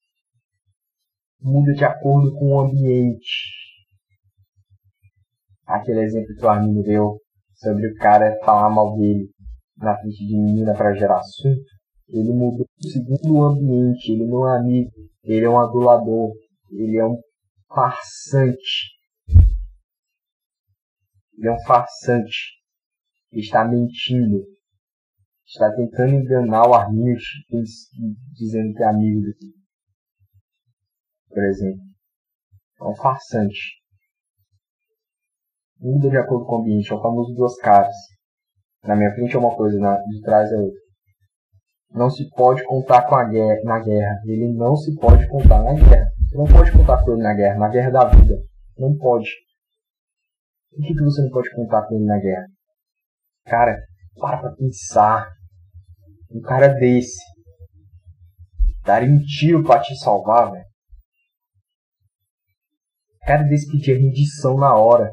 [1.44, 3.52] muda de acordo com o ambiente.
[5.66, 7.20] Aquele exemplo que o Armin deu
[7.56, 9.30] sobre o cara falar mal dele
[9.78, 11.73] na frente de menina para gerar assunto.
[12.08, 14.92] Ele mudou segundo o ambiente, ele não é amigo,
[15.24, 16.34] ele é um adulador,
[16.72, 17.20] ele é um
[17.68, 18.92] farsante.
[21.38, 22.62] Ele é um farsante.
[23.32, 24.46] Ele está mentindo.
[25.46, 27.16] Está tentando enganar o Armin,
[28.34, 29.64] dizendo que é amigo dele
[31.34, 31.82] por exemplo.
[32.80, 33.82] É um farsante.
[35.80, 37.96] Muda de acordo com o ambiente, é o famoso duas caras.
[38.84, 40.83] Na minha frente é uma coisa, na, de trás é outra.
[41.94, 44.20] Não se pode contar com a guerra, na guerra.
[44.26, 46.08] Ele não se pode contar na guerra.
[46.28, 48.36] Você não pode contar com ele na guerra, na guerra da vida.
[48.78, 49.30] Não pode.
[50.72, 52.46] Por que, que você não pode contar com ele na guerra?
[53.46, 53.78] Cara,
[54.20, 55.30] para pra pensar.
[56.32, 57.22] Um cara desse
[58.84, 60.74] daria um tiro pra te salvar, velho
[63.26, 65.12] cara desse pedia rendição na hora.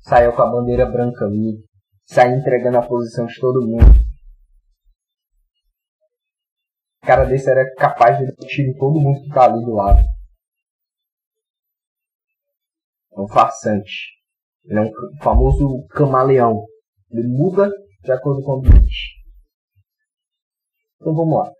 [0.00, 1.58] Saiu com a bandeira branca ali.
[2.06, 3.99] Saiu entregando a posição de todo mundo.
[7.10, 9.98] Cara desse era capaz de dar todo mundo que tá ali do lado.
[13.12, 14.12] É um farsante.
[14.62, 16.64] Ele é um famoso camaleão.
[17.10, 17.68] Ele muda
[18.04, 19.24] de acordo com o ambiente.
[21.00, 21.52] Então vamos lá.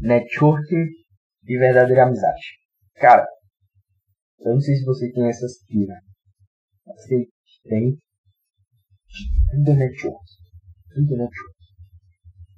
[0.00, 0.86] Networking
[1.44, 2.46] e verdadeira amizade.
[2.94, 3.28] Cara,
[4.38, 6.00] eu não sei se você tem essas pira.
[6.86, 7.28] Você
[7.64, 7.98] tem.
[9.50, 10.24] tudo é network.
[10.94, 11.58] Tudo é network.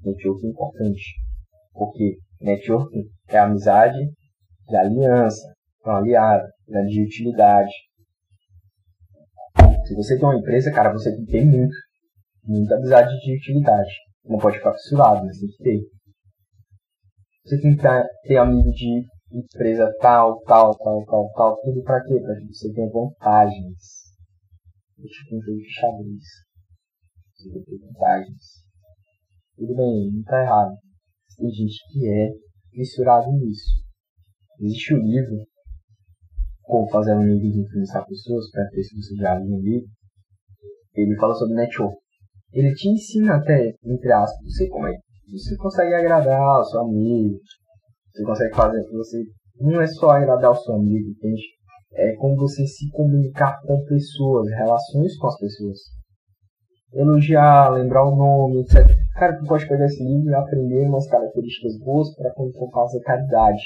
[0.05, 1.30] Network é importante.
[1.73, 2.91] Porque network
[3.29, 3.99] é amizade
[4.69, 7.73] de aliança, com aliado, né, de utilidade.
[9.87, 11.75] Se você tem uma empresa, cara, você tem que ter muito.
[12.45, 13.91] Muita amizade de utilidade.
[14.25, 15.81] Não pode ficar fissurado, mas tem que ter.
[17.45, 17.83] Você tem que
[18.29, 21.61] ter amigo de empresa tal, tal, tal, tal, tal.
[21.63, 22.21] Tudo pra quê?
[22.21, 24.01] Pra que você tenha vantagens.
[24.99, 26.25] É tipo um jogo de xadrez.
[27.35, 28.65] Você tem vantagens.
[29.57, 30.77] Tudo bem, não tá errado.
[31.41, 32.29] Tem gente que é
[32.71, 33.83] fissurado nisso.
[34.61, 35.47] Existe um livro
[36.61, 39.89] Como Fazer Amigos e Influenciar Pessoas, para ver se você já viu um livro.
[40.95, 41.97] Ele fala sobre network.
[42.53, 44.93] Ele te ensina até, entre aspas, você como é
[45.33, 47.39] você consegue agradar o seu amigo.
[48.13, 49.25] Você consegue fazer, você
[49.61, 51.43] não é só agradar o seu amigo, entende?
[51.95, 55.79] É como você se comunicar com pessoas, relações com as pessoas.
[56.93, 58.87] Elogiar, lembrar o nome, etc.
[59.15, 63.01] Cara, tu pode pegar esse livro e aprender umas características boas para quando for fazer
[63.01, 63.63] caridade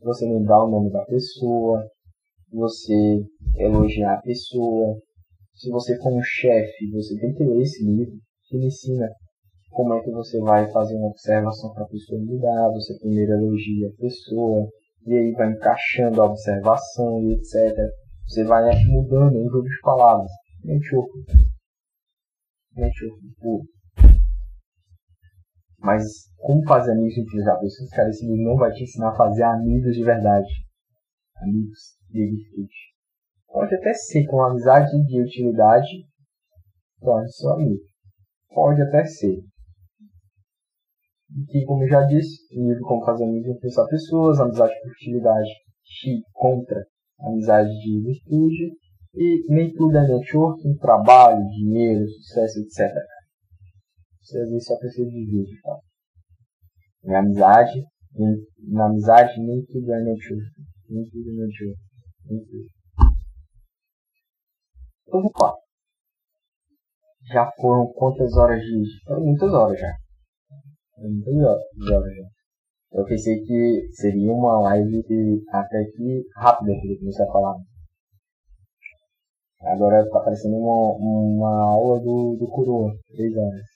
[0.00, 1.84] você lembrar o nome da pessoa,
[2.52, 3.20] você
[3.56, 4.96] elogiar a pessoa.
[5.54, 8.14] Se você for um chefe, você tem que ler esse livro
[8.48, 9.08] que lhe ensina
[9.70, 12.70] como é que você vai fazer uma observação para a pessoa mudar.
[12.70, 14.68] Você primeiro elogia a pessoa,
[15.06, 17.76] e aí vai encaixando a observação e etc.
[18.26, 20.30] Você vai mudando em jogo de palavras.
[20.64, 21.10] Network.
[25.78, 26.02] Mas
[26.36, 29.42] como fazer amigos e utilizar pessoas, cara, esse livro não vai te ensinar a fazer
[29.42, 30.48] amigos de verdade.
[31.36, 31.78] Amigos
[32.10, 32.88] de edifique.
[33.46, 36.06] Pode até ser com amizade de utilidade,
[37.00, 37.80] torne seu amigo.
[38.48, 39.36] Pode até ser.
[41.50, 45.50] Que, como eu já disse, livro como fazer amigos e influenciar pessoas, amizade por utilidade
[46.32, 46.84] contra
[47.20, 48.72] amizade de virtude,
[49.18, 52.94] e nem tudo é networking, trabalho, dinheiro, sucesso, etc.
[54.22, 55.76] Você às vezes só precisa de vídeo, tá?
[57.04, 57.84] Em amizade,
[58.16, 60.44] em, na amizade nem tudo é network.
[60.88, 61.80] Nem tudo é network.
[62.26, 62.66] Nem tudo.
[65.02, 65.54] Então vamos lá.
[67.32, 68.84] Já foram quantas horas de.
[69.04, 69.92] Foram muitas horas já.
[70.94, 72.28] Foram muitas horas já.
[72.92, 75.02] Eu pensei que seria uma live
[75.52, 77.56] até aqui rápida que eu comecei a falar.
[79.60, 83.66] Agora tá parecendo uma, uma aula do, do Coroa, 3 horas.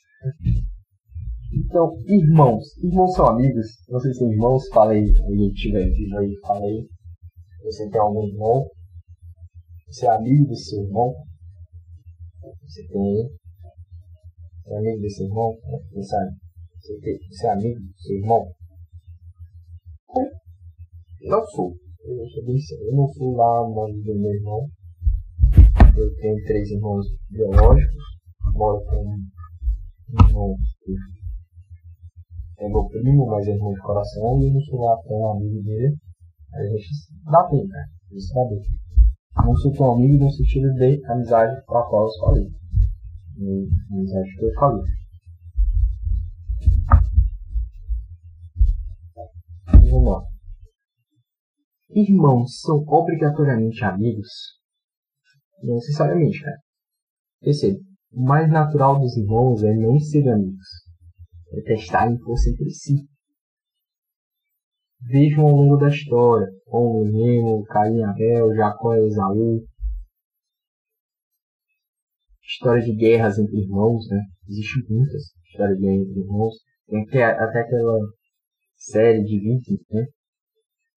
[1.52, 2.76] Então, irmãos.
[2.78, 3.66] Irmãos são amigos.
[3.88, 4.62] Vocês têm irmãos?
[4.72, 5.04] Falei.
[5.24, 6.88] Alguém tiver vivo aí, falei.
[7.64, 8.66] Você tem algum irmão?
[9.88, 11.12] Você é amigo do seu irmão?
[12.62, 13.28] Você tem.
[14.64, 15.52] Você é amigo desse irmão?
[15.92, 16.16] Você,
[16.80, 18.52] você, tem, você é amigo do seu irmão?
[21.22, 21.76] Não sou.
[22.04, 22.42] Eu, sou
[22.86, 24.68] eu não fui lá nome do meu irmão.
[25.96, 28.04] Eu tenho três irmãos biológicos.
[28.54, 29.16] Moro com
[30.28, 30.56] irmão
[32.62, 35.96] é meu primo, mas é irmão de coração, e não sou lá tão amigo dele.
[36.54, 36.88] A gente
[37.24, 37.86] dá bem, né?
[38.12, 38.60] Isso dá bem.
[39.44, 42.48] Não sou tão amigo no sentido de amizade com a qual eu falei.
[43.90, 44.84] Amizade que eu falei.
[49.90, 50.22] Vamos lá.
[51.90, 54.61] Irmãos são obrigatoriamente amigos?
[55.62, 56.58] Não necessariamente, cara.
[57.40, 60.68] Perceba o mais natural dos irmãos é não ser amigos,
[61.52, 63.08] é testarem força entre si.
[65.00, 69.64] Vejam ao longo da história, como Nemo, Caim Abel, Jacó e Esaú.
[72.42, 74.20] História de guerras entre irmãos, né?
[74.46, 76.54] Existem muitas histórias de guerras entre irmãos.
[76.86, 77.98] Tem até, até aquela
[78.76, 80.04] série de Vikings, né?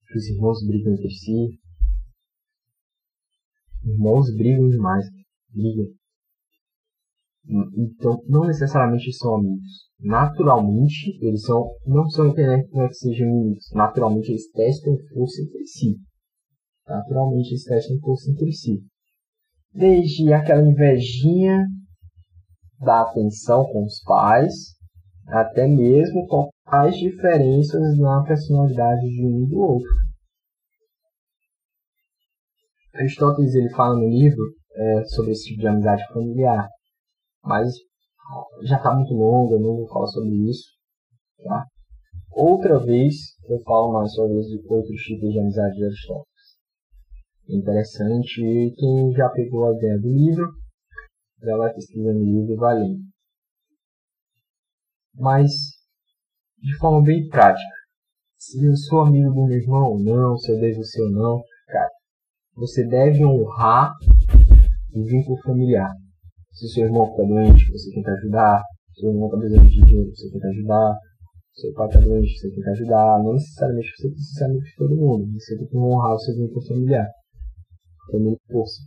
[0.06, 1.58] Que os irmãos brigam entre si.
[3.86, 5.06] Irmãos brigam demais.
[5.54, 5.86] Brigam.
[7.76, 9.88] Então, não necessariamente são amigos.
[10.00, 13.70] Naturalmente, eles são, não são internet não é que sejam inimigos.
[13.72, 15.96] Naturalmente, eles testam força entre si.
[16.88, 18.82] Naturalmente, eles testam força entre si.
[19.72, 21.64] Desde aquela invejinha
[22.80, 24.52] da atenção com os pais,
[25.28, 30.05] até mesmo com as diferenças na personalidade de um e do outro.
[32.98, 34.42] Aristóteles ele fala no livro
[34.74, 36.68] é, sobre esse tipo de amizade familiar
[37.46, 37.72] mas
[38.64, 40.68] já está muito longo, eu não vou falar sobre isso.
[41.44, 41.64] Tá?
[42.32, 43.14] Outra vez
[43.48, 46.26] eu falo mais sobre outros tipos de amizade de Aristóteles.
[47.48, 50.52] Interessante, quem já pegou a ideia do livro,
[51.40, 53.02] já vai pesquisando o livro e vai lendo.
[55.14, 55.52] Mas,
[56.58, 57.76] de forma bem prática,
[58.36, 61.42] se eu sou amigo do meu irmão ou não, se eu devo ser ou não,
[62.56, 63.92] você deve honrar
[64.94, 65.92] o vínculo familiar
[66.52, 68.62] Se seu irmão fica doente, você tenta ajudar.
[68.94, 70.98] Se seu irmão está precisando de dinheiro, você tenta ajudar.
[71.52, 73.22] Se seu pai está doente, você tenta ajudar.
[73.22, 75.32] Não necessariamente você precisa ser amigo de todo mundo.
[75.38, 77.06] Você tem que honrar o seu vínculo familiar.
[78.10, 78.82] Família força.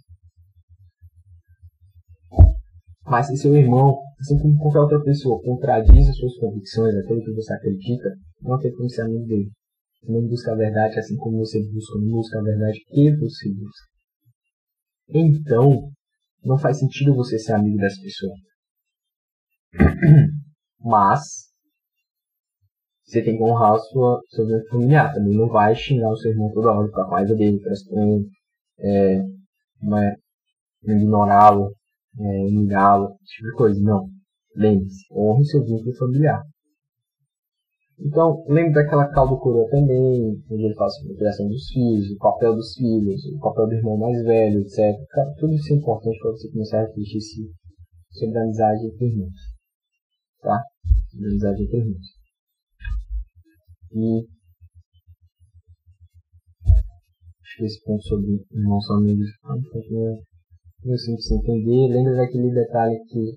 [3.05, 7.33] Mas se seu irmão, assim como qualquer outra pessoa, contradiz as suas convicções, aquilo que
[7.33, 8.09] você acredita,
[8.41, 9.51] não tem como ser amigo dele.
[10.01, 13.49] Você não busca a verdade assim como você busca, não busca a verdade que você
[13.53, 13.87] busca.
[15.09, 15.91] Então,
[16.43, 18.33] não faz sentido você ser amigo dessa pessoa.
[20.79, 21.49] Mas,
[23.03, 25.13] você tem que honrar o seu, seu vínculo familiar.
[25.13, 27.59] Também não vai xingar o seu irmão toda hora, ficar com dele,
[28.79, 30.15] é, é,
[30.83, 31.75] ignorá-lo,
[32.19, 33.81] é, humilhá-lo, esse tipo de coisa.
[33.81, 34.09] Não.
[34.55, 36.43] Lembre-se, honre seu vínculo familiar.
[38.01, 39.37] Então, lembre daquela caldo
[39.69, 43.67] também, onde ele fala sobre a criação dos filhos, o papel dos filhos, o papel
[43.67, 44.77] do irmão mais velho, etc.
[45.09, 47.51] Cara, tudo isso é importante para você começar a refletir
[48.11, 49.35] sobre a amizade entre irmãos.
[50.41, 50.63] Tá?
[51.11, 52.05] Sobre a amizade entre irmãos.
[53.91, 54.27] E
[57.43, 61.93] acho que esse ponto sobre irmãos são amigos pouco meio de entender.
[61.93, 63.35] Lembra daquele detalhe que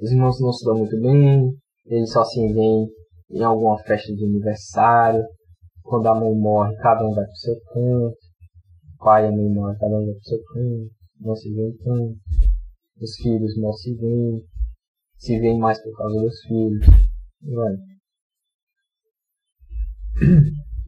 [0.00, 1.52] os irmãos não se dão muito bem,
[1.86, 2.86] eles só se veem
[3.34, 5.24] em alguma festa de aniversário,
[5.82, 8.16] quando a mãe morre, cada um vai pro seu canto,
[8.94, 10.90] o pai e a mãe morrem, cada um vai pro seu canto,
[11.20, 12.16] não se vê tanto,
[13.00, 14.40] os filhos não se veem,
[15.18, 16.86] se veem mais por causa dos filhos,
[17.42, 17.74] vai.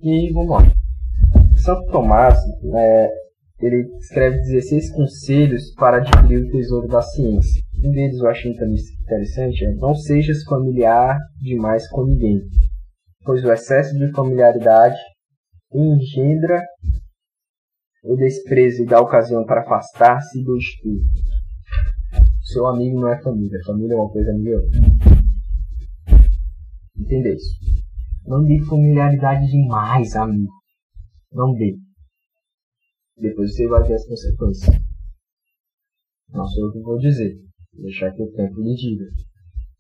[0.00, 0.58] E vamos lá.
[1.56, 2.38] Santo Tomás,
[2.76, 3.10] é,
[3.60, 7.60] ele escreve 16 conselhos para adquirir o tesouro da ciência.
[7.82, 8.54] Um deles eu achei
[9.06, 12.42] interessante é não sejas familiar demais com ninguém,
[13.24, 14.98] pois o excesso de familiaridade
[15.72, 16.60] engendra
[18.02, 21.02] o desprezo e dá ocasião para afastar-se do estudo.
[22.42, 24.62] Seu amigo não é família, família é uma coisa melhor.
[26.98, 27.58] Entenda isso.
[28.26, 30.52] Não dê familiaridade demais, amigo.
[31.32, 31.76] Não dê.
[33.16, 34.76] Depois você vai ver as consequências.
[36.30, 37.45] Não sou eu que vou dizer.
[37.78, 39.04] Deixar que o tempo lhe diga.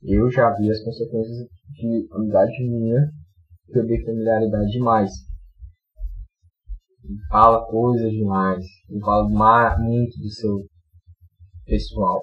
[0.02, 3.10] Eu já vi as consequências de amizade minha
[3.86, 5.10] dei familiaridade demais.
[7.28, 8.64] Fala coisas demais.
[8.90, 9.28] E fala
[9.78, 10.64] muito do seu
[11.64, 12.22] pessoal.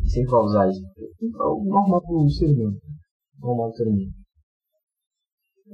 [0.00, 0.80] E sempre vai usar isso.
[0.84, 2.78] É o normal do ser humano.
[3.38, 4.12] Normal do ser humano.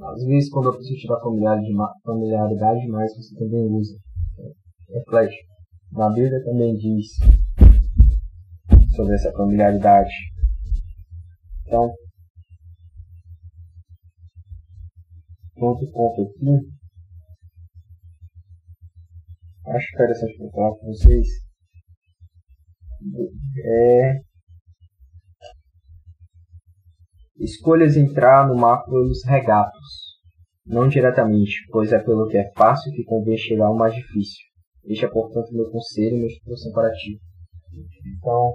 [0.02, 0.98] Às vezes, quando a pessoa
[2.04, 3.96] familiaridade demais, você também usa.
[4.90, 5.34] É flash.
[5.92, 7.06] Na Bíblia também diz
[8.96, 10.10] sobre essa familiaridade.
[11.66, 11.94] Então,
[15.56, 16.68] outro ponto aqui,
[19.66, 21.28] acho interessante falar com vocês,
[23.64, 24.26] é
[27.38, 30.16] Escolhas entrar no mar pelos regatos,
[30.64, 34.42] não diretamente, pois é pelo que é fácil que convém chegar ao mais difícil.
[34.84, 37.20] Este é, portanto, meu conselho e minha instrução para ti.
[38.16, 38.54] Então,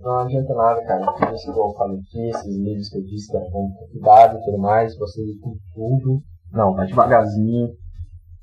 [0.00, 1.34] não adianta nada, cara.
[1.34, 4.58] Isso que eu falei aqui, esses livros que eu disse, né, com cuidado e tudo
[4.58, 6.22] mais, você com tudo.
[6.52, 7.68] Não, vai devagarzinho,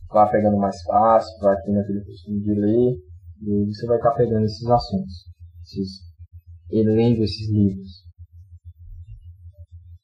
[0.10, 2.94] vai pegando mais fácil, vai tendo aquele costume de ler,
[3.42, 5.26] e você vai estar pegando esses assuntos,
[5.64, 5.90] esses,
[6.72, 8.08] e lendo esses livros.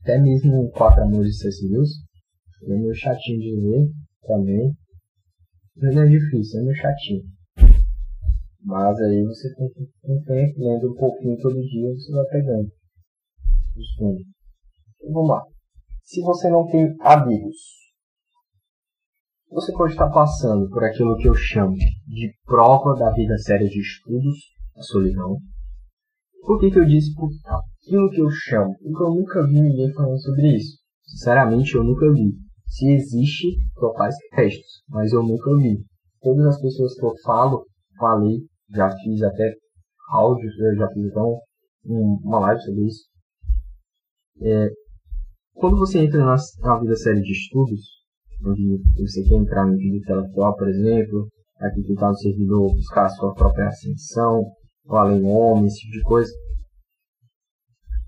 [0.01, 1.65] Até mesmo Quatro Amores de C.S.
[1.65, 1.91] Lewis.
[2.63, 3.89] é meio chatinho de ler
[4.27, 4.75] também.
[5.77, 7.23] Mas não é difícil, é meio chatinho.
[8.63, 12.69] Mas aí você tem que um tempo, lendo um pouquinho todo dia, você vai pegando
[13.75, 13.93] os.
[13.95, 14.17] Então,
[15.11, 15.43] vamos lá.
[16.03, 17.55] Se você não tem amigos,
[19.49, 23.79] você pode estar passando por aquilo que eu chamo de prova da vida séria de
[23.79, 24.35] estudos,
[24.75, 25.37] a solidão.
[26.41, 29.93] Por que, que eu disse por aquilo que eu chamo, porque eu nunca vi ninguém
[29.93, 30.77] falando sobre isso.
[31.05, 32.33] Sinceramente, eu nunca vi.
[32.65, 33.55] Se existe,
[33.95, 35.85] faz testes, mas eu nunca vi.
[36.21, 37.65] Todas as pessoas que eu falo,
[37.97, 38.39] falei,
[38.73, 39.53] já fiz até
[40.09, 41.39] áudios, eu já fiz então
[41.85, 43.03] uma live sobre isso.
[44.41, 44.69] É,
[45.53, 47.81] quando você entra na, na vida séria de estudos,
[48.45, 51.27] onde você quer entrar no vídeo intelectual, por exemplo,
[51.59, 54.43] aqui clicar no servidor, buscar a sua própria ascensão,
[54.85, 56.31] ou além homem, esse tipo de coisa,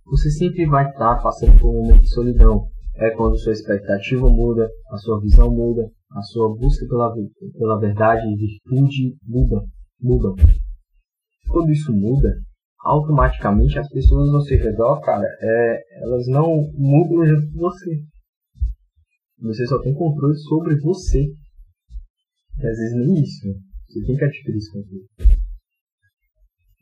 [0.06, 2.68] você sempre vai estar passando por um momento de solidão.
[2.98, 7.14] É quando sua expectativa muda, a sua visão muda, a sua busca pela,
[7.58, 9.62] pela verdade e virtude muda,
[10.00, 10.30] muda.
[11.50, 12.36] Quando isso muda,
[12.86, 18.04] automaticamente as pessoas ao seu redor, cara, é, elas não mudam junto com você.
[19.42, 21.20] Você só tem controle sobre você.
[21.20, 23.48] E às vezes nem isso.
[23.48, 23.54] Né?
[23.88, 25.06] Você tem que adquirir esse controle.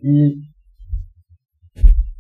[0.01, 0.35] E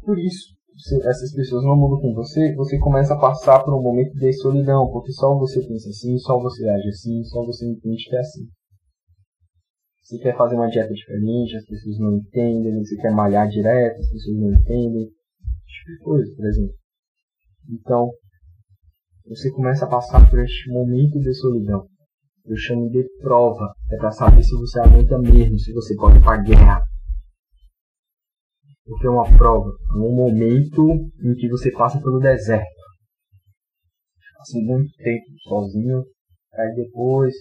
[0.01, 3.81] Por isso, se essas pessoas não mudam com você, você começa a passar por um
[3.81, 8.03] momento de solidão, porque só você pensa assim, só você age assim, só você entende
[8.09, 8.47] que é assim.
[10.03, 14.09] Você quer fazer uma dieta diferente, as pessoas não entendem, você quer malhar direto, as
[14.09, 16.75] pessoas não entendem, tipo de coisa, por exemplo.
[17.69, 18.11] Então,
[19.25, 21.87] você começa a passar por este momento de solidão.
[22.45, 26.43] Eu chamo de prova, é para saber se você aguenta mesmo, se você pode para
[26.43, 26.83] guerra.
[28.85, 30.85] Porque é uma prova, é um momento
[31.23, 32.67] em que você passa pelo deserto.
[34.37, 36.03] Passa muito tempo sozinho,
[36.55, 37.33] aí depois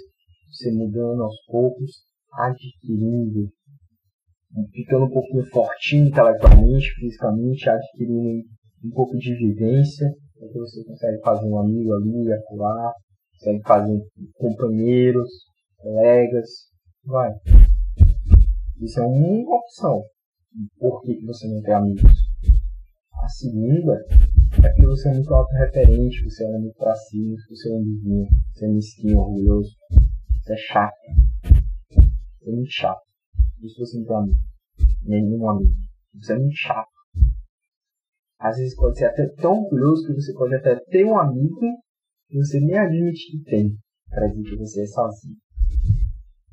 [0.49, 3.49] você mudando aos poucos, adquirindo,
[4.73, 8.45] ficando um pouquinho fortinho intelectualmente, fisicamente, adquirindo
[8.85, 12.93] um pouco de vivência, porque você consegue fazer um amigo ali, acular,
[13.39, 14.03] consegue fazer
[14.35, 15.29] companheiros,
[15.79, 16.49] colegas,
[17.05, 17.31] vai.
[18.81, 20.03] Isso é uma opção.
[20.79, 22.13] Por que, que você não tem amigos?
[23.23, 24.05] A segunda
[24.65, 28.69] é que você é muito autorreferente, você é muito pra você é um você é
[28.69, 29.71] mesquinho, orgulhoso,
[30.43, 31.32] você é chato.
[32.44, 33.01] É muito chato.
[33.62, 34.39] Isso você não tem amigo.
[35.02, 35.74] Nenhum amigo.
[36.14, 36.90] Você é muito chato.
[38.39, 41.60] Às vezes pode ser até tão orgulhoso que você pode até ter um amigo
[42.28, 43.77] que você nem admite que tem.
[44.10, 45.36] Para dizer que você é sozinho.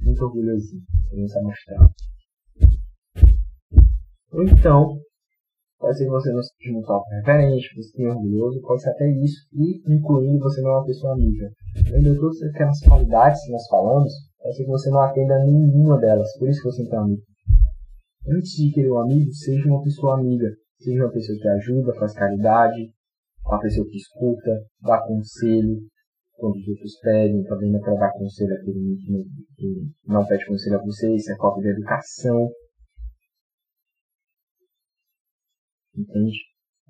[0.01, 0.83] Muito orgulhosinho.
[1.11, 1.91] Você mostrar.
[4.31, 4.99] Ou então,
[5.79, 9.47] pode ser que você não seja muito auto-referente, você tenha orgulhoso, pode ser até isso,
[9.53, 11.49] e incluindo você não é uma pessoa amiga.
[11.73, 14.13] De todas aquelas qualidades que nós falamos,
[14.53, 17.21] ser que você não atenda nenhuma delas, por isso que você não tem amigo.
[18.27, 20.49] Antes de querer um amigo, seja uma pessoa amiga,
[20.81, 22.93] Seja uma pessoa que ajuda, faz caridade,
[23.45, 25.77] uma pessoa que escuta, dá conselho,
[26.37, 28.95] quando os outros pedem, também não é para dar conselho àquele
[29.57, 32.49] que não pede conselho a você, isso é falta de educação.
[35.93, 36.37] Entende?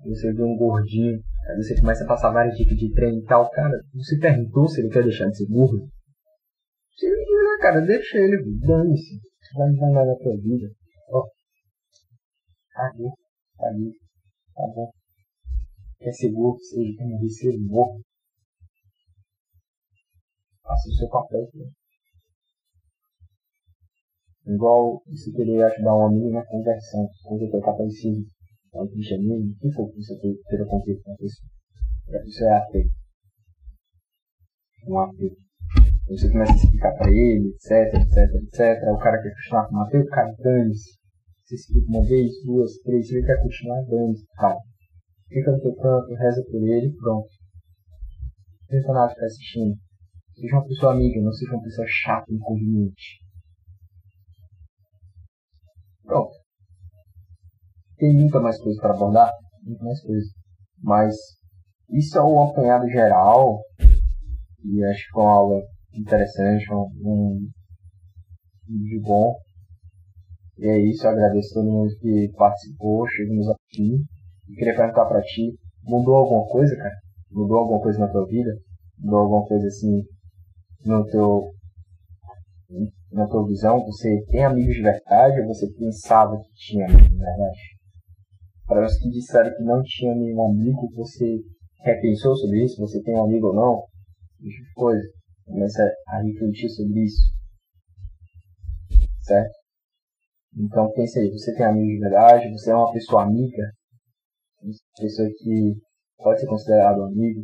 [0.06, 3.50] Você vê um gordinho, aí você começa a passar várias dicas de treino e tal,
[3.50, 5.90] cara, você perguntou se ele quer deixar de ser gordo?
[7.00, 9.18] Se ele quiser, cara, deixa ele, dane-se.
[9.56, 10.70] Vai, nada na tua vida.
[11.08, 11.26] Ó.
[12.72, 13.16] Cagou
[13.56, 14.92] tá bom?
[15.98, 18.04] Quer ser gordo, seja como morrer, ser morto.
[20.62, 21.72] Faça o seu papel, filho.
[24.46, 28.26] Igual você querer ajudar um amigo na conversão, quando você está parecido
[28.72, 31.24] com o cristianismo, o que for que você queira conquistar com?
[32.08, 32.90] E a pessoa é ateu.
[34.86, 35.49] Um ateu.
[36.10, 38.82] Você começa a explicar pra ele, etc, etc, etc.
[38.92, 40.98] O cara quer continuar com o ateu, o cara dane-se.
[41.44, 44.58] Você explica uma vez, duas, três, ele quer continuar dando, cara.
[45.28, 47.28] Fica no teu canto, reza por ele pronto.
[48.68, 49.76] Pensa nada ficar assistindo.
[50.34, 53.20] Seja uma pessoa amiga, não seja uma pessoa chata, inconveniente.
[56.02, 56.32] Pronto.
[57.98, 59.30] Tem muita mais coisa para abordar?
[59.62, 60.28] Muita mais coisa.
[60.82, 61.14] Mas
[61.90, 63.60] isso é o apanhado geral.
[64.64, 65.62] E acho que foi uma aula
[65.94, 67.48] interessante, um, um
[68.66, 69.34] vídeo bom.
[70.58, 74.04] E é isso, eu agradeço a todo mundo que participou, chegamos aqui.
[74.48, 76.94] E queria perguntar pra ti, mudou alguma coisa, cara?
[77.30, 78.50] Mudou alguma coisa na tua vida?
[78.98, 80.02] Mudou alguma coisa assim
[80.84, 81.50] no teu
[83.12, 83.84] na tua visão?
[83.86, 87.60] Você tem amigos de verdade ou você pensava que tinha amigos de verdade?
[88.66, 91.40] Para os que disseram que não tinha nenhum amigo, você
[91.80, 92.80] repensou sobre isso?
[92.80, 93.82] Você tem um amigo ou não?
[94.36, 95.19] Tipo de coisa.
[95.50, 97.22] Começa a refletir sobre isso.
[99.20, 99.52] Certo?
[100.56, 103.72] Então pense aí, você tem amigos de verdade, você é uma pessoa amiga,
[104.62, 105.74] uma pessoa que
[106.18, 107.42] pode ser considerado amigo,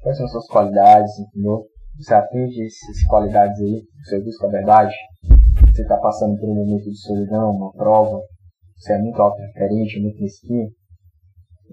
[0.00, 1.66] quais são as suas qualidades, entendeu?
[1.98, 4.94] Você atende essas qualidades aí, você busca a verdade,
[5.72, 8.20] você está passando por um momento de solidão, uma prova,
[8.76, 10.70] você é muito auto-referente, muito mesquinho.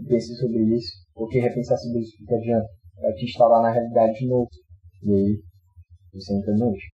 [0.07, 2.68] Pense sobre isso, porque repensar sobre isso que adianta?
[3.02, 4.49] Vai te instalar na realidade de novo.
[5.03, 5.39] E aí,
[6.16, 6.22] no
[6.58, 6.95] noite.